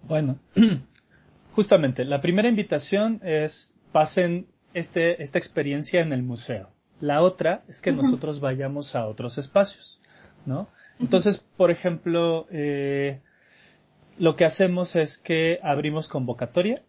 Bueno, 0.04 0.40
justamente, 1.54 2.06
la 2.06 2.22
primera 2.22 2.50
invitación 2.50 3.20
es 3.24 3.74
pasen 3.92 4.48
este, 4.74 5.22
esta 5.24 5.40
experiencia 5.40 6.02
en 6.02 6.14
el 6.14 6.24
museo. 6.24 6.70
La 7.02 7.22
otra 7.22 7.64
es 7.68 7.82
que 7.82 7.92
nosotros 7.92 8.40
vayamos 8.40 8.96
a 8.96 9.08
otros 9.08 9.38
espacios, 9.38 10.02
¿no? 10.46 10.68
Entonces, 11.00 11.38
por 11.56 11.72
ejemplo, 11.72 12.46
eh, 12.52 13.22
lo 14.18 14.36
que 14.36 14.46
hacemos 14.46 14.96
es 14.96 15.18
que 15.20 15.60
abrimos 15.64 16.10
convocatoria, 16.10 16.82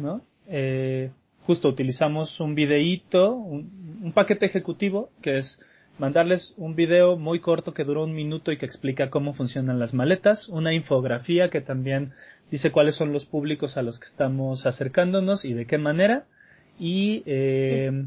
¿no? 0.00 0.22
Eh, 0.48 1.12
justo 1.46 1.68
utilizamos 1.68 2.40
un 2.40 2.54
videíto, 2.54 3.34
un, 3.34 4.00
un, 4.02 4.12
paquete 4.12 4.46
ejecutivo 4.46 5.10
que 5.22 5.38
es 5.38 5.60
mandarles 6.02 6.52
un 6.56 6.74
video 6.74 7.16
muy 7.16 7.38
corto 7.38 7.72
que 7.74 7.84
dura 7.84 8.00
un 8.00 8.12
minuto 8.12 8.50
y 8.50 8.58
que 8.58 8.66
explica 8.66 9.08
cómo 9.08 9.34
funcionan 9.34 9.78
las 9.78 9.94
maletas, 9.94 10.48
una 10.48 10.74
infografía 10.74 11.48
que 11.48 11.60
también 11.60 12.12
dice 12.50 12.72
cuáles 12.72 12.96
son 12.96 13.12
los 13.12 13.24
públicos 13.24 13.76
a 13.76 13.82
los 13.82 14.00
que 14.00 14.08
estamos 14.08 14.66
acercándonos 14.66 15.44
y 15.44 15.54
de 15.54 15.64
qué 15.64 15.78
manera, 15.78 16.24
y, 16.76 17.22
eh, 17.24 18.04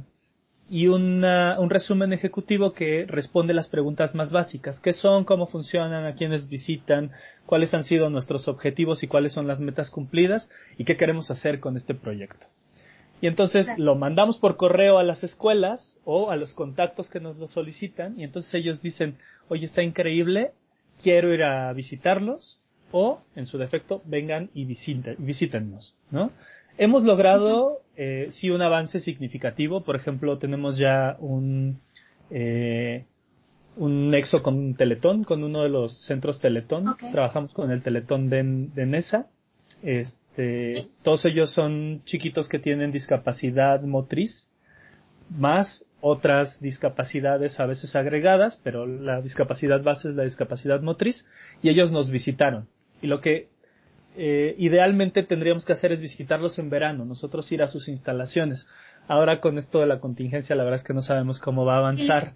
y 0.70 0.88
una, 0.88 1.58
un 1.58 1.70
resumen 1.70 2.12
ejecutivo 2.12 2.74
que 2.74 3.06
responde 3.08 3.54
las 3.54 3.70
preguntas 3.70 4.14
más 4.14 4.30
básicas, 4.30 4.78
qué 4.82 4.92
son, 4.92 5.24
cómo 5.24 5.48
funcionan, 5.48 6.06
a 6.06 6.16
quiénes 6.16 6.50
visitan, 6.50 7.12
cuáles 7.46 7.74
han 7.74 7.86
sido 7.86 8.10
nuestros 8.10 8.50
objetivos 8.50 9.04
y 9.04 9.08
cuáles 9.08 9.32
son 9.32 9.48
las 9.48 9.62
metas 9.62 9.90
cumplidas 9.90 10.50
y 10.78 10.84
qué 10.84 10.98
queremos 10.98 11.32
hacer 11.32 11.62
con 11.62 11.78
este 11.78 11.96
proyecto. 11.96 12.48
Y 13.22 13.28
entonces 13.28 13.68
lo 13.78 13.96
mandamos 13.96 14.38
por 14.38 14.58
correo 14.58 14.98
a 14.98 15.04
las 15.04 15.24
escuelas 15.24 15.98
o 16.04 16.32
a 16.32 16.36
los 16.36 16.54
contactos 16.54 17.10
que 17.10 17.20
nos 17.20 17.38
lo 17.38 17.48
solicitan 17.48 18.20
y 18.20 18.24
entonces 18.24 18.54
ellos 18.54 18.82
dicen, 18.82 19.18
oye, 19.48 19.66
está 19.66 19.82
increíble, 19.84 20.52
quiero 21.02 21.34
ir 21.34 21.44
a 21.44 21.72
visitarlos 21.74 22.60
o, 22.92 23.22
en 23.36 23.46
su 23.46 23.58
defecto, 23.58 24.02
vengan 24.06 24.50
y 24.54 24.66
visiten, 24.66 25.16
visítennos, 25.20 25.96
¿no? 26.12 26.32
Hemos 26.78 27.04
logrado, 27.04 27.82
eh, 27.96 28.28
sí, 28.32 28.50
un 28.50 28.62
avance 28.62 29.00
significativo. 29.00 29.84
Por 29.84 29.96
ejemplo, 29.96 30.38
tenemos 30.38 30.78
ya 30.78 31.16
un, 31.20 31.80
eh, 32.30 33.06
un 33.78 34.10
nexo 34.10 34.44
con 34.44 34.76
Teletón, 34.76 35.24
con 35.24 35.44
uno 35.44 35.64
de 35.64 35.70
los 35.70 36.06
centros 36.06 36.42
Teletón. 36.42 36.98
Trabajamos 37.14 37.54
con 37.54 37.72
el 37.72 37.82
Teletón 37.82 38.30
de, 38.30 38.44
de 38.44 38.86
Nesa. 38.86 39.28
Este, 39.84 40.25
este, 40.36 40.90
todos 41.02 41.26
ellos 41.26 41.52
son 41.52 42.02
chiquitos 42.04 42.50
que 42.50 42.60
tienen 42.60 42.92
discapacidad 42.92 43.82
motriz, 43.82 44.52
más 45.30 45.86
otras 46.02 46.60
discapacidades 46.60 47.60
a 47.60 47.66
veces 47.66 47.96
agregadas, 47.96 48.60
pero 48.64 48.86
la 48.86 49.22
discapacidad 49.22 49.82
base 49.82 50.10
es 50.10 50.16
la 50.16 50.24
discapacidad 50.24 50.82
motriz, 50.82 51.26
y 51.62 51.70
ellos 51.70 51.92
nos 51.92 52.10
visitaron. 52.10 52.68
Y 53.02 53.08
lo 53.08 53.22
que 53.22 53.48
eh, 54.18 54.56
idealmente 54.58 55.24
tendríamos 55.24 55.66
que 55.66 55.74
hacer 55.74 55.94
es 55.94 56.02
visitarlos 56.02 56.60
en 56.60 56.70
verano, 56.70 57.06
nosotros 57.06 57.50
ir 57.54 57.64
a 57.64 57.68
sus 57.68 57.88
instalaciones. 57.88 58.68
Ahora 59.08 59.40
con 59.40 59.58
esto 59.58 59.80
de 59.80 59.88
la 59.88 60.00
contingencia, 60.00 60.56
la 60.56 60.64
verdad 60.64 60.82
es 60.82 60.86
que 60.86 60.94
no 60.94 61.02
sabemos 61.02 61.40
cómo 61.40 61.64
va 61.64 61.76
a 61.76 61.80
avanzar. 61.80 62.34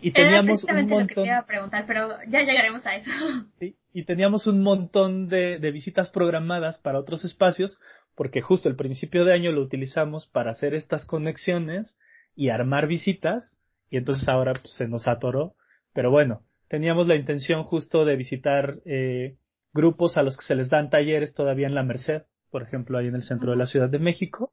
Y 0.00 0.12
teníamos 0.12 0.64
un 0.64 0.88
montón. 0.88 1.00
Lo 1.08 1.24
que 1.24 1.46
preguntar, 1.46 1.84
pero 1.86 2.16
ya 2.28 2.40
llegaremos 2.40 2.84
a 2.86 2.96
eso. 2.96 3.10
Sí, 3.58 3.76
y 3.92 4.04
teníamos 4.04 4.46
un 4.46 4.62
montón 4.62 5.28
de, 5.28 5.58
de, 5.58 5.70
visitas 5.70 6.08
programadas 6.10 6.78
para 6.78 6.98
otros 6.98 7.24
espacios, 7.24 7.78
porque 8.14 8.40
justo 8.40 8.68
el 8.68 8.76
principio 8.76 9.24
de 9.24 9.34
año 9.34 9.52
lo 9.52 9.62
utilizamos 9.62 10.26
para 10.26 10.52
hacer 10.52 10.74
estas 10.74 11.04
conexiones 11.04 11.98
y 12.34 12.48
armar 12.48 12.86
visitas, 12.86 13.60
y 13.90 13.96
entonces 13.96 14.28
ahora 14.28 14.52
pues, 14.54 14.74
se 14.74 14.88
nos 14.88 15.08
atoró. 15.08 15.54
Pero 15.92 16.10
bueno, 16.10 16.42
teníamos 16.68 17.06
la 17.08 17.16
intención 17.16 17.64
justo 17.64 18.04
de 18.04 18.16
visitar 18.16 18.78
eh, 18.84 19.36
grupos 19.72 20.16
a 20.16 20.22
los 20.22 20.36
que 20.36 20.44
se 20.44 20.54
les 20.54 20.68
dan 20.68 20.90
talleres 20.90 21.34
todavía 21.34 21.66
en 21.66 21.74
la 21.74 21.82
Merced, 21.82 22.22
por 22.50 22.62
ejemplo, 22.62 22.98
ahí 22.98 23.08
en 23.08 23.14
el 23.14 23.22
centro 23.22 23.50
de 23.50 23.56
la 23.56 23.66
Ciudad 23.66 23.88
de 23.88 23.98
México. 23.98 24.52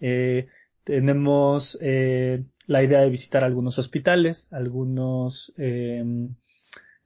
Eh, 0.00 0.48
tenemos 0.84 1.78
eh, 1.80 2.44
la 2.68 2.84
idea 2.84 3.00
de 3.00 3.08
visitar 3.08 3.44
algunos 3.44 3.78
hospitales, 3.78 4.46
algunos 4.52 5.52
eh, 5.56 6.04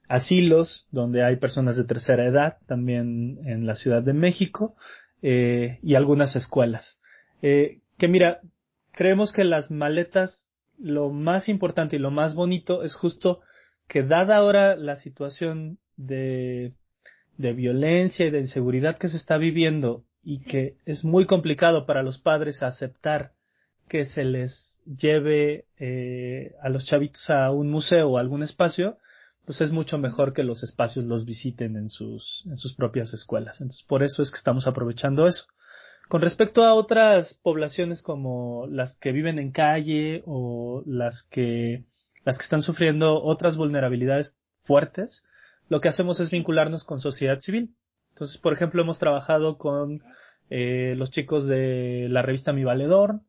asilos 0.09 0.87
donde 0.91 1.23
hay 1.23 1.37
personas 1.37 1.77
de 1.77 1.85
tercera 1.85 2.25
edad, 2.25 2.57
también 2.67 3.39
en 3.45 3.65
la 3.65 3.75
Ciudad 3.75 4.03
de 4.03 4.11
México, 4.11 4.75
eh, 5.21 5.79
y 5.81 5.95
algunas 5.95 6.35
escuelas. 6.35 6.99
Eh, 7.41 7.79
que 7.97 8.09
mira, 8.09 8.41
creemos 8.91 9.31
que 9.31 9.45
las 9.45 9.71
maletas, 9.71 10.49
lo 10.77 11.11
más 11.11 11.47
importante 11.47 11.95
y 11.95 11.99
lo 11.99 12.11
más 12.11 12.35
bonito 12.35 12.83
es 12.83 12.93
justo 12.93 13.39
que 13.87 14.03
dada 14.03 14.35
ahora 14.35 14.75
la 14.75 14.97
situación 14.97 15.77
de, 15.95 16.73
de 17.37 17.53
violencia 17.53 18.25
y 18.25 18.31
de 18.31 18.41
inseguridad 18.41 18.97
que 18.97 19.07
se 19.07 19.15
está 19.15 19.37
viviendo 19.37 20.03
y 20.25 20.41
que 20.41 20.75
es 20.85 21.05
muy 21.05 21.25
complicado 21.25 21.85
para 21.85 22.03
los 22.03 22.17
padres 22.17 22.61
aceptar 22.63 23.31
que 23.93 24.05
se 24.05 24.23
les 24.23 24.81
lleve 24.87 25.65
eh, 25.77 26.55
a 26.63 26.69
los 26.69 26.83
chavitos 26.87 27.29
a 27.29 27.51
un 27.51 27.69
museo 27.69 28.09
o 28.09 28.17
algún 28.17 28.41
espacio, 28.41 28.97
pues 29.45 29.61
es 29.61 29.69
mucho 29.69 29.99
mejor 29.99 30.33
que 30.33 30.41
los 30.41 30.63
espacios 30.63 31.05
los 31.05 31.25
visiten 31.25 31.77
en 31.77 31.89
sus, 31.89 32.43
en 32.49 32.57
sus 32.57 32.73
propias 32.73 33.13
escuelas. 33.13 33.61
Entonces, 33.61 33.85
por 33.87 34.01
eso 34.01 34.23
es 34.23 34.31
que 34.31 34.37
estamos 34.37 34.65
aprovechando 34.65 35.27
eso. 35.27 35.45
Con 36.09 36.21
respecto 36.21 36.63
a 36.63 36.73
otras 36.73 37.39
poblaciones 37.43 38.01
como 38.01 38.65
las 38.65 38.97
que 38.97 39.11
viven 39.11 39.37
en 39.37 39.51
calle 39.51 40.23
o 40.25 40.81
las 40.87 41.27
que, 41.29 41.83
las 42.25 42.39
que 42.39 42.45
están 42.45 42.63
sufriendo 42.63 43.21
otras 43.21 43.57
vulnerabilidades 43.57 44.35
fuertes, 44.63 45.23
lo 45.69 45.81
que 45.81 45.89
hacemos 45.89 46.19
es 46.19 46.31
vincularnos 46.31 46.83
con 46.83 46.99
sociedad 46.99 47.37
civil. 47.37 47.75
Entonces, 48.09 48.39
por 48.39 48.53
ejemplo, 48.53 48.81
hemos 48.81 48.97
trabajado 48.97 49.59
con 49.59 50.01
eh, 50.49 50.95
los 50.97 51.11
chicos 51.11 51.45
de 51.45 52.07
la 52.09 52.23
revista 52.23 52.53
Mi 52.53 52.63
Valedor, 52.63 53.21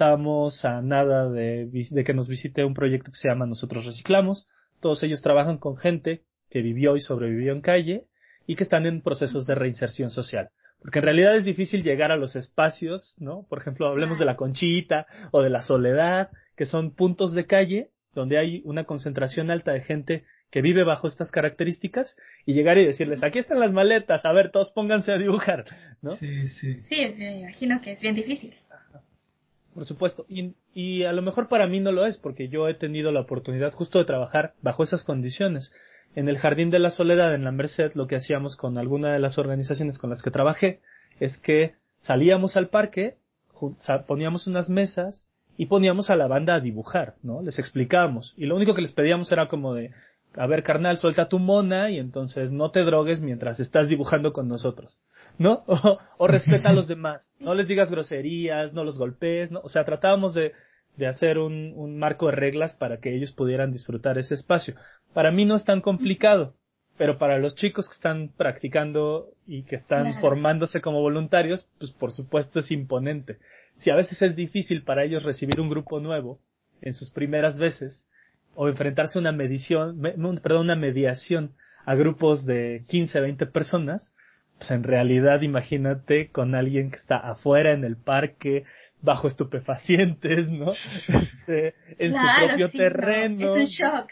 estamos 0.00 0.64
a 0.64 0.80
nada 0.80 1.28
de, 1.28 1.66
de 1.66 2.04
que 2.04 2.14
nos 2.14 2.26
visite 2.26 2.64
un 2.64 2.72
proyecto 2.72 3.10
que 3.10 3.18
se 3.18 3.28
llama 3.28 3.44
Nosotros 3.44 3.84
Reciclamos, 3.84 4.46
todos 4.80 5.02
ellos 5.02 5.20
trabajan 5.20 5.58
con 5.58 5.76
gente 5.76 6.22
que 6.48 6.62
vivió 6.62 6.96
y 6.96 7.00
sobrevivió 7.00 7.52
en 7.52 7.60
calle 7.60 8.06
y 8.46 8.56
que 8.56 8.62
están 8.62 8.86
en 8.86 9.02
procesos 9.02 9.44
de 9.44 9.54
reinserción 9.54 10.08
social. 10.08 10.48
Porque 10.80 11.00
en 11.00 11.04
realidad 11.04 11.36
es 11.36 11.44
difícil 11.44 11.82
llegar 11.82 12.12
a 12.12 12.16
los 12.16 12.34
espacios, 12.34 13.14
¿no? 13.18 13.44
Por 13.46 13.58
ejemplo, 13.58 13.88
hablemos 13.88 14.18
de 14.18 14.24
la 14.24 14.36
Conchita 14.36 15.06
o 15.32 15.42
de 15.42 15.50
la 15.50 15.60
Soledad, 15.60 16.30
que 16.56 16.64
son 16.64 16.94
puntos 16.94 17.34
de 17.34 17.44
calle 17.44 17.90
donde 18.14 18.38
hay 18.38 18.62
una 18.64 18.84
concentración 18.84 19.50
alta 19.50 19.72
de 19.72 19.82
gente 19.82 20.24
que 20.50 20.62
vive 20.62 20.82
bajo 20.82 21.08
estas 21.08 21.30
características 21.30 22.16
y 22.46 22.54
llegar 22.54 22.78
y 22.78 22.86
decirles, 22.86 23.22
aquí 23.22 23.38
están 23.38 23.60
las 23.60 23.74
maletas, 23.74 24.24
a 24.24 24.32
ver, 24.32 24.50
todos 24.50 24.72
pónganse 24.72 25.12
a 25.12 25.18
dibujar, 25.18 25.66
¿no? 26.00 26.12
Sí, 26.16 26.48
sí. 26.48 26.80
Sí, 26.88 27.14
me 27.18 27.40
imagino 27.40 27.82
que 27.82 27.92
es 27.92 28.00
bien 28.00 28.14
difícil. 28.14 28.54
Por 29.74 29.84
supuesto, 29.86 30.26
y, 30.28 30.54
y 30.74 31.04
a 31.04 31.12
lo 31.12 31.22
mejor 31.22 31.48
para 31.48 31.66
mí 31.66 31.80
no 31.80 31.92
lo 31.92 32.06
es, 32.06 32.16
porque 32.16 32.48
yo 32.48 32.68
he 32.68 32.74
tenido 32.74 33.12
la 33.12 33.20
oportunidad 33.20 33.72
justo 33.72 33.98
de 33.98 34.04
trabajar 34.04 34.54
bajo 34.62 34.82
esas 34.82 35.04
condiciones. 35.04 35.72
En 36.16 36.28
el 36.28 36.38
Jardín 36.38 36.70
de 36.70 36.80
la 36.80 36.90
Soledad, 36.90 37.34
en 37.34 37.44
la 37.44 37.52
Merced, 37.52 37.92
lo 37.94 38.08
que 38.08 38.16
hacíamos 38.16 38.56
con 38.56 38.78
alguna 38.78 39.12
de 39.12 39.20
las 39.20 39.38
organizaciones 39.38 39.98
con 39.98 40.10
las 40.10 40.22
que 40.22 40.32
trabajé 40.32 40.80
es 41.20 41.38
que 41.38 41.74
salíamos 42.02 42.56
al 42.56 42.68
parque, 42.68 43.16
poníamos 44.06 44.46
unas 44.48 44.68
mesas 44.68 45.28
y 45.56 45.66
poníamos 45.66 46.10
a 46.10 46.16
la 46.16 46.26
banda 46.26 46.54
a 46.54 46.60
dibujar, 46.60 47.14
¿no? 47.22 47.42
Les 47.42 47.58
explicábamos. 47.58 48.34
Y 48.36 48.46
lo 48.46 48.56
único 48.56 48.74
que 48.74 48.82
les 48.82 48.92
pedíamos 48.92 49.30
era 49.30 49.46
como 49.48 49.74
de, 49.74 49.92
a 50.34 50.46
ver, 50.46 50.62
carnal, 50.62 50.96
suelta 50.98 51.28
tu 51.28 51.38
mona 51.38 51.90
y 51.90 51.98
entonces 51.98 52.50
no 52.50 52.70
te 52.70 52.82
drogues 52.84 53.20
mientras 53.20 53.58
estás 53.58 53.88
dibujando 53.88 54.32
con 54.32 54.48
nosotros, 54.48 55.00
¿no? 55.38 55.64
O, 56.18 56.26
respeta 56.26 56.70
a 56.70 56.72
los 56.72 56.86
demás, 56.88 57.30
no 57.40 57.54
les 57.54 57.66
digas 57.66 57.90
groserías, 57.90 58.72
no 58.72 58.84
los 58.84 58.98
golpees, 58.98 59.50
¿no? 59.50 59.60
O 59.60 59.68
sea, 59.68 59.84
tratábamos 59.84 60.34
de, 60.34 60.52
de 60.96 61.06
hacer 61.06 61.38
un, 61.38 61.72
un 61.74 61.98
marco 61.98 62.26
de 62.26 62.32
reglas 62.32 62.72
para 62.74 62.98
que 62.98 63.14
ellos 63.14 63.32
pudieran 63.32 63.72
disfrutar 63.72 64.18
ese 64.18 64.34
espacio. 64.34 64.74
Para 65.12 65.32
mí 65.32 65.44
no 65.44 65.56
es 65.56 65.64
tan 65.64 65.80
complicado, 65.80 66.54
pero 66.96 67.18
para 67.18 67.38
los 67.38 67.54
chicos 67.54 67.88
que 67.88 67.94
están 67.94 68.28
practicando 68.36 69.30
y 69.46 69.62
que 69.62 69.76
están 69.76 70.20
formándose 70.20 70.80
como 70.80 71.00
voluntarios, 71.00 71.66
pues 71.78 71.90
por 71.92 72.12
supuesto 72.12 72.58
es 72.58 72.70
imponente. 72.70 73.38
Si 73.76 73.90
a 73.90 73.96
veces 73.96 74.20
es 74.20 74.36
difícil 74.36 74.84
para 74.84 75.04
ellos 75.04 75.22
recibir 75.22 75.60
un 75.60 75.70
grupo 75.70 75.98
nuevo 75.98 76.40
en 76.82 76.92
sus 76.92 77.10
primeras 77.10 77.58
veces, 77.58 78.06
o 78.54 78.68
enfrentarse 78.68 79.18
a 79.18 79.20
una 79.20 79.32
medición, 79.32 80.00
perdón, 80.42 80.62
una 80.62 80.76
mediación 80.76 81.52
a 81.84 81.94
grupos 81.94 82.44
de 82.44 82.84
15, 82.88 83.20
20 83.20 83.46
personas, 83.46 84.14
pues 84.58 84.70
en 84.70 84.82
realidad 84.82 85.40
imagínate 85.42 86.30
con 86.30 86.54
alguien 86.54 86.90
que 86.90 86.98
está 86.98 87.16
afuera 87.16 87.72
en 87.72 87.84
el 87.84 87.96
parque, 87.96 88.64
bajo 89.02 89.28
estupefacientes, 89.28 90.50
¿no? 90.50 90.72
Este, 91.08 91.74
en 91.98 92.12
su 92.12 92.18
propio 92.46 92.70
terreno. 92.70 93.54
Es 93.54 93.62
un 93.62 93.66
shock. 93.66 94.10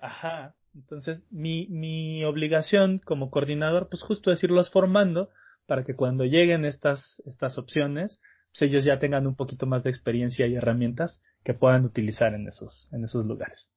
Ajá. 0.00 0.54
Entonces, 0.74 1.24
mi, 1.30 1.66
mi 1.68 2.24
obligación 2.24 3.00
como 3.04 3.30
coordinador, 3.30 3.88
pues 3.88 4.02
justo 4.02 4.30
es 4.30 4.42
irlos 4.44 4.70
formando 4.70 5.30
para 5.66 5.84
que 5.84 5.96
cuando 5.96 6.24
lleguen 6.24 6.64
estas, 6.64 7.20
estas 7.26 7.58
opciones, 7.58 8.20
pues 8.52 8.70
ellos 8.70 8.84
ya 8.84 8.98
tengan 8.98 9.26
un 9.26 9.34
poquito 9.34 9.66
más 9.66 9.82
de 9.82 9.90
experiencia 9.90 10.46
y 10.46 10.54
herramientas 10.54 11.20
que 11.44 11.54
puedan 11.54 11.84
utilizar 11.84 12.34
en 12.34 12.48
esos, 12.48 12.88
en 12.92 13.04
esos 13.04 13.24
lugares. 13.26 13.70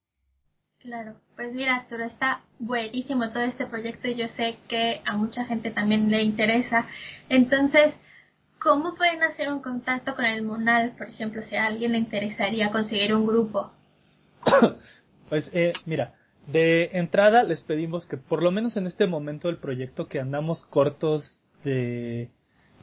Claro, 0.84 1.14
pues 1.34 1.52
mira, 1.54 1.76
Arturo, 1.76 2.04
está 2.04 2.42
buenísimo 2.58 3.30
todo 3.30 3.42
este 3.44 3.64
proyecto 3.64 4.06
y 4.08 4.16
yo 4.16 4.28
sé 4.28 4.58
que 4.68 5.00
a 5.06 5.16
mucha 5.16 5.46
gente 5.46 5.70
también 5.70 6.10
le 6.10 6.22
interesa. 6.22 6.86
Entonces, 7.30 7.94
¿cómo 8.58 8.94
pueden 8.94 9.22
hacer 9.22 9.50
un 9.50 9.60
contacto 9.60 10.14
con 10.14 10.26
el 10.26 10.42
Monal, 10.42 10.92
por 10.98 11.08
ejemplo, 11.08 11.42
si 11.42 11.56
a 11.56 11.66
alguien 11.66 11.92
le 11.92 11.98
interesaría 11.98 12.70
conseguir 12.70 13.14
un 13.14 13.26
grupo? 13.26 13.72
pues 15.30 15.50
eh, 15.54 15.72
mira, 15.86 16.16
de 16.46 16.90
entrada 16.92 17.44
les 17.44 17.62
pedimos 17.62 18.04
que 18.04 18.18
por 18.18 18.42
lo 18.42 18.50
menos 18.50 18.76
en 18.76 18.86
este 18.86 19.06
momento 19.06 19.48
del 19.48 19.56
proyecto 19.56 20.06
que 20.06 20.20
andamos 20.20 20.66
cortos 20.66 21.42
de 21.64 22.28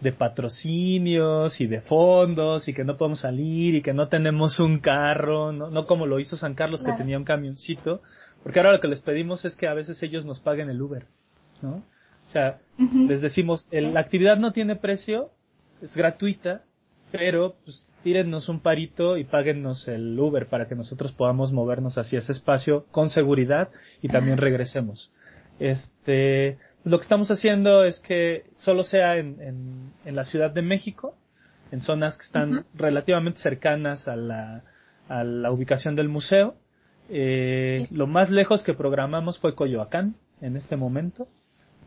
de 0.02 0.12
patrocinios 0.12 1.62
y 1.62 1.68
de 1.68 1.82
fondos 1.82 2.68
y 2.68 2.74
que 2.74 2.84
no 2.84 2.98
podemos 2.98 3.20
salir 3.20 3.76
y 3.76 3.82
que 3.82 3.94
no 3.94 4.08
tenemos 4.08 4.60
un 4.60 4.80
carro, 4.80 5.52
no, 5.52 5.70
no 5.70 5.86
como 5.86 6.08
lo 6.08 6.20
hizo 6.20 6.36
San 6.36 6.56
Carlos 6.56 6.84
que 6.84 6.92
tenía 6.94 7.18
un 7.18 7.24
camioncito, 7.24 8.02
porque 8.44 8.60
ahora 8.60 8.74
lo 8.74 8.82
que 8.82 8.88
les 8.88 9.02
pedimos 9.02 9.46
es 9.46 9.56
que 9.56 9.68
a 9.68 9.74
veces 9.74 10.02
ellos 10.02 10.26
nos 10.26 10.40
paguen 10.40 10.70
el 10.70 10.82
Uber, 10.82 11.06
¿no? 11.62 11.84
O 12.28 12.32
sea, 12.32 12.60
les 12.78 13.22
decimos, 13.22 13.68
el, 13.72 13.94
la 13.94 14.00
actividad 14.00 14.38
no 14.38 14.54
tiene 14.54 14.76
precio, 14.78 15.32
es 15.82 15.96
gratuita, 15.96 16.64
pero 17.12 17.56
pues 17.66 17.90
tírennos 18.04 18.48
un 18.48 18.62
parito 18.62 19.18
y 19.18 19.26
páguennos 19.26 19.88
el 19.88 20.18
Uber 20.18 20.48
para 20.48 20.68
que 20.68 20.76
nosotros 20.76 21.12
podamos 21.12 21.52
movernos 21.52 21.98
hacia 21.98 22.20
ese 22.20 22.32
espacio 22.32 22.86
con 22.92 23.10
seguridad 23.10 23.70
y 24.02 24.08
también 24.08 24.38
regresemos. 24.38 25.12
Este, 25.60 26.58
lo 26.84 26.98
que 26.98 27.04
estamos 27.04 27.30
haciendo 27.30 27.84
es 27.84 28.00
que 28.00 28.46
solo 28.56 28.82
sea 28.84 29.18
en, 29.18 29.38
en, 30.06 30.16
la 30.16 30.26
Ciudad 30.26 30.50
de 30.52 30.64
México, 30.64 31.16
en 31.72 31.82
zonas 31.82 32.18
que 32.18 32.24
están 32.24 32.66
relativamente 32.74 33.40
cercanas 33.40 34.08
a 34.08 34.16
la, 34.16 34.64
a 35.08 35.24
la 35.24 35.52
ubicación 35.52 35.96
del 35.96 36.10
museo. 36.10 36.56
Eh, 37.10 37.88
Lo 37.92 38.08
más 38.08 38.32
lejos 38.32 38.64
que 38.64 38.74
programamos 38.74 39.38
fue 39.40 39.54
Coyoacán 39.54 40.16
en 40.42 40.58
este 40.58 40.76
momento. 40.76 41.28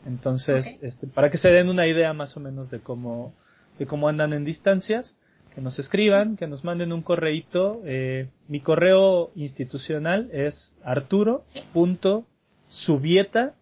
Entonces, 0.07 0.79
este, 0.83 1.09
para 1.09 1.31
que 1.31 1.39
se 1.39 1.49
den 1.49 1.71
una 1.71 1.89
idea 1.89 2.13
más 2.13 2.37
o 2.37 2.41
menos 2.41 2.71
de 2.71 2.79
cómo, 2.81 3.35
de 3.79 3.87
cómo 3.87 4.09
andan 4.09 4.33
en 4.33 4.45
distancias, 4.45 5.19
que 5.55 5.61
nos 5.61 5.79
escriban, 5.79 6.37
que 6.37 6.47
nos 6.47 6.65
manden 6.65 6.91
un 6.93 7.03
correíto. 7.03 7.83
Eh, 7.85 8.31
mi 8.49 8.61
correo 8.61 9.33
institucional 9.35 10.31
es 10.33 10.79
arturo.subieta 10.85 13.55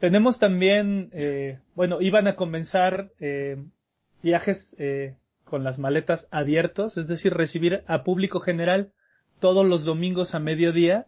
Tenemos 0.00 0.38
también, 0.38 1.10
eh, 1.12 1.60
bueno, 1.74 2.00
iban 2.00 2.26
a 2.26 2.34
comenzar 2.34 3.10
eh, 3.20 3.56
viajes 4.22 4.74
eh, 4.78 5.14
con 5.44 5.62
las 5.62 5.78
maletas 5.78 6.26
abiertos, 6.30 6.96
es 6.96 7.06
decir, 7.06 7.32
recibir 7.34 7.84
a 7.86 8.02
público 8.02 8.40
general 8.40 8.90
todos 9.38 9.66
los 9.66 9.84
domingos 9.84 10.34
a 10.34 10.40
mediodía, 10.40 11.06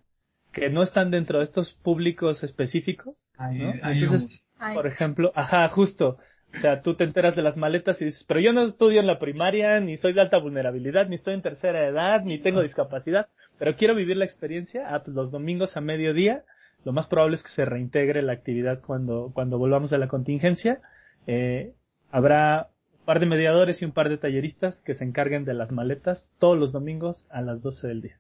que 0.52 0.70
no 0.70 0.82
están 0.82 1.10
dentro 1.10 1.38
de 1.38 1.44
estos 1.44 1.74
públicos 1.74 2.44
específicos. 2.44 3.32
Entonces, 3.38 4.44
por 4.74 4.86
ejemplo, 4.86 5.32
ajá, 5.34 5.68
justo. 5.70 6.18
O 6.56 6.60
sea, 6.60 6.82
tú 6.82 6.94
te 6.94 7.04
enteras 7.04 7.34
de 7.34 7.42
las 7.42 7.56
maletas 7.56 8.00
y 8.00 8.06
dices, 8.06 8.24
pero 8.28 8.40
yo 8.40 8.52
no 8.52 8.62
estudio 8.62 9.00
en 9.00 9.06
la 9.06 9.18
primaria, 9.18 9.80
ni 9.80 9.96
soy 9.96 10.12
de 10.12 10.20
alta 10.20 10.38
vulnerabilidad, 10.38 11.08
ni 11.08 11.16
estoy 11.16 11.34
en 11.34 11.42
tercera 11.42 11.86
edad, 11.86 12.22
ni 12.22 12.38
tengo 12.38 12.62
discapacidad 12.62 13.28
pero 13.58 13.76
quiero 13.76 13.94
vivir 13.94 14.16
la 14.16 14.24
experiencia, 14.24 14.94
ah, 14.94 15.02
pues 15.02 15.14
los 15.14 15.30
domingos 15.30 15.76
a 15.76 15.80
mediodía, 15.80 16.44
lo 16.84 16.92
más 16.92 17.06
probable 17.06 17.36
es 17.36 17.42
que 17.42 17.50
se 17.50 17.64
reintegre 17.64 18.22
la 18.22 18.32
actividad 18.32 18.80
cuando, 18.80 19.30
cuando 19.32 19.58
volvamos 19.58 19.92
a 19.92 19.98
la 19.98 20.08
contingencia. 20.08 20.80
Eh, 21.26 21.72
habrá 22.10 22.68
un 22.98 23.04
par 23.06 23.20
de 23.20 23.26
mediadores 23.26 23.80
y 23.80 23.84
un 23.84 23.92
par 23.92 24.08
de 24.08 24.18
talleristas 24.18 24.80
que 24.82 24.94
se 24.94 25.04
encarguen 25.04 25.44
de 25.44 25.54
las 25.54 25.72
maletas 25.72 26.30
todos 26.38 26.58
los 26.58 26.72
domingos 26.72 27.26
a 27.30 27.40
las 27.40 27.62
12 27.62 27.88
del 27.88 28.02
día. 28.02 28.18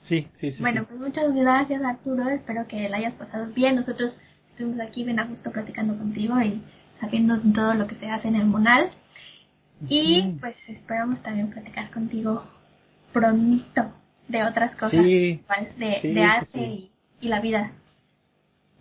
Sí, 0.00 0.28
sí, 0.34 0.50
sí. 0.50 0.62
Bueno, 0.62 0.84
pues 0.86 1.00
muchas 1.00 1.34
gracias 1.34 1.82
Arturo, 1.82 2.28
espero 2.28 2.66
que 2.68 2.88
la 2.88 2.98
hayas 2.98 3.14
pasado 3.14 3.46
bien. 3.54 3.76
Nosotros 3.76 4.20
estuvimos 4.50 4.80
aquí 4.80 5.04
bien 5.04 5.18
a 5.18 5.26
gusto 5.26 5.50
platicando 5.50 5.96
contigo 5.96 6.40
y 6.42 6.62
sabiendo 7.00 7.38
todo 7.54 7.74
lo 7.74 7.86
que 7.86 7.94
se 7.96 8.10
hace 8.10 8.28
en 8.28 8.36
el 8.36 8.46
Monal. 8.46 8.90
Y 9.88 10.36
pues 10.40 10.56
esperamos 10.68 11.22
también 11.22 11.50
platicar 11.50 11.90
contigo 11.90 12.42
pronto 13.12 13.92
de 14.28 14.42
otras 14.42 14.74
cosas, 14.74 15.02
de, 15.02 15.40
de 15.76 16.22
arte 16.22 16.90
y, 17.20 17.28
la 17.28 17.40
vida. 17.40 17.72